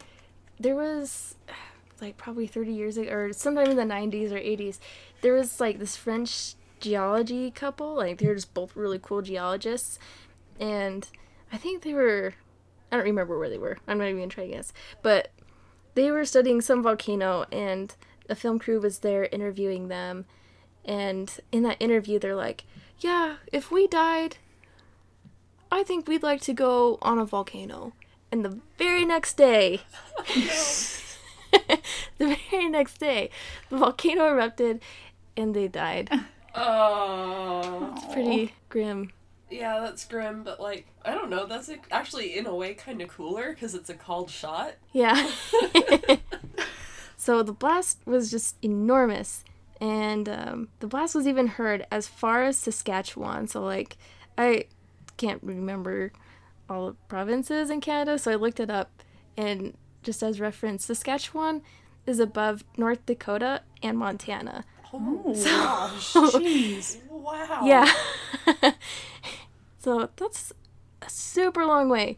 there 0.58 0.74
was 0.74 1.34
like 2.00 2.16
probably 2.16 2.46
30 2.46 2.72
years 2.72 2.96
ago 2.96 3.10
or 3.10 3.32
sometime 3.32 3.70
in 3.70 3.76
the 3.76 3.82
90s 3.82 4.30
or 4.30 4.36
80s, 4.38 4.78
there 5.20 5.34
was 5.34 5.60
like 5.60 5.78
this 5.78 5.96
French 5.96 6.54
geology 6.80 7.50
couple, 7.50 7.94
like 7.94 8.18
they 8.18 8.26
were 8.26 8.34
just 8.34 8.54
both 8.54 8.74
really 8.74 8.98
cool 9.02 9.20
geologists 9.20 9.98
and 10.58 11.08
I 11.52 11.56
think 11.56 11.82
they 11.82 11.94
were 11.94 12.34
I 12.90 12.96
don't 12.96 13.04
remember 13.04 13.38
where 13.38 13.48
they 13.48 13.58
were. 13.58 13.78
I'm 13.86 13.98
not 13.98 14.08
even 14.08 14.28
trying 14.28 14.50
to 14.50 14.56
guess. 14.56 14.72
But 15.00 15.30
they 15.94 16.10
were 16.10 16.24
studying 16.24 16.60
some 16.60 16.82
volcano 16.82 17.46
and 17.52 17.94
a 18.28 18.34
film 18.34 18.58
crew 18.58 18.80
was 18.80 19.00
there 19.00 19.24
interviewing 19.26 19.88
them 19.88 20.24
and 20.84 21.38
in 21.52 21.62
that 21.64 21.76
interview 21.80 22.18
they're 22.18 22.34
like, 22.34 22.64
"Yeah, 23.00 23.36
if 23.52 23.70
we 23.70 23.86
died, 23.86 24.38
I 25.70 25.82
think 25.82 26.08
we'd 26.08 26.22
like 26.22 26.40
to 26.42 26.52
go 26.52 26.98
on 27.02 27.18
a 27.18 27.24
volcano." 27.24 27.92
And 28.32 28.44
the 28.44 28.60
very 28.78 29.04
next 29.04 29.36
day, 29.36 29.80
the 32.18 32.36
very 32.50 32.68
next 32.68 32.98
day, 32.98 33.30
the 33.70 33.76
volcano 33.76 34.28
erupted 34.28 34.80
and 35.36 35.54
they 35.54 35.68
died. 35.68 36.10
Oh. 36.54 37.92
It's 37.96 38.12
pretty 38.12 38.54
grim. 38.68 39.12
Yeah, 39.50 39.80
that's 39.80 40.04
grim, 40.04 40.44
but 40.44 40.60
like, 40.60 40.86
I 41.04 41.12
don't 41.12 41.30
know, 41.30 41.46
that's 41.46 41.70
actually 41.90 42.38
in 42.38 42.46
a 42.46 42.54
way 42.54 42.74
kind 42.74 43.02
of 43.02 43.08
cooler 43.08 43.50
because 43.50 43.74
it's 43.74 43.90
a 43.90 43.94
called 43.94 44.30
shot. 44.30 44.74
Yeah. 44.92 45.30
so 47.16 47.42
the 47.42 47.52
blast 47.52 47.98
was 48.06 48.30
just 48.30 48.56
enormous. 48.62 49.44
And 49.80 50.28
um, 50.28 50.68
the 50.80 50.86
blast 50.86 51.14
was 51.14 51.26
even 51.26 51.46
heard 51.46 51.86
as 51.90 52.06
far 52.06 52.44
as 52.44 52.58
Saskatchewan. 52.58 53.48
So, 53.48 53.64
like, 53.64 53.96
I 54.36 54.66
can't 55.20 55.42
remember 55.42 56.12
all 56.68 56.86
the 56.86 56.96
provinces 57.08 57.68
in 57.68 57.80
Canada, 57.80 58.18
so 58.18 58.32
I 58.32 58.36
looked 58.36 58.58
it 58.58 58.70
up. 58.70 59.02
And 59.36 59.76
just 60.02 60.22
as 60.22 60.40
reference, 60.40 60.86
Saskatchewan 60.86 61.62
is 62.06 62.18
above 62.18 62.64
North 62.76 63.04
Dakota 63.04 63.62
and 63.82 63.98
Montana. 63.98 64.64
Oh, 64.92 65.34
gosh. 65.44 66.12
Jeez. 66.14 66.98
wow. 67.10 67.60
Yeah. 67.64 67.92
so 69.78 70.08
that's 70.16 70.52
a 71.02 71.10
super 71.10 71.66
long 71.66 71.90
way. 71.90 72.16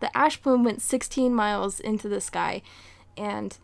The 0.00 0.14
ash 0.16 0.42
plume 0.42 0.64
went 0.64 0.82
16 0.82 1.32
miles 1.32 1.78
into 1.78 2.08
the 2.08 2.20
sky. 2.20 2.62
And 3.16 3.56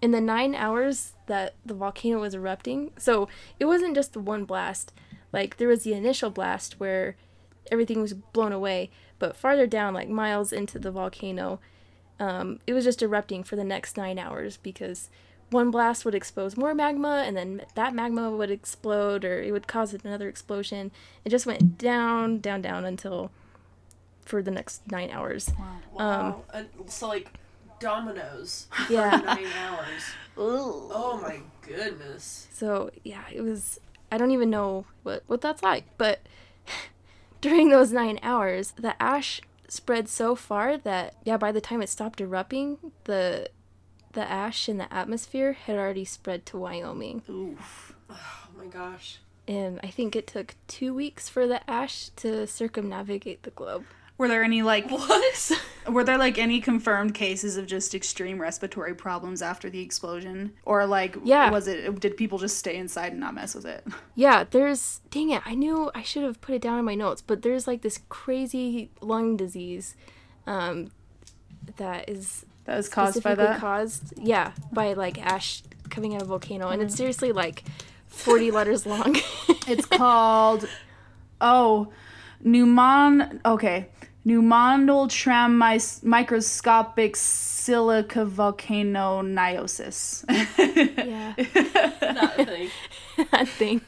in 0.00 0.12
the 0.12 0.20
nine 0.20 0.54
hours 0.54 1.12
that 1.26 1.54
the 1.66 1.74
volcano 1.74 2.20
was 2.20 2.34
erupting, 2.34 2.92
so 2.96 3.28
it 3.60 3.66
wasn't 3.66 3.94
just 3.94 4.14
the 4.14 4.20
one 4.20 4.44
blast. 4.44 4.92
Like, 5.32 5.58
there 5.58 5.68
was 5.68 5.84
the 5.84 5.92
initial 5.94 6.30
blast 6.30 6.80
where 6.80 7.16
everything 7.70 8.00
was 8.00 8.14
blown 8.14 8.52
away. 8.52 8.90
But 9.18 9.36
farther 9.36 9.66
down, 9.66 9.94
like 9.94 10.08
miles 10.08 10.52
into 10.52 10.78
the 10.78 10.90
volcano, 10.90 11.60
um, 12.18 12.58
it 12.66 12.72
was 12.74 12.84
just 12.84 13.02
erupting 13.02 13.42
for 13.44 13.56
the 13.56 13.64
next 13.64 13.96
nine 13.96 14.18
hours 14.18 14.56
because 14.56 15.10
one 15.50 15.70
blast 15.70 16.04
would 16.04 16.14
expose 16.14 16.56
more 16.56 16.74
magma 16.74 17.22
and 17.26 17.36
then 17.36 17.62
that 17.74 17.94
magma 17.94 18.30
would 18.30 18.50
explode 18.50 19.24
or 19.24 19.40
it 19.42 19.52
would 19.52 19.66
cause 19.66 19.92
another 19.94 20.28
explosion. 20.28 20.90
It 21.24 21.30
just 21.30 21.46
went 21.46 21.76
down, 21.78 22.38
down, 22.40 22.62
down 22.62 22.84
until 22.84 23.30
for 24.24 24.40
the 24.42 24.50
next 24.50 24.90
nine 24.90 25.10
hours. 25.10 25.50
Wow. 25.94 26.42
and 26.54 26.68
so, 26.86 27.08
like, 27.08 27.28
dominoes 27.80 28.66
for 28.86 28.92
Yeah. 28.92 29.16
nine 29.24 29.46
hours. 29.46 30.02
Oh 30.34 31.18
my 31.20 31.40
goodness. 31.60 32.48
So 32.54 32.90
yeah, 33.04 33.24
it 33.30 33.42
was. 33.42 33.78
I 34.10 34.16
don't 34.16 34.30
even 34.30 34.48
know 34.48 34.86
what 35.02 35.22
what 35.26 35.42
that's 35.42 35.62
like, 35.62 35.84
but 35.98 36.20
during 37.42 37.68
those 37.68 37.92
nine 37.92 38.18
hours, 38.22 38.72
the 38.72 39.00
ash 39.02 39.42
spread 39.68 40.08
so 40.08 40.34
far 40.34 40.78
that 40.78 41.14
yeah, 41.24 41.36
by 41.36 41.52
the 41.52 41.60
time 41.60 41.82
it 41.82 41.88
stopped 41.90 42.20
erupting, 42.20 42.78
the 43.04 43.48
the 44.14 44.30
ash 44.30 44.68
in 44.68 44.76
the 44.78 44.92
atmosphere 44.92 45.52
had 45.52 45.76
already 45.76 46.04
spread 46.04 46.44
to 46.46 46.56
Wyoming, 46.58 47.22
Oof. 47.28 47.94
Oh 48.10 48.48
my 48.56 48.66
gosh. 48.66 49.18
and 49.48 49.80
I 49.82 49.88
think 49.88 50.14
it 50.14 50.26
took 50.26 50.54
two 50.68 50.92
weeks 50.94 51.28
for 51.30 51.46
the 51.46 51.68
ash 51.70 52.10
to 52.16 52.46
circumnavigate 52.46 53.42
the 53.42 53.50
globe. 53.50 53.84
Were 54.18 54.28
there 54.28 54.42
any 54.44 54.62
like 54.62 54.90
What? 54.90 55.52
were 55.88 56.04
there 56.04 56.18
like 56.18 56.38
any 56.38 56.60
confirmed 56.60 57.12
cases 57.14 57.56
of 57.56 57.66
just 57.66 57.94
extreme 57.94 58.40
respiratory 58.40 58.94
problems 58.94 59.42
after 59.42 59.68
the 59.68 59.80
explosion? 59.80 60.52
Or 60.64 60.86
like 60.86 61.16
Yeah. 61.24 61.50
was 61.50 61.66
it 61.66 61.98
did 62.00 62.16
people 62.16 62.38
just 62.38 62.56
stay 62.58 62.76
inside 62.76 63.12
and 63.12 63.20
not 63.20 63.34
mess 63.34 63.54
with 63.54 63.66
it? 63.66 63.84
Yeah, 64.14 64.44
there's 64.50 65.00
dang 65.10 65.30
it, 65.30 65.42
I 65.46 65.54
knew 65.54 65.90
I 65.94 66.02
should 66.02 66.22
have 66.22 66.40
put 66.40 66.54
it 66.54 66.62
down 66.62 66.78
in 66.78 66.84
my 66.84 66.94
notes, 66.94 67.22
but 67.22 67.42
there's 67.42 67.66
like 67.66 67.82
this 67.82 67.98
crazy 68.08 68.90
lung 69.00 69.36
disease 69.36 69.96
um, 70.46 70.90
that 71.76 72.08
is 72.08 72.44
That 72.66 72.76
was 72.76 72.88
caused 72.88 73.14
by 73.22 73.30
specifically 73.32 73.46
that. 73.54 73.60
caused 73.60 74.12
yeah 74.18 74.52
by 74.72 74.92
like 74.92 75.18
ash 75.24 75.62
coming 75.90 76.14
out 76.14 76.22
of 76.22 76.28
a 76.28 76.30
volcano 76.30 76.68
and 76.68 76.80
it's 76.82 76.94
seriously 76.94 77.32
like 77.32 77.64
40 78.08 78.50
letters 78.58 78.86
long 78.86 79.16
It's 79.66 79.86
called 79.86 80.68
oh 81.40 81.88
pneumon 82.44 83.40
okay 83.44 83.88
pneumondal 84.26 85.08
tram 85.10 85.58
microscopic 86.02 87.16
silica 87.16 88.24
volcano 88.24 89.22
niosis. 89.22 90.24
yeah 91.06 91.34
That 92.00 92.34
thing. 92.36 92.70
that 93.32 93.48
thing 93.48 93.80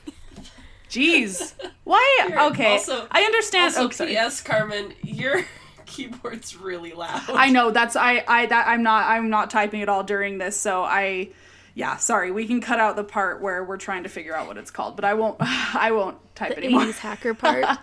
Jeez, 0.91 1.55
why? 1.83 2.25
Here, 2.29 2.39
Okay, 2.39 2.73
also- 2.73 3.09
I 3.11 3.23
understand. 3.23 3.75
Also, 3.77 4.05
oh. 4.05 4.07
P.S. 4.07 4.41
Carmen, 4.41 4.93
your 5.03 5.45
keyboard's 5.87 6.57
really 6.57 6.93
loud. 6.93 7.23
I 7.31 7.51
know 7.51 7.73
that's 7.73 7.97
I 7.97 8.23
I 8.29 8.47
that 8.47 8.69
I'm 8.69 8.85
not 8.85 9.07
I'm 9.09 9.29
not 9.29 9.51
typing 9.51 9.83
at 9.83 9.89
all 9.89 10.05
during 10.05 10.39
this, 10.39 10.57
so 10.57 10.85
I 10.85 11.31
yeah, 11.75 11.97
sorry. 11.97 12.31
We 12.31 12.47
can 12.47 12.61
cut 12.61 12.79
out 12.81 12.97
the 12.97 13.05
part 13.05 13.41
where 13.43 13.65
we're 13.65 13.77
trying 13.77 14.03
to 14.05 14.09
figure 14.09 14.35
out 14.37 14.47
what 14.47 14.57
it's 14.59 14.71
called, 14.71 14.97
but 14.97 15.05
I 15.05 15.15
won't 15.15 15.37
I 15.41 15.91
won't 15.93 16.17
type 16.35 16.57
the 16.57 16.65
anymore. 16.65 16.83
80s 16.83 16.99
hacker 16.99 17.35
part 17.35 17.65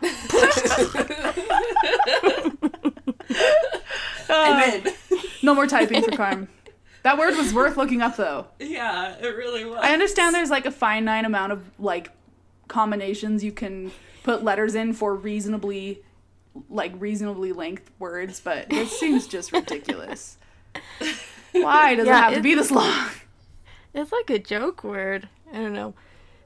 I'm. 4.30 4.84
No 5.44 5.56
more 5.56 5.66
typing 5.66 6.04
for 6.04 6.12
crime. 6.12 6.48
That 7.02 7.18
word 7.18 7.36
was 7.36 7.52
worth 7.52 7.76
looking 7.76 8.04
up 8.04 8.16
though. 8.16 8.46
Yeah, 8.60 9.16
it 9.20 9.36
really 9.36 9.66
was. 9.66 9.80
I 9.82 9.92
understand 9.92 10.36
there's 10.36 10.52
like 10.52 10.68
a 10.68 10.72
finite 10.72 11.26
amount 11.26 11.52
of 11.52 11.64
like 11.80 12.12
combinations 12.68 13.44
you 13.44 13.52
can 13.52 13.92
put 14.22 14.44
letters 14.44 14.76
in 14.76 14.94
for 14.94 15.16
reasonably 15.16 16.04
like 16.70 16.94
reasonably 17.00 17.54
length 17.54 17.89
words, 17.98 18.39
but 18.39 18.70
this 18.70 19.00
seems 19.00 19.26
just 19.26 19.52
ridiculous. 19.52 20.38
Why 21.54 21.96
does 21.96 22.06
Yeah, 22.06 22.20
it 22.20 22.24
have 22.26 22.34
to 22.36 22.42
be 22.42 22.54
this 22.54 22.70
long? 22.70 23.10
It's 23.94 24.12
like 24.12 24.30
a 24.30 24.39
joke 24.39 24.84
word 24.84 25.28
i 25.52 25.58
don't 25.58 25.74
know 25.74 25.94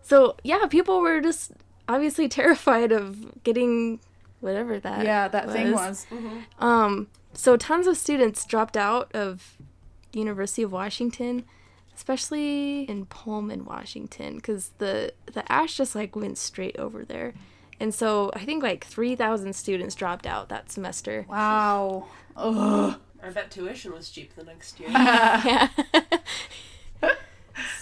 so 0.02 0.36
yeah 0.44 0.66
people 0.68 1.02
were 1.02 1.20
just 1.22 1.52
obviously 1.88 2.28
terrified 2.40 2.92
of 2.92 3.44
getting 3.44 4.00
whatever 4.46 4.80
that 4.80 5.04
Yeah, 5.04 5.28
that 5.28 5.52
thing 5.52 5.72
was. 5.72 6.06
Um, 6.60 7.08
so 7.34 7.58
tons 7.58 7.88
of 7.88 7.98
students 7.98 8.46
dropped 8.46 8.78
out 8.78 9.14
of 9.14 9.58
the 10.12 10.20
University 10.20 10.62
of 10.62 10.72
Washington, 10.72 11.44
especially 11.96 12.84
in 12.84 13.06
Pullman, 13.08 13.66
Washington, 13.66 14.36
because 14.36 14.72
the 14.78 15.14
the 15.26 15.50
ash 15.52 15.78
just 15.78 15.96
like 15.96 16.16
went 16.16 16.38
straight 16.38 16.78
over 16.78 17.04
there, 17.04 17.34
and 17.80 17.94
so 17.94 18.32
I 18.34 18.46
think 18.46 18.64
like 18.64 18.86
three 18.86 19.16
thousand 19.16 19.54
students 19.56 19.96
dropped 19.96 20.26
out 20.28 20.50
that 20.50 20.72
semester. 20.72 21.26
Wow. 21.28 22.06
Ugh. 22.38 23.00
I 23.24 23.30
bet 23.32 23.50
tuition 23.50 23.92
was 23.92 24.10
cheap 24.12 24.36
the 24.36 24.44
next 24.44 24.80
year. 24.80 24.90
yeah. 24.92 25.70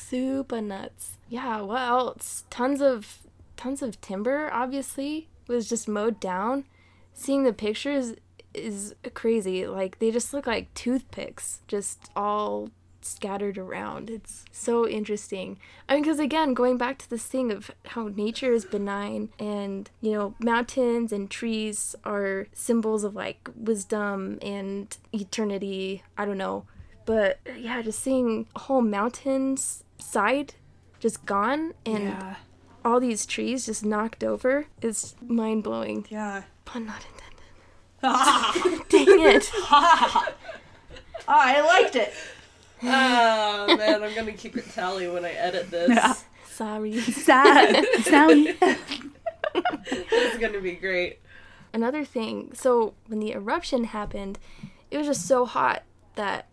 Super 0.10 0.62
nuts. 0.62 1.18
Yeah, 1.30 1.62
what 1.62 1.82
else? 1.82 2.44
Tons 2.50 2.82
of 2.82 3.20
tons 3.58 3.82
of 3.82 4.00
timber 4.02 4.50
obviously 4.52 5.30
was 5.48 5.68
just 5.68 5.88
mowed 5.88 6.20
down. 6.20 6.66
Seeing 7.14 7.44
the 7.44 7.54
pictures 7.54 8.14
is 8.54 8.96
crazy. 9.14 9.66
Like 9.66 10.00
they 10.00 10.12
just 10.12 10.34
look 10.34 10.48
like 10.48 10.74
toothpicks, 10.74 11.62
just 11.68 12.10
all 12.16 12.70
scattered 13.02 13.58
around. 13.58 14.10
It's 14.10 14.46
so 14.52 14.88
interesting. 14.88 15.58
I 15.88 15.96
mean, 15.96 16.04
because 16.04 16.20
again, 16.20 16.54
going 16.54 16.78
back 16.78 16.98
to 17.00 17.10
this 17.10 17.26
thing 17.26 17.52
of 17.52 17.72
how 17.88 18.08
nature 18.08 18.54
is 18.54 18.66
benign 18.66 19.30
and, 19.40 19.90
you 20.02 20.12
know, 20.12 20.36
mountains 20.40 21.12
and 21.12 21.30
trees 21.30 21.96
are 22.04 22.48
symbols 22.54 23.04
of 23.04 23.16
like 23.16 23.50
wisdom 23.56 24.40
and 24.42 24.96
eternity. 25.12 26.04
I 26.18 26.26
don't 26.26 26.38
know. 26.38 26.66
But 27.06 27.40
yeah, 27.58 27.82
just 27.82 28.00
seeing 28.00 28.48
whole 28.56 28.82
mountain's 28.82 29.84
side 30.04 30.56
just 31.00 31.26
gone 31.26 31.74
and 31.86 32.04
yeah. 32.04 32.36
all 32.86 33.00
these 33.00 33.26
trees 33.26 33.66
just 33.66 33.84
knocked 33.84 34.24
over 34.24 34.68
is 34.82 35.16
mind 35.22 35.64
blowing. 35.64 36.06
Yeah. 36.10 36.44
Pun 36.66 36.86
not 36.86 37.06
intended. 37.06 37.46
oh, 38.04 38.84
Dang 38.90 39.20
it. 39.20 39.52
I 41.28 41.62
liked 41.62 41.96
it. 41.96 42.14
Oh 42.84 43.78
man, 43.78 44.04
I'm 44.04 44.14
gonna 44.14 44.34
keep 44.34 44.58
it 44.58 44.70
tally 44.72 45.08
when 45.08 45.24
I 45.26 45.32
edit 45.32 45.72
this. 45.72 45.90
Yeah. 45.90 46.14
Sorry. 46.50 47.00
Sad. 47.00 47.86
Sound. 48.04 48.56
This 50.10 50.34
is 50.34 50.40
gonna 50.40 50.62
be 50.62 50.72
great. 50.72 51.20
Another 51.74 52.04
thing, 52.04 52.52
so 52.54 52.96
when 53.08 53.20
the 53.20 53.34
eruption 53.34 53.84
happened, 53.84 54.40
it 54.90 54.98
was 54.98 55.06
just 55.06 55.28
so 55.28 55.46
hot 55.46 55.84
that 56.16 56.48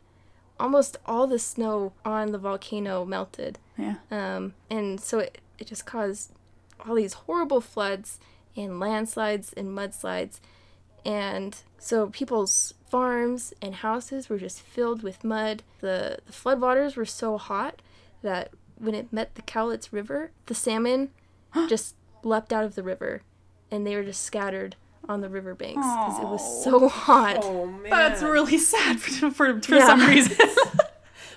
almost 0.60 0.98
all 1.06 1.26
the 1.26 1.38
snow 1.38 1.92
on 2.04 2.32
the 2.32 2.38
volcano 2.38 3.04
melted. 3.04 3.58
Yeah. 3.76 3.96
Um, 4.10 4.54
and 4.68 5.00
so 5.00 5.18
it, 5.18 5.38
it 5.58 5.66
just 5.66 5.86
caused 5.86 6.32
all 6.86 6.94
these 6.94 7.14
horrible 7.14 7.60
floods 7.60 8.18
and 8.56 8.78
landslides 8.78 9.52
and 9.54 9.68
mudslides. 9.76 10.40
And 11.04 11.56
so 11.78 12.08
people's 12.08 12.74
farms 12.88 13.54
and 13.62 13.76
houses 13.76 14.28
were 14.28 14.38
just 14.38 14.60
filled 14.60 15.02
with 15.02 15.24
mud. 15.24 15.62
The, 15.80 16.18
the 16.26 16.32
floodwaters 16.32 16.94
were 16.96 17.06
so 17.06 17.38
hot 17.38 17.80
that 18.22 18.50
when 18.76 18.94
it 18.94 19.12
met 19.12 19.34
the 19.34 19.42
Cowlitz 19.42 19.92
River, 19.92 20.30
the 20.46 20.54
salmon 20.54 21.10
just 21.68 21.94
leapt 22.22 22.52
out 22.52 22.64
of 22.64 22.74
the 22.74 22.82
river 22.82 23.22
and 23.70 23.86
they 23.86 23.96
were 23.96 24.04
just 24.04 24.22
scattered 24.22 24.76
on 25.08 25.20
the 25.20 25.28
riverbanks 25.28 25.74
because 25.76 26.18
it 26.18 26.26
was 26.26 26.64
so 26.64 26.88
hot. 26.88 27.38
Oh 27.42 27.66
man, 27.66 27.90
That's 27.90 28.22
really 28.22 28.58
sad 28.58 29.00
for 29.00 29.30
for, 29.30 29.60
for 29.60 29.74
Yeah. 29.76 29.86
some 29.86 30.06
reason. 30.08 30.36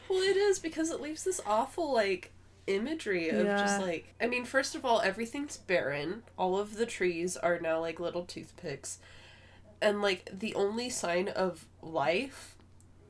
Well, 0.10 0.22
it 0.22 0.38
is 0.38 0.60
because 0.60 0.92
it 0.92 1.02
leaves 1.02 1.24
this 1.24 1.42
awful 1.44 1.92
like 1.92 2.32
imagery 2.68 3.30
of 3.30 3.48
just 3.48 3.82
like 3.82 4.14
I 4.22 4.28
mean, 4.28 4.46
first 4.46 4.76
of 4.76 4.86
all, 4.86 5.02
everything's 5.02 5.58
barren. 5.58 6.22
All 6.38 6.58
of 6.60 6.76
the 6.76 6.86
trees 6.86 7.36
are 7.36 7.60
now 7.60 7.80
like 7.80 8.00
little 8.00 8.24
toothpicks. 8.24 9.00
And 9.82 10.04
like 10.04 10.30
the 10.32 10.54
only 10.54 10.90
sign 10.92 11.30
of 11.30 11.66
life 11.82 12.56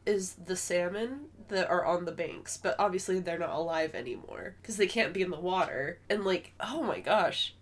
is 0.06 0.34
the 0.34 0.56
salmon 0.56 1.26
that 1.50 1.70
are 1.70 1.86
on 1.86 2.06
the 2.06 2.12
banks, 2.14 2.56
but 2.58 2.76
obviously 2.80 3.20
they're 3.20 3.38
not 3.38 3.50
alive 3.50 3.94
anymore 3.96 4.56
because 4.62 4.78
they 4.78 4.88
can't 4.88 5.14
be 5.14 5.22
in 5.22 5.30
the 5.30 5.40
water. 5.40 6.00
And 6.10 6.24
like, 6.24 6.54
oh 6.62 6.84
my 6.84 7.00
gosh. 7.02 7.54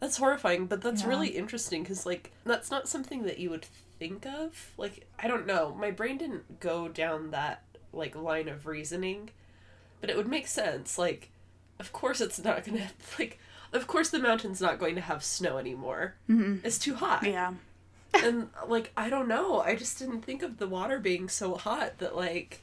That's 0.00 0.16
horrifying, 0.16 0.66
but 0.66 0.80
that's 0.80 1.02
Yeah. 1.02 1.08
really 1.08 1.28
interesting 1.28 1.84
cuz 1.84 2.04
like 2.06 2.32
that's 2.44 2.70
not 2.70 2.88
something 2.88 3.22
that 3.24 3.38
you 3.38 3.50
would 3.50 3.66
think 3.98 4.24
of. 4.26 4.70
Like, 4.78 5.06
I 5.18 5.28
don't 5.28 5.46
know. 5.46 5.74
My 5.74 5.90
brain 5.90 6.16
didn't 6.18 6.58
go 6.60 6.88
down 6.88 7.30
that 7.32 7.62
like 7.92 8.14
line 8.16 8.48
of 8.48 8.66
reasoning 8.66 9.30
but 10.00 10.08
it 10.08 10.16
would 10.16 10.28
make 10.28 10.46
sense 10.46 10.96
like 10.96 11.28
of 11.80 11.92
course 11.92 12.20
it's 12.20 12.38
not 12.42 12.64
gonna 12.64 12.88
like 13.18 13.38
of 13.72 13.86
course 13.88 14.10
the 14.10 14.18
mountain's 14.18 14.60
not 14.60 14.78
going 14.78 14.94
to 14.94 15.00
have 15.00 15.24
snow 15.24 15.58
anymore 15.58 16.14
Mhm. 16.28 16.64
it's 16.64 16.78
too 16.78 16.94
hot 16.94 17.24
Yeah. 17.24 17.54
and 18.14 18.48
like 18.68 18.92
i 18.96 19.10
don't 19.10 19.26
know 19.26 19.60
i 19.60 19.74
just 19.74 19.98
didn't 19.98 20.22
think 20.22 20.42
of 20.44 20.58
the 20.58 20.68
water 20.68 21.00
being 21.00 21.28
so 21.28 21.56
hot 21.56 21.98
that 21.98 22.14
like 22.14 22.60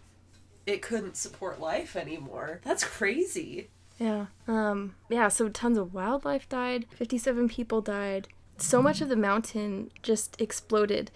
it 0.65 0.81
couldn't 0.81 1.17
support 1.17 1.59
life 1.59 1.95
anymore 1.97 2.61
that's 2.63 2.83
crazy 2.85 3.67
Yeah. 3.97 4.27
Um 4.47 4.95
yeah, 5.09 5.27
so 5.27 5.49
tons 5.49 5.77
of 5.77 5.93
wildlife 5.93 6.47
died. 6.49 6.85
57 6.91 7.49
people 7.49 7.81
died. 7.81 8.27
So 8.57 8.81
much 8.81 9.01
of 9.01 9.09
the 9.09 9.15
mountain 9.15 9.91
just 10.01 10.39
exploded 10.41 11.11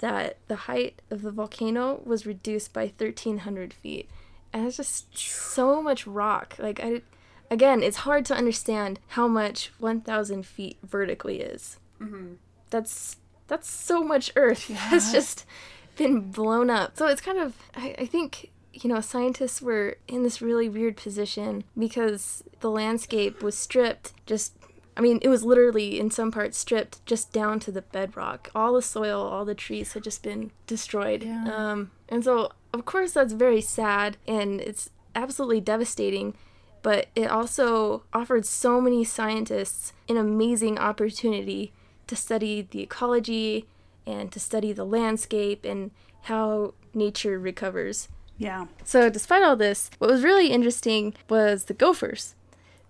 that 0.00 0.38
the 0.48 0.56
height 0.56 1.00
of 1.10 1.22
the 1.22 1.30
volcano 1.30 2.00
was 2.04 2.26
reduced 2.26 2.72
by 2.72 2.92
1300 2.98 3.72
feet. 3.72 4.08
And 4.52 4.66
it's 4.66 4.76
just 4.76 5.16
so 5.16 5.82
much 5.82 6.06
rock. 6.06 6.56
Like 6.58 6.80
I 6.82 7.02
again, 7.50 7.82
it's 7.82 7.98
hard 7.98 8.24
to 8.26 8.34
understand 8.34 8.98
how 9.08 9.28
much 9.28 9.72
1000 9.78 10.44
feet 10.46 10.78
vertically 10.82 11.40
is. 11.40 11.78
mm-hmm. 12.00 12.34
That's 12.70 13.16
that's 13.48 13.70
so 13.70 14.02
much 14.02 14.32
earth 14.34 14.68
that's 14.90 15.12
just 15.12 15.44
been 15.96 16.30
blown 16.30 16.70
up. 16.70 16.96
So 16.96 17.06
it's 17.06 17.20
kind 17.20 17.38
of 17.38 17.54
I, 17.74 17.94
I 17.98 18.06
think 18.06 18.50
you 18.82 18.88
know 18.88 19.00
scientists 19.00 19.62
were 19.62 19.96
in 20.08 20.22
this 20.22 20.42
really 20.42 20.68
weird 20.68 20.96
position 20.96 21.64
because 21.78 22.44
the 22.60 22.70
landscape 22.70 23.42
was 23.42 23.56
stripped 23.56 24.12
just 24.26 24.54
I 24.96 25.00
mean 25.00 25.18
it 25.22 25.28
was 25.28 25.44
literally 25.44 25.98
in 25.98 26.10
some 26.10 26.30
parts 26.30 26.58
stripped 26.58 27.04
just 27.06 27.32
down 27.32 27.60
to 27.60 27.72
the 27.72 27.82
bedrock. 27.82 28.50
All 28.54 28.74
the 28.74 28.82
soil, 28.82 29.20
all 29.20 29.44
the 29.44 29.54
trees 29.54 29.92
had 29.92 30.04
just 30.04 30.22
been 30.22 30.50
destroyed. 30.66 31.22
Yeah. 31.22 31.44
Um 31.54 31.90
and 32.08 32.24
so 32.24 32.52
of 32.72 32.84
course 32.84 33.12
that's 33.12 33.32
very 33.32 33.60
sad 33.60 34.16
and 34.26 34.60
it's 34.60 34.90
absolutely 35.14 35.60
devastating 35.60 36.34
but 36.82 37.08
it 37.16 37.30
also 37.30 38.04
offered 38.12 38.46
so 38.46 38.80
many 38.80 39.02
scientists 39.02 39.92
an 40.08 40.16
amazing 40.16 40.78
opportunity 40.78 41.72
to 42.06 42.14
study 42.14 42.68
the 42.70 42.80
ecology 42.80 43.66
and 44.06 44.30
to 44.30 44.38
study 44.38 44.72
the 44.72 44.84
landscape 44.84 45.64
and 45.64 45.90
how 46.22 46.74
nature 46.94 47.38
recovers. 47.38 48.08
Yeah. 48.38 48.66
So, 48.84 49.08
despite 49.08 49.42
all 49.42 49.56
this, 49.56 49.90
what 49.98 50.10
was 50.10 50.22
really 50.22 50.48
interesting 50.50 51.14
was 51.28 51.64
the 51.64 51.74
gophers. 51.74 52.34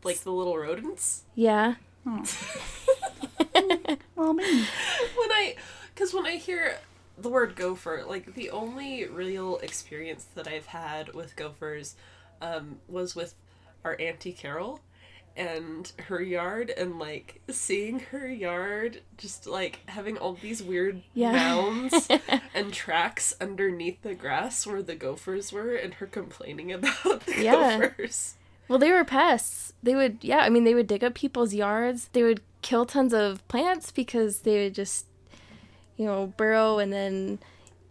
like 0.02 0.20
the 0.20 0.32
little 0.32 0.56
rodents 0.56 1.24
Yeah. 1.34 1.74
Oh. 2.06 2.22
well, 4.16 4.32
me. 4.32 4.44
when 4.44 5.32
I, 5.32 5.56
because 5.94 6.14
when 6.14 6.26
I 6.26 6.36
hear 6.36 6.76
the 7.18 7.28
word 7.28 7.56
gopher, 7.56 8.04
like 8.06 8.34
the 8.34 8.50
only 8.50 9.06
real 9.06 9.58
experience 9.58 10.26
that 10.34 10.46
I've 10.46 10.66
had 10.66 11.14
with 11.14 11.34
gophers 11.36 11.96
um, 12.40 12.78
was 12.88 13.16
with 13.16 13.34
our 13.84 13.96
auntie 14.00 14.32
Carol 14.32 14.80
and 15.36 15.92
her 16.08 16.20
yard 16.22 16.70
and 16.70 16.98
like 16.98 17.40
seeing 17.50 18.00
her 18.10 18.26
yard 18.26 19.02
just 19.18 19.46
like 19.46 19.80
having 19.86 20.16
all 20.16 20.32
these 20.34 20.62
weird 20.62 21.02
Yeah. 21.14 21.32
mounds 21.32 22.08
and 22.54 22.72
tracks 22.72 23.34
underneath 23.40 24.02
the 24.02 24.14
grass 24.14 24.66
where 24.66 24.82
the 24.82 24.94
gophers 24.94 25.52
were 25.52 25.74
and 25.74 25.94
her 25.94 26.06
complaining 26.06 26.72
about 26.72 27.26
the 27.26 27.42
Yeah. 27.42 27.78
gophers 27.78 28.34
Well, 28.68 28.78
they 28.80 28.90
were 28.90 29.04
pests. 29.04 29.74
They 29.82 29.94
would, 29.94 30.18
yeah, 30.22 30.38
I 30.38 30.48
mean, 30.48 30.64
they 30.64 30.74
would 30.74 30.88
dig 30.88 31.04
up 31.04 31.14
people's 31.14 31.54
yards. 31.54 32.08
They 32.12 32.24
would 32.24 32.40
kill 32.62 32.84
tons 32.84 33.14
of 33.14 33.46
plants 33.46 33.92
because 33.92 34.40
they 34.40 34.64
would 34.64 34.74
just, 34.74 35.06
you 35.96 36.04
know, 36.04 36.32
burrow 36.36 36.78
and 36.78 36.92
then 36.92 37.38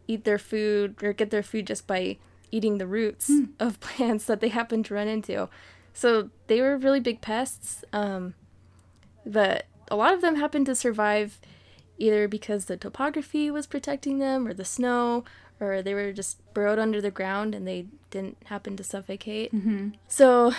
eat 0.07 0.25
their 0.25 0.37
food 0.37 1.01
or 1.01 1.13
get 1.13 1.29
their 1.29 1.43
food 1.43 1.67
just 1.67 1.87
by 1.87 2.17
eating 2.51 2.77
the 2.77 2.87
roots 2.87 3.27
hmm. 3.27 3.45
of 3.59 3.79
plants 3.79 4.25
that 4.25 4.41
they 4.41 4.49
happened 4.49 4.85
to 4.85 4.93
run 4.93 5.07
into. 5.07 5.47
So 5.95 6.29
they 6.47 6.61
were 6.61 6.77
really 6.77 6.99
big 6.99 7.21
pests. 7.21 7.83
Um, 7.91 8.35
but 9.25 9.65
a 9.89 9.95
lot 9.95 10.13
of 10.13 10.21
them 10.21 10.35
happened 10.35 10.67
to 10.67 10.75
survive 10.75 11.39
either 11.97 12.27
because 12.27 12.65
the 12.65 12.75
topography 12.75 13.49
was 13.49 13.65
protecting 13.65 14.19
them 14.19 14.45
or 14.45 14.53
the 14.53 14.65
snow 14.65 15.23
or 15.59 15.81
they 15.81 15.93
were 15.93 16.11
just 16.11 16.37
burrowed 16.53 16.77
under 16.79 16.99
the 16.99 17.09
ground 17.09 17.55
and 17.55 17.65
they 17.65 17.87
didn't 18.11 18.37
happen 18.45 18.75
to 18.75 18.83
suffocate. 18.83 19.55
Mm-hmm. 19.55 19.91
So, 20.09 20.51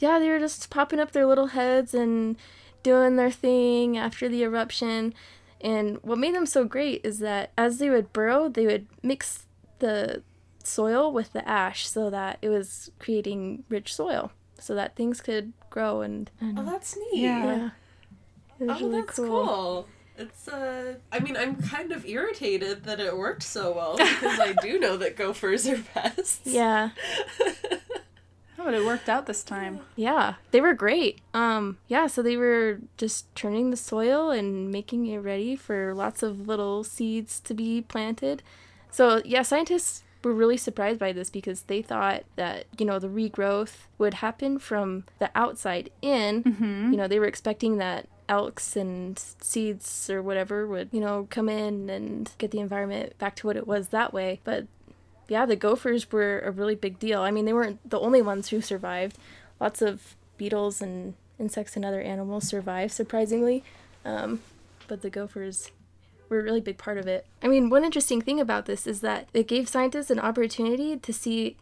yeah, 0.00 0.18
they 0.18 0.28
were 0.28 0.38
just 0.38 0.68
popping 0.68 1.00
up 1.00 1.12
their 1.12 1.26
little 1.26 1.48
heads 1.48 1.94
and 1.94 2.36
doing 2.82 3.16
their 3.16 3.30
thing 3.30 3.96
after 3.96 4.28
the 4.28 4.42
eruption. 4.42 5.14
And 5.62 5.98
what 6.02 6.18
made 6.18 6.34
them 6.34 6.44
so 6.44 6.64
great 6.66 7.00
is 7.04 7.20
that 7.20 7.52
as 7.56 7.78
they 7.78 7.88
would 7.88 8.12
burrow, 8.12 8.50
they 8.50 8.66
would 8.66 8.86
mix 9.02 9.46
the 9.78 10.22
soil 10.62 11.10
with 11.10 11.32
the 11.32 11.48
ash 11.48 11.88
so 11.88 12.10
that 12.10 12.36
it 12.42 12.50
was 12.50 12.90
creating 12.98 13.64
rich 13.70 13.94
soil 13.94 14.30
so 14.58 14.74
that 14.74 14.96
things 14.96 15.20
could 15.20 15.52
grow 15.70 16.00
and, 16.00 16.30
and 16.40 16.58
oh 16.58 16.64
that's 16.64 16.96
neat 16.96 17.22
Yeah. 17.22 17.44
yeah. 17.44 17.70
It 18.60 18.64
was 18.66 18.76
Oh, 18.82 18.86
really 18.88 19.00
that's 19.02 19.16
cool. 19.16 19.88
It's 20.16 20.48
uh 20.48 20.94
I 21.12 21.20
mean 21.20 21.36
I'm 21.36 21.56
kind 21.56 21.92
of 21.92 22.04
irritated 22.06 22.84
that 22.84 22.98
it 23.00 23.16
worked 23.16 23.42
so 23.44 23.72
well 23.72 23.96
because 23.96 24.40
I 24.40 24.54
do 24.60 24.78
know 24.80 24.96
that 24.96 25.16
gophers 25.16 25.66
are 25.68 25.78
pests. 25.78 26.40
Yeah. 26.44 26.90
Oh, 28.60 28.64
but 28.64 28.74
it 28.74 28.84
worked 28.84 29.08
out 29.08 29.26
this 29.26 29.44
time. 29.44 29.78
Yeah, 29.94 30.34
they 30.50 30.60
were 30.60 30.74
great. 30.74 31.20
Um, 31.32 31.78
yeah, 31.86 32.08
so 32.08 32.22
they 32.24 32.36
were 32.36 32.80
just 32.96 33.32
turning 33.36 33.70
the 33.70 33.76
soil 33.76 34.30
and 34.32 34.68
making 34.72 35.06
it 35.06 35.18
ready 35.18 35.54
for 35.54 35.94
lots 35.94 36.24
of 36.24 36.48
little 36.48 36.82
seeds 36.82 37.38
to 37.38 37.54
be 37.54 37.82
planted. 37.82 38.42
So, 38.90 39.22
yeah, 39.24 39.42
scientists 39.42 40.02
were 40.22 40.34
really 40.34 40.56
surprised 40.56 40.98
by 40.98 41.12
this 41.12 41.30
because 41.30 41.62
they 41.62 41.82
thought 41.82 42.24
that, 42.36 42.66
you 42.78 42.84
know, 42.84 42.98
the 42.98 43.08
regrowth 43.08 43.86
would 43.98 44.14
happen 44.14 44.58
from 44.58 45.04
the 45.18 45.30
outside 45.34 45.90
in. 46.02 46.42
Mm-hmm. 46.42 46.92
You 46.92 46.96
know, 46.96 47.08
they 47.08 47.18
were 47.18 47.26
expecting 47.26 47.78
that 47.78 48.08
elks 48.28 48.76
and 48.76 49.18
seeds 49.40 50.10
or 50.10 50.22
whatever 50.22 50.66
would, 50.66 50.88
you 50.92 51.00
know, 51.00 51.26
come 51.30 51.48
in 51.48 51.88
and 51.88 52.30
get 52.38 52.50
the 52.50 52.60
environment 52.60 53.16
back 53.18 53.36
to 53.36 53.46
what 53.46 53.56
it 53.56 53.66
was 53.66 53.88
that 53.88 54.12
way. 54.12 54.40
But 54.44 54.66
yeah, 55.28 55.46
the 55.46 55.56
gophers 55.56 56.10
were 56.10 56.40
a 56.40 56.50
really 56.50 56.74
big 56.74 56.98
deal. 56.98 57.20
I 57.20 57.30
mean, 57.30 57.44
they 57.44 57.52
weren't 57.52 57.88
the 57.88 58.00
only 58.00 58.22
ones 58.22 58.48
who 58.48 58.60
survived. 58.60 59.16
Lots 59.60 59.82
of 59.82 60.16
beetles 60.36 60.82
and 60.82 61.14
insects 61.38 61.76
and 61.76 61.84
other 61.84 62.00
animals 62.00 62.48
survived, 62.48 62.92
surprisingly. 62.92 63.62
Um, 64.04 64.40
but 64.88 65.02
the 65.02 65.10
gophers 65.10 65.70
were 66.28 66.40
a 66.40 66.42
really 66.42 66.60
big 66.60 66.78
part 66.78 66.98
of 66.98 67.06
it. 67.06 67.26
I 67.42 67.48
mean, 67.48 67.70
one 67.70 67.84
interesting 67.84 68.20
thing 68.20 68.40
about 68.40 68.66
this 68.66 68.86
is 68.86 69.00
that 69.00 69.28
it 69.32 69.48
gave 69.48 69.68
scientists 69.68 70.10
an 70.10 70.20
opportunity 70.20 70.96
to 70.96 71.12
see 71.12 71.56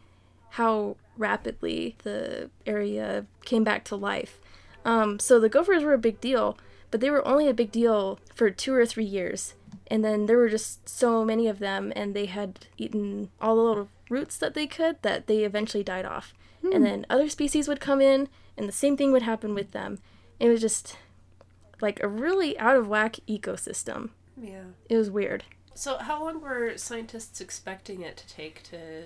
how 0.51 0.97
rapidly 1.17 1.97
the 2.03 2.51
area 2.67 3.27
came 3.45 3.65
back 3.65 3.85
to 3.85 3.97
life. 3.97 4.41
Um, 4.85 5.19
so 5.19 5.41
the 5.41 5.49
gophers 5.49 5.83
were 5.83 5.95
a 5.95 5.99
big 5.99 6.21
deal, 6.21 6.59
but 6.91 7.01
they 7.01 7.11
were 7.11 7.27
only 7.27 7.49
a 7.49 7.55
big 7.55 7.73
deal 7.73 8.19
for 8.35 8.51
two 8.51 8.75
or 8.75 8.87
three 8.87 9.05
years. 9.05 9.55
And 9.89 10.05
then 10.05 10.27
there 10.27 10.37
were 10.37 10.49
just 10.49 10.89
so 10.89 11.25
many 11.25 11.47
of 11.49 11.59
them, 11.59 11.93
and 11.95 12.15
they 12.15 12.27
had 12.27 12.67
eaten 12.77 13.31
all 13.41 13.57
the 13.57 13.63
little 13.63 13.89
roots 14.09 14.37
that 14.39 14.55
they 14.55 14.67
could 14.67 15.01
that 15.03 15.27
they 15.27 15.45
eventually 15.45 15.85
died 15.85 16.05
off. 16.05 16.33
And 16.73 16.85
then 16.85 17.07
other 17.09 17.29
species 17.29 17.69
would 17.69 17.81
come 17.81 18.01
in, 18.01 18.29
and 18.57 18.69
the 18.69 18.73
same 18.73 18.97
thing 18.97 19.13
would 19.13 19.23
happen 19.23 19.55
with 19.55 19.73
them. 19.73 19.99
It 20.41 20.49
was 20.49 20.61
just 20.61 20.97
like 21.81 22.03
a 22.03 22.09
really 22.09 22.59
out 22.59 22.77
of 22.77 22.89
whack 22.89 23.17
ecosystem. 23.29 24.11
Yeah. 24.41 24.65
It 24.89 24.97
was 24.97 25.11
weird. 25.11 25.45
So 25.75 25.99
how 25.99 26.25
long 26.25 26.41
were 26.41 26.77
scientists 26.77 27.41
expecting 27.41 28.03
it 28.03 28.17
to 28.17 28.29
take 28.29 28.63
to 28.65 29.05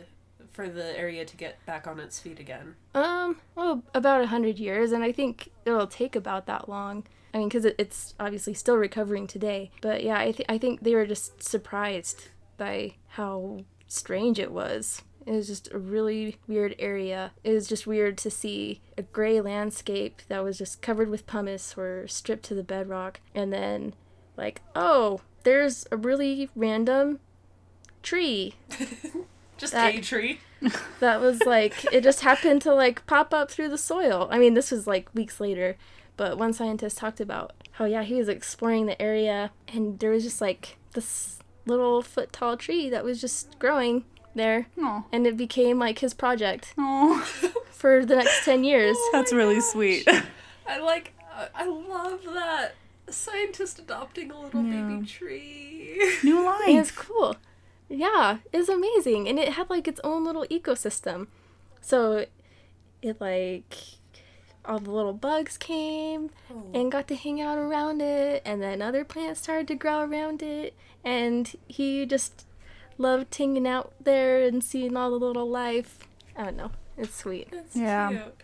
for 0.53 0.69
the 0.69 0.99
area 0.99 1.25
to 1.25 1.37
get 1.37 1.65
back 1.67 1.87
on 1.87 2.01
its 2.01 2.19
feet 2.19 2.41
again? 2.41 2.75
Um, 2.95 3.37
well, 3.55 3.83
about 3.95 4.23
a 4.23 4.27
hundred 4.27 4.59
years, 4.59 4.93
and 4.93 5.05
I 5.05 5.13
think 5.13 5.51
it'll 5.65 5.87
take 5.87 6.17
about 6.17 6.47
that 6.47 6.69
long. 6.69 7.05
I 7.33 7.39
mean, 7.39 7.49
because 7.49 7.65
it, 7.65 7.77
it's 7.79 8.15
obviously 8.19 8.55
still 8.55 8.77
recovering 8.77 9.27
today. 9.27 9.71
But 9.81 10.03
yeah, 10.03 10.19
I, 10.19 10.33
th- 10.33 10.47
I 10.49 10.59
think 10.59 10.81
they 10.81 10.95
were 10.95 11.07
just 11.07 11.43
surprised 11.43 12.29
by 12.57 12.95
how 13.09 13.61
strange 13.87 14.39
it 14.39 14.53
was. 14.53 15.03
It 15.27 15.33
was 15.33 15.47
just 15.47 15.71
a 15.73 15.79
really 15.79 16.37
weird 16.49 16.75
area. 16.79 17.33
It 17.45 17.53
was 17.53 17.69
just 17.69 17.87
weird 17.87 18.19
to 18.19 18.31
see 18.31 18.81
a 18.97 19.03
gray 19.03 19.41
landscape 19.41 20.23
that 20.29 20.43
was 20.43 20.59
just 20.59 20.83
covered 20.83 21.11
with 21.11 21.27
pumice 21.27 21.75
or 21.77 22.09
stripped 22.09 22.45
to 22.47 22.55
the 22.55 22.65
bedrock, 22.65 23.21
and 23.35 23.53
then, 23.53 23.95
like, 24.41 24.61
oh, 24.75 25.21
there's 25.45 25.87
a 25.93 25.97
really 25.97 26.51
random 26.57 27.21
tree 28.03 28.55
Just 29.59 29.73
That- 29.75 29.95
a 29.95 30.01
tree. 30.01 30.41
that 31.01 31.21
was 31.23 31.41
like 31.47 31.87
it 31.93 32.03
just 32.03 32.21
happened 32.21 32.61
to 32.63 32.75
like 32.75 33.07
pop 33.07 33.33
up 33.33 33.51
through 33.51 33.69
the 33.71 33.79
soil. 33.79 34.29
I 34.31 34.39
mean, 34.39 34.53
this 34.55 34.71
was 34.71 34.87
like 34.87 35.09
weeks 35.15 35.41
later, 35.41 35.77
but 36.19 36.37
one 36.37 36.53
scientist 36.53 36.99
talked 36.99 37.19
about 37.21 37.53
how 37.73 37.85
yeah, 37.87 38.03
he 38.03 38.15
was 38.17 38.29
exploring 38.29 38.85
the 38.87 39.01
area 39.01 39.53
and 39.69 39.99
there 39.99 40.11
was 40.11 40.23
just 40.23 40.41
like 40.43 40.77
this 40.93 41.39
little 41.67 42.03
foot 42.03 42.31
tall 42.33 42.57
tree 42.59 42.91
that 42.91 43.05
was 43.05 43.21
just 43.23 43.59
growing 43.59 44.05
there 44.35 44.67
Oh, 44.79 45.05
and 45.13 45.27
it 45.27 45.37
became 45.37 45.79
like 45.79 45.99
his 46.01 46.13
project 46.15 46.75
oh, 46.79 47.21
for 47.71 48.05
the 48.05 48.17
next 48.17 48.45
10 48.45 48.63
years. 48.65 48.97
that's 49.13 49.33
really 49.33 49.57
oh 49.57 49.61
sweet. 49.61 50.07
I 50.69 50.79
like. 50.79 51.13
I- 51.55 51.67
love 51.67 52.21
that 52.35 52.75
scientist 53.13 53.79
adopting 53.79 54.31
a 54.31 54.41
little 54.41 54.63
Yeah. 54.63 54.83
baby 54.83 55.07
tree. 55.07 56.17
New 56.23 56.39
And 56.39 56.47
life. 56.47 56.69
it's 56.69 56.91
cool. 56.91 57.37
Yeah, 57.89 58.39
it's 58.53 58.69
amazing. 58.69 59.29
And 59.29 59.39
it 59.39 59.55
had 59.55 59.69
like 59.71 59.89
its 59.89 60.01
own 60.05 60.25
little 60.25 60.45
ecosystem. 60.51 61.27
So 61.81 62.27
it 63.03 63.21
like 63.21 63.75
all 64.65 64.79
the 64.79 64.91
little 64.91 65.15
bugs 65.15 65.57
came 65.57 66.31
oh. 66.51 66.65
and 66.75 66.93
got 66.93 67.09
to 67.09 67.17
hang 67.17 67.41
out 67.41 67.57
around 67.59 68.03
it 68.03 68.43
and 68.45 68.63
then 68.63 68.83
other 68.83 69.05
plants 69.05 69.41
started 69.41 69.67
to 69.69 69.75
grow 69.75 70.01
around 70.01 70.43
it 70.43 70.75
and 71.03 71.57
he 71.67 72.05
just 72.05 72.45
loved 72.99 73.35
hanging 73.35 73.67
out 73.67 73.93
there 73.99 74.43
and 74.43 74.63
seeing 74.63 74.97
all 74.97 75.11
the 75.11 75.17
little 75.27 75.49
life. 75.49 75.99
I 76.37 76.45
don't 76.45 76.57
know. 76.59 76.71
It's 76.99 77.15
sweet. 77.17 77.49
That's 77.51 77.75
Yeah. 77.75 78.09
cute. 78.11 78.35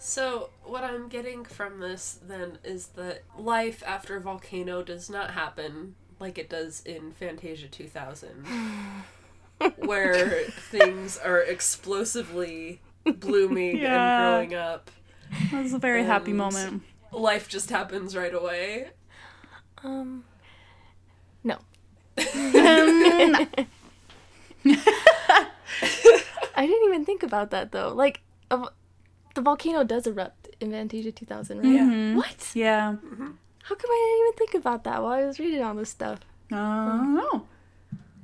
So, 0.00 0.50
what 0.64 0.84
I'm 0.84 1.08
getting 1.08 1.44
from 1.44 1.80
this 1.80 2.20
then 2.26 2.58
is 2.62 2.88
that 2.88 3.22
life 3.36 3.82
after 3.86 4.16
a 4.16 4.20
volcano 4.20 4.82
does 4.82 5.10
not 5.10 5.32
happen 5.32 5.96
like 6.20 6.38
it 6.38 6.48
does 6.48 6.82
in 6.84 7.12
Fantasia 7.12 7.68
2000, 7.68 8.46
where 9.78 10.42
things 10.70 11.18
are 11.18 11.40
explosively 11.40 12.80
blooming 13.04 13.78
Yeah. 13.78 14.38
and 14.38 14.48
growing 14.50 14.54
up. 14.60 14.90
That 15.50 15.62
was 15.62 15.72
a 15.72 15.78
very 15.78 16.04
happy 16.04 16.32
moment. 16.32 16.82
Life 17.12 17.48
just 17.48 17.70
happens 17.70 18.14
right 18.16 18.34
away. 18.34 18.90
Um 19.82 20.24
no. 21.44 21.58
I 22.16 23.46
didn't 26.66 26.84
even 26.88 27.04
think 27.04 27.22
about 27.22 27.50
that 27.50 27.72
though. 27.72 27.92
Like 27.94 28.20
a, 28.50 28.58
v- 28.58 28.64
the 29.38 29.42
volcano 29.44 29.84
does 29.84 30.06
erupt 30.06 30.48
in 30.60 30.72
Fantasia 30.72 31.12
2000, 31.12 31.58
right? 31.58 31.66
Mhm. 31.66 32.16
What? 32.16 32.50
Yeah. 32.54 32.96
How 33.62 33.74
come 33.74 33.90
I 33.90 33.98
didn't 34.04 34.26
even 34.26 34.32
think 34.38 34.54
about 34.54 34.82
that 34.84 35.00
while 35.02 35.12
I 35.12 35.24
was 35.26 35.38
reading 35.38 35.62
all 35.62 35.74
this 35.74 35.90
stuff? 35.90 36.20
Oh. 36.50 36.56
No! 37.02 37.46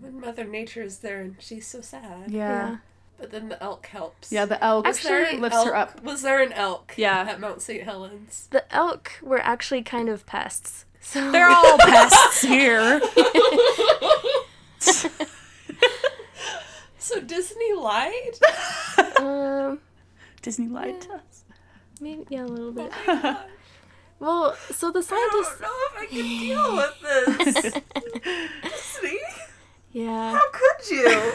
When 0.01 0.21
Mother 0.21 0.45
Nature 0.45 0.83
is 0.83 0.99
there 0.99 1.21
and 1.21 1.37
she's 1.39 1.67
so 1.69 1.81
sad. 1.81 2.31
Yeah. 2.31 2.79
But 3.17 3.31
then 3.31 3.49
the 3.49 3.63
elk 3.63 3.87
helps. 3.87 4.33
Yeah, 4.33 4.45
the 4.45 4.63
elk 4.63 4.87
Was 4.87 5.01
there 5.03 5.23
Actually, 5.23 5.41
lifts 5.41 5.57
elk? 5.59 5.67
her 5.69 5.77
up. 5.77 6.03
Was 6.03 6.23
there 6.23 6.43
an 6.43 6.53
elk 6.53 6.95
Yeah. 6.97 7.21
at 7.31 7.39
Mount 7.41 7.63
St. 7.63 7.85
Helens? 7.85 8.49
The 8.51 8.65
elk 8.75 9.13
were 9.23 9.39
actually 9.41 9.83
kind 9.83 10.09
of 10.09 10.27
pests. 10.27 10.85
So 11.01 11.31
They're 11.31 11.49
all 11.49 11.79
pests 11.79 12.43
here. 12.55 13.01
So 16.99 17.21
Disney 17.21 17.75
lied? 17.75 18.39
um 19.19 19.79
Disney 20.45 20.69
lied 20.69 21.01
to 21.01 21.15
us. 21.15 21.45
maybe 22.03 22.25
yeah 22.29 22.45
a 22.45 22.47
little 22.47 22.71
bit. 22.73 22.93
Oh. 23.09 23.45
Well, 24.21 24.55
so 24.71 24.93
the 24.93 25.03
scientists. 25.03 25.61
I 25.61 25.65
don't 25.65 25.71
know 25.71 25.89
if 25.91 26.03
I 26.03 26.07
can 26.07 26.23
deal 26.23 26.77
with 26.77 27.55
this. 27.55 27.73
Disney? 29.03 29.19
Yeah. 29.93 30.33
How 30.33 30.51
could 30.53 30.91
you? 30.91 31.33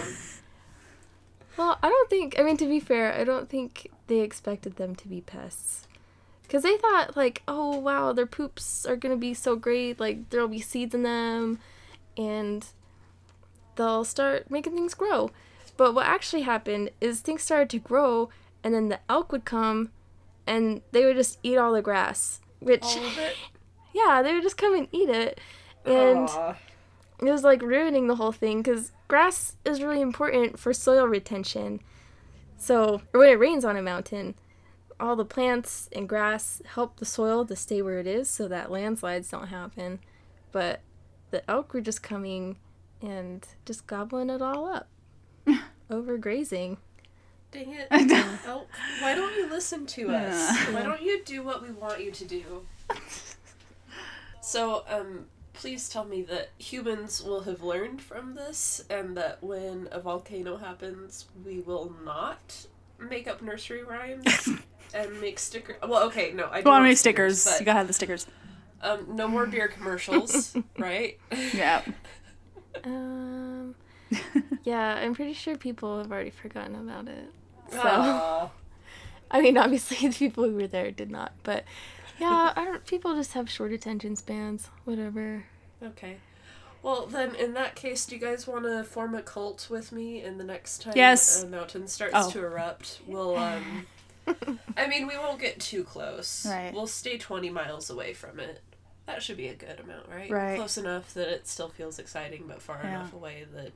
Well, 1.57 1.77
I 1.83 1.89
don't 1.89 2.09
think 2.09 2.39
I 2.39 2.43
mean 2.43 2.55
to 2.57 2.65
be 2.65 2.79
fair, 2.79 3.13
I 3.13 3.25
don't 3.25 3.49
think 3.49 3.91
they 4.07 4.21
expected 4.21 4.77
them 4.77 4.95
to 4.95 5.07
be 5.09 5.19
pests. 5.21 5.87
Cuz 6.47 6.63
they 6.63 6.77
thought 6.77 7.17
like, 7.17 7.43
"Oh, 7.47 7.77
wow, 7.77 8.13
their 8.13 8.25
poops 8.25 8.85
are 8.85 8.95
going 8.95 9.13
to 9.13 9.19
be 9.19 9.33
so 9.33 9.55
great, 9.57 9.99
like 9.99 10.29
there'll 10.29 10.47
be 10.47 10.61
seeds 10.61 10.95
in 10.95 11.03
them 11.03 11.59
and 12.17 12.65
they'll 13.75 14.05
start 14.05 14.49
making 14.49 14.73
things 14.73 14.93
grow." 14.93 15.31
But 15.77 15.93
what 15.93 16.07
actually 16.07 16.41
happened 16.43 16.91
is 17.01 17.19
things 17.19 17.43
started 17.43 17.69
to 17.71 17.79
grow 17.79 18.29
and 18.63 18.73
then 18.73 18.89
the 18.89 18.99
elk 19.09 19.31
would 19.31 19.45
come 19.45 19.91
and 20.45 20.81
they 20.91 21.05
would 21.05 21.15
just 21.15 21.39
eat 21.43 21.57
all 21.57 21.73
the 21.73 21.81
grass, 21.81 22.41
which 22.59 22.83
All 22.83 23.05
of 23.05 23.17
it? 23.17 23.35
yeah, 23.93 24.21
they 24.21 24.33
would 24.33 24.43
just 24.43 24.57
come 24.57 24.75
and 24.75 24.87
eat 24.91 25.09
it. 25.09 25.39
And 25.85 26.27
Aw. 26.29 26.55
it 27.19 27.31
was 27.31 27.43
like 27.43 27.61
ruining 27.61 28.07
the 28.07 28.15
whole 28.15 28.31
thing 28.31 28.61
because 28.61 28.91
grass 29.07 29.55
is 29.63 29.81
really 29.81 30.01
important 30.01 30.59
for 30.59 30.73
soil 30.73 31.07
retention. 31.07 31.81
So, 32.57 33.01
or 33.13 33.21
when 33.21 33.29
it 33.29 33.39
rains 33.39 33.63
on 33.63 33.77
a 33.77 33.81
mountain, 33.81 34.35
all 34.99 35.15
the 35.15 35.25
plants 35.25 35.89
and 35.93 36.09
grass 36.09 36.61
help 36.65 36.97
the 36.97 37.05
soil 37.05 37.45
to 37.45 37.55
stay 37.55 37.81
where 37.81 37.99
it 37.99 38.07
is 38.07 38.29
so 38.29 38.47
that 38.47 38.71
landslides 38.71 39.29
don't 39.29 39.47
happen. 39.47 39.99
But 40.51 40.81
the 41.31 41.49
elk 41.49 41.73
were 41.73 41.81
just 41.81 42.03
coming 42.03 42.57
and 43.01 43.47
just 43.65 43.87
gobbling 43.87 44.29
it 44.29 44.41
all 44.41 44.67
up. 44.67 44.89
Overgrazing. 45.91 46.77
Dang 47.51 47.73
it. 47.73 47.87
Elk, 48.45 48.67
why 49.01 49.15
don't 49.15 49.35
you 49.35 49.49
listen 49.49 49.85
to 49.87 50.11
us? 50.11 50.67
Why 50.71 50.83
don't 50.83 51.01
you 51.01 51.23
do 51.23 51.41
what 51.43 51.63
we 51.63 51.71
want 51.71 52.03
you 52.03 52.11
to 52.11 52.25
do? 52.25 52.65
So, 54.41 54.83
um, 54.87 55.25
please 55.53 55.89
tell 55.89 56.05
me 56.05 56.21
that 56.23 56.49
humans 56.57 57.23
will 57.23 57.41
have 57.41 57.61
learned 57.63 58.01
from 58.01 58.35
this 58.35 58.83
and 58.89 59.17
that 59.17 59.43
when 59.43 59.87
a 59.91 59.99
volcano 59.99 60.57
happens, 60.57 61.25
we 61.45 61.59
will 61.59 61.93
not 62.05 62.65
make 62.99 63.27
up 63.27 63.41
nursery 63.41 63.83
rhymes 63.83 64.49
and 64.93 65.19
make 65.21 65.39
stickers. 65.39 65.77
Well, 65.87 66.03
okay, 66.07 66.31
no, 66.33 66.45
I 66.51 66.61
don't 66.61 66.67
on, 66.67 66.73
want 66.81 66.83
make 66.85 66.97
stickers. 66.97 67.45
but, 67.45 67.59
You 67.59 67.65
gotta 67.65 67.79
have 67.79 67.87
the 67.87 67.93
stickers. 67.93 68.27
um, 68.81 69.05
no 69.09 69.27
more 69.27 69.45
beer 69.45 69.67
commercials, 69.67 70.55
right? 70.77 71.19
Yeah. 71.53 71.81
Um, 72.83 73.75
yeah, 74.63 74.95
I'm 74.95 75.13
pretty 75.15 75.33
sure 75.33 75.57
people 75.57 75.97
have 75.99 76.11
already 76.11 76.29
forgotten 76.31 76.75
about 76.75 77.07
it. 77.07 77.31
So. 77.71 78.51
I 79.31 79.41
mean, 79.41 79.57
obviously 79.57 80.07
the 80.07 80.15
people 80.15 80.43
who 80.43 80.55
were 80.55 80.67
there 80.67 80.89
did 80.91 81.11
not, 81.11 81.33
but 81.43 81.63
yeah, 82.19 82.51
I 82.55 82.65
don't. 82.65 82.85
People 82.85 83.15
just 83.15 83.33
have 83.33 83.49
short 83.49 83.71
attention 83.71 84.15
spans. 84.15 84.69
Whatever. 84.85 85.45
Okay. 85.83 86.17
Well, 86.81 87.05
then, 87.07 87.35
in 87.35 87.53
that 87.55 87.75
case, 87.75 88.05
do 88.05 88.15
you 88.15 88.21
guys 88.21 88.47
want 88.47 88.63
to 88.65 88.83
form 88.83 89.13
a 89.13 89.21
cult 89.21 89.67
with 89.69 89.91
me? 89.91 90.21
And 90.21 90.39
the 90.39 90.43
next 90.45 90.81
time 90.81 90.93
Yes. 90.95 91.43
a 91.43 91.47
mountain 91.47 91.87
starts 91.87 92.13
Oh. 92.15 92.31
to 92.31 92.39
erupt, 92.39 93.01
we'll 93.05 93.35
um. 93.37 93.85
I 94.77 94.87
mean, 94.87 95.07
we 95.07 95.17
won't 95.17 95.39
get 95.39 95.59
too 95.59 95.83
close. 95.83 96.45
Right. 96.45 96.73
We'll 96.73 96.87
stay 96.87 97.17
twenty 97.17 97.49
miles 97.49 97.89
away 97.89 98.13
from 98.13 98.39
it. 98.39 98.61
That 99.05 99.21
should 99.23 99.37
be 99.37 99.47
a 99.47 99.55
good 99.55 99.79
amount, 99.79 100.07
right? 100.09 100.29
Right. 100.29 100.55
Close 100.57 100.77
enough 100.77 101.13
that 101.15 101.27
it 101.27 101.47
still 101.47 101.69
feels 101.69 101.99
exciting, 101.99 102.45
but 102.47 102.61
far 102.61 102.79
Yeah. 102.83 102.89
enough 102.95 103.13
away 103.13 103.45
that 103.55 103.71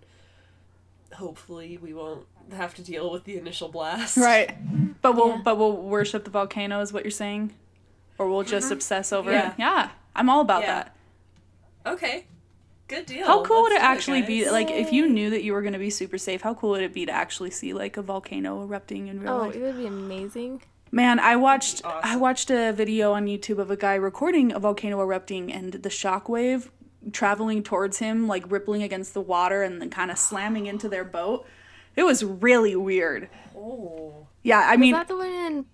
hopefully 1.15 1.77
we 1.81 1.93
won't 1.93 2.25
have 2.51 2.73
to 2.75 2.81
deal 2.81 3.11
with 3.11 3.23
the 3.23 3.37
initial 3.37 3.69
blast. 3.69 4.17
Right. 4.29 4.55
But 5.01 5.15
we'll 5.15 5.29
Yeah. 5.29 5.41
but 5.43 5.57
we'll 5.57 5.75
worship 5.75 6.23
the 6.25 6.31
volcano 6.31 6.79
is 6.81 6.91
what 6.93 7.03
you're 7.03 7.11
saying? 7.11 7.53
Or 8.17 8.29
we'll 8.29 8.43
just 8.43 8.67
uh-huh. 8.67 8.75
obsess 8.75 9.11
over 9.13 9.31
Yeah. 9.31 9.49
it. 9.49 9.53
Yeah. 9.57 9.89
I'm 10.15 10.29
all 10.29 10.41
about 10.41 10.61
Yeah. 10.63 10.73
that. 10.73 10.95
Okay. 11.85 12.25
Good 12.87 13.05
deal. 13.05 13.25
How 13.25 13.43
cool 13.43 13.61
would 13.63 13.71
Let's 13.71 13.83
it 13.83 13.87
do 13.87 13.91
actually 13.91 14.21
be 14.23 14.49
like 14.49 14.69
if 14.69 14.91
you 14.91 15.07
knew 15.09 15.29
that 15.31 15.43
you 15.43 15.53
were 15.53 15.61
going 15.61 15.73
to 15.73 15.79
be 15.79 15.89
super 15.89 16.17
safe, 16.17 16.41
how 16.41 16.53
cool 16.53 16.71
would 16.71 16.83
it 16.83 16.93
be 16.93 17.05
to 17.05 17.11
actually 17.11 17.49
see 17.49 17.73
like 17.73 17.97
a 17.97 18.01
volcano 18.01 18.61
erupting 18.61 19.07
in 19.07 19.21
real 19.21 19.33
Oh, 19.33 19.37
life? 19.39 19.55
it 19.55 19.61
would 19.61 19.77
be 19.77 19.85
amazing. 19.87 20.61
Man, 20.91 21.17
I 21.19 21.35
watched 21.37 21.83
Awesome. 21.83 21.99
I 22.03 22.15
watched 22.17 22.51
a 22.51 22.71
video 22.71 23.13
on 23.13 23.25
YouTube 23.25 23.57
of 23.57 23.71
a 23.71 23.75
guy 23.77 23.95
recording 23.95 24.51
a 24.53 24.59
volcano 24.59 25.01
erupting 25.01 25.51
and 25.51 25.73
the 25.73 25.89
shockwave 25.89 26.69
traveling 27.11 27.63
towards 27.63 27.99
him, 27.99 28.27
like 28.27 28.49
rippling 28.51 28.83
against 28.83 29.13
the 29.13 29.21
water 29.21 29.63
and 29.63 29.81
then 29.81 29.89
kind 29.89 30.09
of 30.11 30.17
slamming 30.17 30.65
into 30.65 30.87
their 30.89 31.03
boat. 31.03 31.45
It 31.95 32.03
was 32.03 32.23
really 32.23 32.75
weird. 32.75 33.29
Oh. 33.55 34.27
Yeah, 34.41 34.61
I 34.65 34.77
mean 34.77 34.93
Is 34.93 34.99
that 34.99 35.07
the 35.07 35.17
one 35.17 35.27
in 35.27 35.65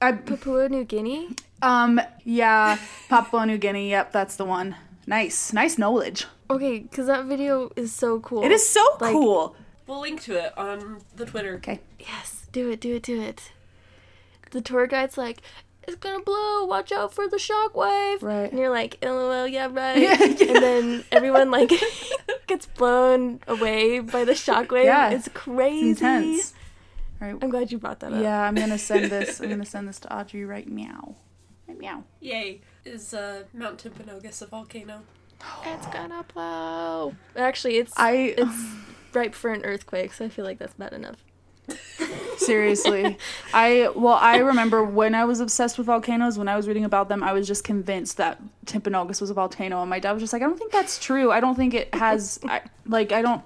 I, 0.00 0.12
Papua 0.12 0.68
New 0.68 0.84
Guinea? 0.84 1.30
um, 1.62 2.00
yeah, 2.24 2.78
Papua 3.08 3.46
New 3.46 3.58
Guinea. 3.58 3.90
Yep, 3.90 4.12
that's 4.12 4.36
the 4.36 4.44
one. 4.44 4.76
Nice, 5.06 5.52
nice 5.52 5.78
knowledge. 5.78 6.26
Okay, 6.50 6.80
because 6.80 7.06
that 7.06 7.24
video 7.24 7.70
is 7.76 7.92
so 7.92 8.20
cool. 8.20 8.44
It 8.44 8.52
is 8.52 8.68
so 8.68 8.84
Like- 9.00 9.12
cool. 9.12 9.56
We'll 9.86 10.00
link 10.00 10.20
to 10.22 10.34
it 10.46 10.56
on 10.58 11.00
the 11.14 11.24
Twitter. 11.24 11.54
Okay. 11.56 11.80
Yes, 12.00 12.46
do 12.50 12.70
it, 12.70 12.80
do 12.80 12.96
it, 12.96 13.02
do 13.04 13.20
it. 13.22 13.52
The 14.50 14.60
tour 14.60 14.86
guide's 14.88 15.16
like, 15.16 15.40
it's 15.86 15.96
gonna 15.96 16.22
blow, 16.22 16.64
watch 16.64 16.92
out 16.92 17.12
for 17.12 17.28
the 17.28 17.36
shockwave. 17.36 18.22
Right. 18.22 18.50
And 18.50 18.58
you're 18.58 18.70
like, 18.70 18.98
lol, 19.02 19.46
yeah, 19.46 19.66
right. 19.70 19.98
Yeah, 19.98 20.16
yeah. 20.22 20.54
And 20.54 20.62
then 20.62 21.04
everyone 21.12 21.50
like 21.50 21.70
gets 22.46 22.66
blown 22.66 23.40
away 23.46 24.00
by 24.00 24.24
the 24.24 24.32
shockwave. 24.32 24.84
Yeah. 24.84 25.10
It's 25.10 25.28
crazy. 25.34 25.90
It's 25.90 26.00
intense. 26.00 26.54
All 27.20 27.28
right. 27.28 27.38
I'm 27.40 27.50
glad 27.50 27.72
you 27.72 27.78
brought 27.78 28.00
that 28.00 28.12
up. 28.12 28.22
Yeah, 28.22 28.42
I'm 28.42 28.54
gonna 28.54 28.78
send 28.78 29.10
this. 29.10 29.40
I'm 29.40 29.48
gonna 29.48 29.64
send 29.74 29.88
this 29.88 30.00
to 30.00 30.14
Audrey 30.14 30.44
right 30.44 30.68
meow. 30.68 31.14
Right 31.68 31.78
meow. 31.78 32.04
Yay. 32.20 32.60
Is 32.84 33.14
uh, 33.14 33.44
Mount 33.52 33.82
Timpanogos 33.82 34.42
a 34.42 34.46
volcano? 34.46 35.02
It's 35.66 35.86
gonna 35.88 36.24
blow. 36.32 37.14
Actually, 37.36 37.76
it's 37.76 37.92
I 37.96 38.34
it's 38.38 38.74
ripe 39.12 39.34
for 39.34 39.52
an 39.52 39.64
earthquake, 39.64 40.12
so 40.12 40.24
I 40.24 40.28
feel 40.28 40.44
like 40.44 40.58
that's 40.58 40.74
bad 40.74 40.92
enough. 40.92 41.25
Seriously, 42.38 43.18
I 43.52 43.90
well, 43.94 44.14
I 44.14 44.38
remember 44.38 44.84
when 44.84 45.14
I 45.14 45.24
was 45.24 45.40
obsessed 45.40 45.78
with 45.78 45.86
volcanoes. 45.86 46.38
When 46.38 46.48
I 46.48 46.56
was 46.56 46.68
reading 46.68 46.84
about 46.84 47.08
them, 47.08 47.22
I 47.22 47.32
was 47.32 47.46
just 47.46 47.64
convinced 47.64 48.16
that 48.18 48.40
Timpanogos 48.66 49.20
was 49.20 49.30
a 49.30 49.34
volcano, 49.34 49.80
and 49.80 49.90
my 49.90 49.98
dad 49.98 50.12
was 50.12 50.22
just 50.22 50.32
like, 50.32 50.42
"I 50.42 50.46
don't 50.46 50.58
think 50.58 50.72
that's 50.72 50.98
true. 50.98 51.30
I 51.32 51.40
don't 51.40 51.56
think 51.56 51.74
it 51.74 51.94
has. 51.94 52.38
I, 52.44 52.62
like, 52.86 53.12
I 53.12 53.22
don't." 53.22 53.42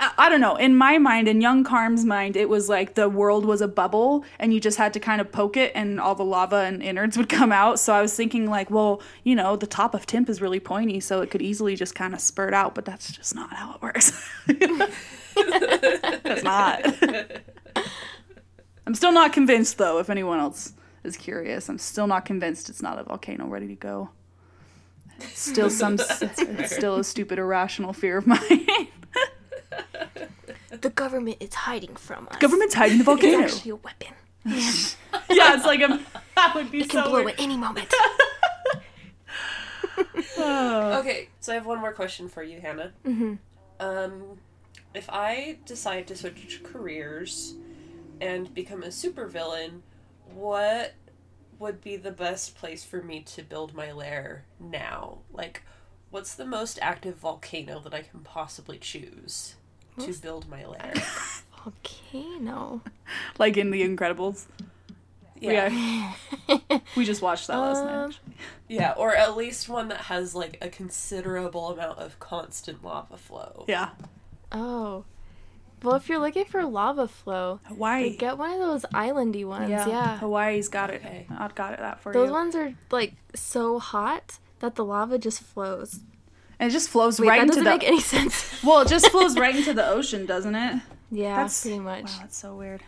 I, 0.00 0.12
I 0.16 0.28
don't 0.28 0.40
know. 0.40 0.56
In 0.56 0.76
my 0.76 0.98
mind, 0.98 1.28
in 1.28 1.40
young 1.40 1.62
Carm's 1.62 2.04
mind, 2.04 2.36
it 2.36 2.48
was 2.48 2.68
like 2.68 2.94
the 2.94 3.08
world 3.08 3.44
was 3.44 3.60
a 3.60 3.68
bubble 3.68 4.24
and 4.38 4.52
you 4.52 4.58
just 4.58 4.78
had 4.78 4.94
to 4.94 5.00
kind 5.00 5.20
of 5.20 5.30
poke 5.30 5.56
it 5.58 5.72
and 5.74 6.00
all 6.00 6.14
the 6.14 6.24
lava 6.24 6.56
and 6.56 6.82
innards 6.82 7.18
would 7.18 7.28
come 7.28 7.52
out. 7.52 7.78
So 7.78 7.92
I 7.92 8.00
was 8.00 8.14
thinking, 8.14 8.48
like, 8.48 8.70
well, 8.70 9.02
you 9.24 9.36
know, 9.36 9.56
the 9.56 9.66
top 9.66 9.94
of 9.94 10.06
Timp 10.06 10.30
is 10.30 10.40
really 10.40 10.58
pointy, 10.58 11.00
so 11.00 11.20
it 11.20 11.30
could 11.30 11.42
easily 11.42 11.76
just 11.76 11.94
kind 11.94 12.14
of 12.14 12.20
spurt 12.20 12.54
out, 12.54 12.74
but 12.74 12.86
that's 12.86 13.12
just 13.12 13.34
not 13.34 13.52
how 13.52 13.74
it 13.74 13.82
works. 13.82 14.12
that's 15.36 16.42
not. 16.42 16.94
I'm 18.86 18.94
still 18.94 19.12
not 19.12 19.32
convinced, 19.32 19.78
though, 19.78 19.98
if 19.98 20.10
anyone 20.10 20.40
else 20.40 20.72
is 21.04 21.16
curious. 21.16 21.68
I'm 21.68 21.78
still 21.78 22.06
not 22.06 22.24
convinced 22.24 22.68
it's 22.68 22.82
not 22.82 22.98
a 22.98 23.04
volcano 23.04 23.46
ready 23.46 23.68
to 23.68 23.74
go. 23.74 24.10
It's 25.18 25.40
still 25.40 25.70
some, 25.70 25.94
it's, 26.20 26.22
it's 26.40 26.74
still 26.74 26.96
a 26.96 27.04
stupid 27.04 27.38
irrational 27.38 27.92
fear 27.92 28.18
of 28.18 28.26
mine. 28.26 28.40
The 30.70 30.88
government 30.90 31.36
is 31.40 31.52
hiding 31.52 31.96
from 31.96 32.26
us. 32.28 32.34
The 32.34 32.40
Government's 32.40 32.74
hiding 32.74 32.98
the 32.98 33.04
volcano. 33.04 33.40
It's 33.40 33.54
volcano. 33.54 33.56
actually 33.56 33.70
a 33.72 33.76
weapon. 33.76 34.14
yeah, 34.46 34.72
yeah 35.28 35.54
it's 35.56 35.66
like 35.66 35.80
a 35.80 36.00
that 36.36 36.54
would 36.54 36.70
be 36.70 36.80
It 36.82 36.88
can 36.90 37.04
so 37.04 37.10
blow 37.10 37.24
weird. 37.24 37.38
at 37.38 37.40
any 37.40 37.56
moment. 37.56 37.92
Oh. 40.38 40.98
Okay, 41.00 41.28
so 41.40 41.52
I 41.52 41.56
have 41.56 41.66
one 41.66 41.78
more 41.80 41.92
question 41.92 42.28
for 42.28 42.42
you, 42.42 42.60
Hannah. 42.60 42.92
Mm-hmm. 43.06 43.34
Um, 43.80 44.38
if 44.94 45.08
I 45.10 45.58
decide 45.66 46.06
to 46.08 46.16
switch 46.16 46.60
careers 46.62 47.54
and 48.20 48.52
become 48.54 48.82
a 48.82 48.88
supervillain, 48.88 49.80
what 50.34 50.94
would 51.58 51.80
be 51.80 51.96
the 51.96 52.10
best 52.10 52.56
place 52.56 52.84
for 52.84 53.02
me 53.02 53.20
to 53.20 53.42
build 53.42 53.74
my 53.74 53.92
lair 53.92 54.44
now? 54.58 55.18
Like, 55.32 55.62
what's 56.10 56.34
the 56.34 56.46
most 56.46 56.78
active 56.82 57.16
volcano 57.16 57.80
that 57.80 57.94
I 57.94 58.02
can 58.02 58.20
possibly 58.20 58.78
choose 58.78 59.54
to 59.98 60.12
build 60.14 60.48
my 60.48 60.64
lair? 60.66 60.92
Volcano. 61.64 62.80
Like 63.38 63.56
in 63.56 63.70
The 63.70 63.82
Incredibles. 63.82 64.46
Yeah. 65.40 66.12
we 66.96 67.04
just 67.04 67.22
watched 67.22 67.48
that 67.48 67.56
last 67.58 67.78
Um, 67.78 67.86
night. 67.86 68.18
Yeah, 68.68 68.92
or 68.92 69.14
at 69.16 69.36
least 69.36 69.68
one 69.68 69.88
that 69.88 70.02
has 70.02 70.34
like 70.34 70.58
a 70.60 70.68
considerable 70.68 71.68
amount 71.70 71.98
of 71.98 72.18
constant 72.20 72.84
lava 72.84 73.16
flow. 73.16 73.64
Yeah. 73.66 73.90
Oh. 74.52 75.04
Well, 75.82 75.94
if 75.96 76.08
you're 76.10 76.18
looking 76.18 76.44
for 76.44 76.62
lava 76.64 77.08
flow, 77.08 77.60
Hawaii. 77.64 78.14
get 78.16 78.36
one 78.36 78.50
of 78.52 78.58
those 78.58 78.82
islandy 78.92 79.46
ones. 79.46 79.70
yeah. 79.70 79.88
Yeah. 79.88 80.18
Hawaii's 80.18 80.68
got 80.68 80.90
it. 80.90 81.00
Okay. 81.04 81.26
I've 81.30 81.54
got 81.54 81.72
it 81.72 81.78
that 81.78 82.00
for 82.00 82.12
Those 82.12 82.20
you. 82.20 82.26
Those 82.26 82.32
ones 82.32 82.56
are 82.56 82.74
like 82.90 83.14
so 83.34 83.78
hot 83.78 84.38
that 84.58 84.74
the 84.74 84.84
lava 84.84 85.18
just 85.18 85.40
flows. 85.42 86.00
and 86.58 86.68
it 86.70 86.72
just 86.72 86.90
flows 86.90 87.18
Wait, 87.18 87.28
right 87.28 87.36
that 87.38 87.42
into 87.44 87.52
doesn't 87.54 87.64
the 87.64 87.70
make 87.70 87.84
any 87.84 88.00
sense. 88.14 88.62
Well, 88.62 88.82
it 88.82 88.88
just 88.88 89.08
flows 89.10 89.38
right 89.38 89.56
into 89.56 89.72
the 89.72 89.88
ocean, 89.88 90.26
doesn't 90.26 90.54
it? 90.54 90.82
yeah, 91.10 91.36
That's- 91.36 91.62
pretty 91.62 91.78
much. 91.78 92.04
Wow, 92.04 92.18
that's 92.20 92.36
so 92.36 92.54
weird. 92.56 92.82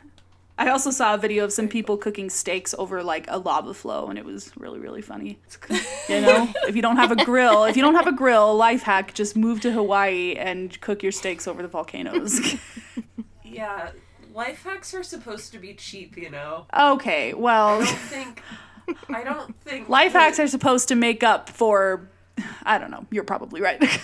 I 0.58 0.68
also 0.68 0.90
saw 0.90 1.14
a 1.14 1.18
video 1.18 1.44
of 1.44 1.52
some 1.52 1.66
people 1.66 1.96
cooking 1.96 2.28
steaks 2.30 2.74
over 2.78 3.02
like 3.02 3.24
a 3.28 3.38
lava 3.38 3.74
flow, 3.74 4.08
and 4.08 4.18
it 4.18 4.24
was 4.24 4.52
really, 4.56 4.78
really 4.78 5.02
funny. 5.02 5.38
You 6.08 6.20
know, 6.20 6.48
if 6.66 6.76
you 6.76 6.82
don't 6.82 6.96
have 6.96 7.12
a 7.12 7.24
grill, 7.24 7.64
if 7.64 7.76
you 7.76 7.82
don't 7.82 7.94
have 7.94 8.08
a 8.08 8.12
grill, 8.12 8.54
life 8.56 8.82
hack: 8.82 9.14
just 9.14 9.36
move 9.36 9.60
to 9.62 9.72
Hawaii 9.72 10.34
and 10.34 10.78
cook 10.80 11.02
your 11.02 11.12
steaks 11.12 11.46
over 11.48 11.62
the 11.62 11.68
volcanoes. 11.68 12.56
Yeah, 13.44 13.90
life 14.32 14.64
hacks 14.64 14.94
are 14.94 15.02
supposed 15.02 15.52
to 15.52 15.58
be 15.58 15.74
cheap, 15.74 16.16
you 16.16 16.30
know. 16.30 16.66
okay, 16.74 17.32
I 17.32 17.34
well, 17.34 17.78
don't 17.80 17.98
think. 17.98 18.42
I 19.10 19.22
don't 19.22 19.54
think 19.60 19.88
life 19.90 20.12
hacks 20.12 20.38
are 20.38 20.46
supposed 20.46 20.88
to 20.88 20.94
make 20.94 21.22
up 21.22 21.48
for. 21.50 22.08
I 22.64 22.78
don't 22.78 22.90
know. 22.90 23.06
You're 23.10 23.24
probably 23.24 23.60
right. 23.60 23.80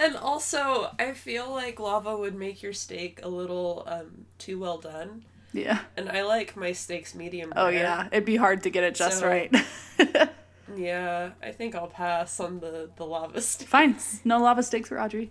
And 0.00 0.14
also, 0.16 0.92
I 1.00 1.12
feel 1.12 1.50
like 1.50 1.80
lava 1.80 2.16
would 2.16 2.36
make 2.36 2.62
your 2.62 2.72
steak 2.72 3.18
a 3.24 3.28
little 3.28 3.82
um, 3.88 4.26
too 4.38 4.56
well 4.60 4.78
done. 4.78 5.24
yeah. 5.52 5.80
And 5.96 6.08
I 6.08 6.22
like 6.22 6.56
my 6.56 6.70
steaks 6.70 7.16
medium 7.16 7.52
Oh 7.56 7.64
rare. 7.66 7.74
yeah, 7.74 8.06
it'd 8.12 8.24
be 8.24 8.36
hard 8.36 8.62
to 8.62 8.70
get 8.70 8.84
it 8.84 8.94
just 8.94 9.18
So- 9.20 9.26
right. 9.26 9.52
Yeah, 10.76 11.30
I 11.42 11.50
think 11.50 11.74
I'll 11.74 11.86
pass 11.88 12.38
on 12.40 12.60
the 12.60 12.90
the 12.96 13.04
lava 13.06 13.40
steak. 13.40 13.66
Fine. 13.68 13.96
No 14.24 14.38
lava 14.40 14.62
steaks 14.62 14.90
for 14.90 15.00
Audrey. 15.00 15.30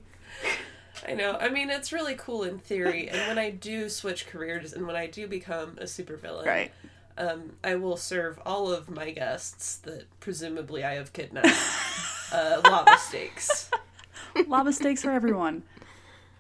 I 1.08 1.14
know. 1.14 1.34
I 1.40 1.48
mean, 1.50 1.70
it's 1.70 1.94
really 1.94 2.16
cool 2.16 2.44
in 2.44 2.58
theory. 2.58 3.08
And 3.08 3.20
when 3.28 3.38
I 3.38 3.52
do 3.52 3.88
switch 3.88 4.26
careers 4.28 4.74
and 4.74 4.86
when 4.88 4.96
I 4.96 5.06
do 5.08 5.28
become 5.28 5.78
a 5.80 5.84
supervillain, 5.84 6.46
Right. 6.46 6.72
Um, 7.18 7.54
I 7.64 7.76
will 7.76 7.98
serve 7.98 8.40
all 8.46 8.72
of 8.72 8.90
my 8.90 9.12
guests 9.12 9.78
that 9.80 10.06
presumably 10.20 10.84
I 10.84 10.94
have 10.96 11.14
kidnapped 11.14 11.48
uh, 12.32 12.62
lava 12.64 12.98
steaks. 13.00 13.70
lava 14.48 14.72
steaks 14.74 15.02
for 15.04 15.12
everyone. 15.12 15.64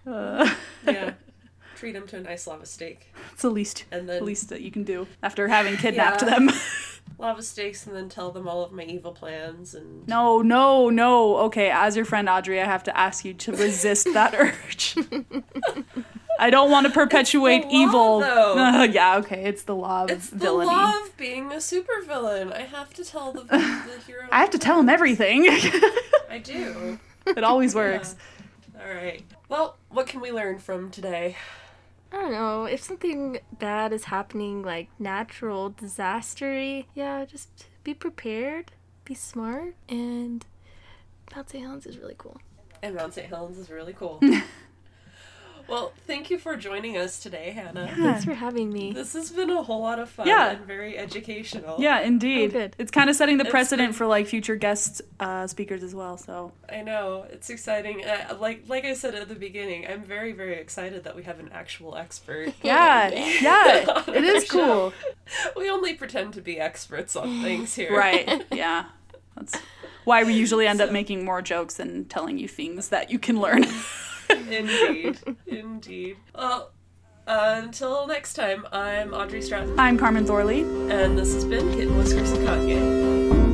Uh, 0.05 0.53
Yeah. 0.86 1.13
Treat 1.78 1.91
them 1.91 2.07
to 2.07 2.17
a 2.17 2.21
nice 2.21 2.47
lava 2.47 2.65
steak. 2.65 3.13
it's 3.34 3.43
the 3.43 3.51
least, 3.51 3.86
And 3.91 4.09
the 4.09 4.13
then 4.13 4.25
least 4.25 4.49
that 4.49 4.61
you 4.61 4.71
can 4.71 4.84
do 4.84 5.05
after 5.21 5.47
having 5.47 5.78
kidnapped 5.78 6.23
Yeah. 6.23 6.30
them. 6.30 6.49
lava 7.19 7.43
steaks 7.43 7.86
and 7.86 7.95
then 7.95 8.09
tell 8.09 8.32
them 8.32 8.47
all 8.47 8.63
of 8.63 8.71
my 8.71 8.84
evil 8.84 9.11
plans 9.11 9.75
and 9.75 10.07
no, 10.07 10.41
no, 10.41 10.89
no. 10.89 11.38
Okay, 11.38 11.69
as 11.69 11.95
your 11.95 12.05
friend 12.05 12.28
Audrey, 12.30 12.59
I 12.59 12.65
have 12.65 12.84
to 12.86 12.97
ask 12.97 13.23
you 13.25 13.34
to 13.36 13.51
resist 13.51 14.07
that 14.13 14.34
urge. 14.34 14.95
I 16.39 16.49
don't 16.49 16.69
want 16.69 16.85
to 16.88 16.91
perpetuate 16.91 17.65
law, 17.65 17.71
evil. 17.71 18.19
though. 18.19 18.83
yeah, 18.83 19.17
okay, 19.17 19.43
it's 19.45 19.63
the 19.63 19.75
law 19.75 20.03
of 20.03 20.11
It's 20.11 20.29
the 20.29 20.51
law 20.51 20.93
of 21.01 21.15
being 21.17 21.51
a 21.51 21.55
supervillain. 21.55 22.53
I 22.53 22.61
have 22.61 22.93
to 22.95 23.03
tell 23.03 23.33
the, 23.33 23.43
the 23.43 23.57
hero. 24.07 24.27
I 24.31 24.39
have 24.39 24.51
to 24.51 24.59
tell 24.59 24.79
him 24.79 24.89
everything. 24.89 25.47
I 26.29 26.41
do. 26.43 26.99
it 27.25 27.43
always 27.43 27.73
works. 27.75 28.15
All 28.79 28.93
right. 28.93 29.23
Well, 29.49 29.77
what 29.89 30.07
can 30.07 30.21
we 30.21 30.31
learn 30.31 30.59
from 30.59 30.91
today? 30.91 31.35
I 32.11 32.21
don't 32.21 32.31
know. 32.31 32.65
If 32.65 32.83
something 32.83 33.39
bad 33.57 33.91
is 33.91 34.05
happening, 34.05 34.61
like 34.61 34.89
natural 34.99 35.71
disastery, 35.71 36.85
yeah, 36.93 37.25
just 37.25 37.65
be 37.83 37.93
prepared, 37.93 38.71
be 39.03 39.13
smart, 39.13 39.75
and 39.89 40.45
Mount 41.35 41.49
St. 41.49 41.63
Helens 41.63 41.85
is 41.85 41.97
really 41.97 42.15
cool. 42.17 42.39
And 42.81 42.95
Mount 42.95 43.13
St. 43.13 43.27
Helens 43.27 43.57
is 43.57 43.69
really 43.69 43.93
cool. 43.93 44.21
Well, 45.70 45.91
thank 46.07 46.30
you 46.30 46.38
for 46.38 46.55
joining 46.55 46.95
us 46.97 47.20
today, 47.20 47.51
Hannah. 47.51 47.93
Thanks 47.95 48.24
for 48.24 48.34
having 48.34 48.72
me. 48.72 48.93
This 48.93 49.13
has 49.13 49.32
been 49.32 49.49
a 49.49 49.61
whole 49.61 49.82
lot 49.82 49.99
of 49.99 50.09
fun 50.09 50.26
Yeah. 50.28 50.51
and 50.51 50.65
very 50.65 50.97
educational. 50.97 51.76
Yeah, 51.80 51.99
indeed. 51.99 52.51
Oh, 52.55 52.59
good. 52.59 52.76
It's 52.78 52.89
kind 52.91 53.09
of 53.09 53.15
setting 53.18 53.38
the 53.38 53.43
It's 53.43 53.51
precedent 53.51 53.89
been- 53.89 53.93
for 53.93 54.07
like 54.07 54.28
future 54.28 54.55
guest 54.55 55.01
uh, 55.20 55.45
speakers 55.47 55.84
as 55.84 55.93
well. 55.93 56.18
So 56.18 56.53
I 56.72 56.82
know 56.84 57.26
it's 57.30 57.49
exciting. 57.49 58.05
Uh, 58.05 58.38
like 58.39 58.63
like 58.68 58.86
I 58.86 58.93
said 58.93 59.13
at 59.15 59.28
the 59.28 59.36
beginning, 59.36 59.86
I'm 59.88 60.03
very 60.03 60.32
very 60.32 60.55
excited 60.55 61.03
that 61.03 61.15
we 61.15 61.24
have 61.24 61.39
an 61.39 61.49
actual 61.53 61.95
expert. 61.97 62.53
yeah, 62.63 63.09
yeah, 63.41 64.03
it 64.07 64.24
is 64.24 64.43
our 64.43 64.45
show. 64.45 64.93
cool. 64.93 64.93
We 65.57 65.70
only 65.70 65.93
pretend 65.95 66.34
to 66.36 66.41
be 66.41 66.59
experts 66.59 67.15
on 67.15 67.41
things 67.43 67.76
here. 67.76 67.93
Right? 67.95 68.45
Yeah, 68.51 68.86
that's 69.36 69.59
why 70.05 70.24
we 70.24 70.34
usually 70.34 70.65
end 70.65 70.80
up 70.80 70.91
making 70.93 71.26
more 71.26 71.41
jokes 71.41 71.78
and 71.80 72.09
telling 72.09 72.38
you 72.38 72.47
things 72.47 72.88
that 72.89 73.11
you 73.11 73.20
can 73.20 73.41
learn. 73.41 73.65
Indeed. 74.30 75.19
Indeed. 75.47 76.17
Well, 76.36 76.71
uh, 77.28 77.61
until 77.63 78.07
next 78.07 78.34
time, 78.34 78.65
I'm 78.71 79.13
Audrey 79.13 79.41
Stratton, 79.41 79.78
I'm 79.80 79.97
Carmen 79.97 80.25
Thorley. 80.25 80.61
and 80.61 81.17
this 81.17 81.34
has 81.34 81.45
been 81.45 81.69
Kitten 81.73 81.97
Whiskers 81.97 82.32
and 82.32 82.47
Kanye. 82.47 83.47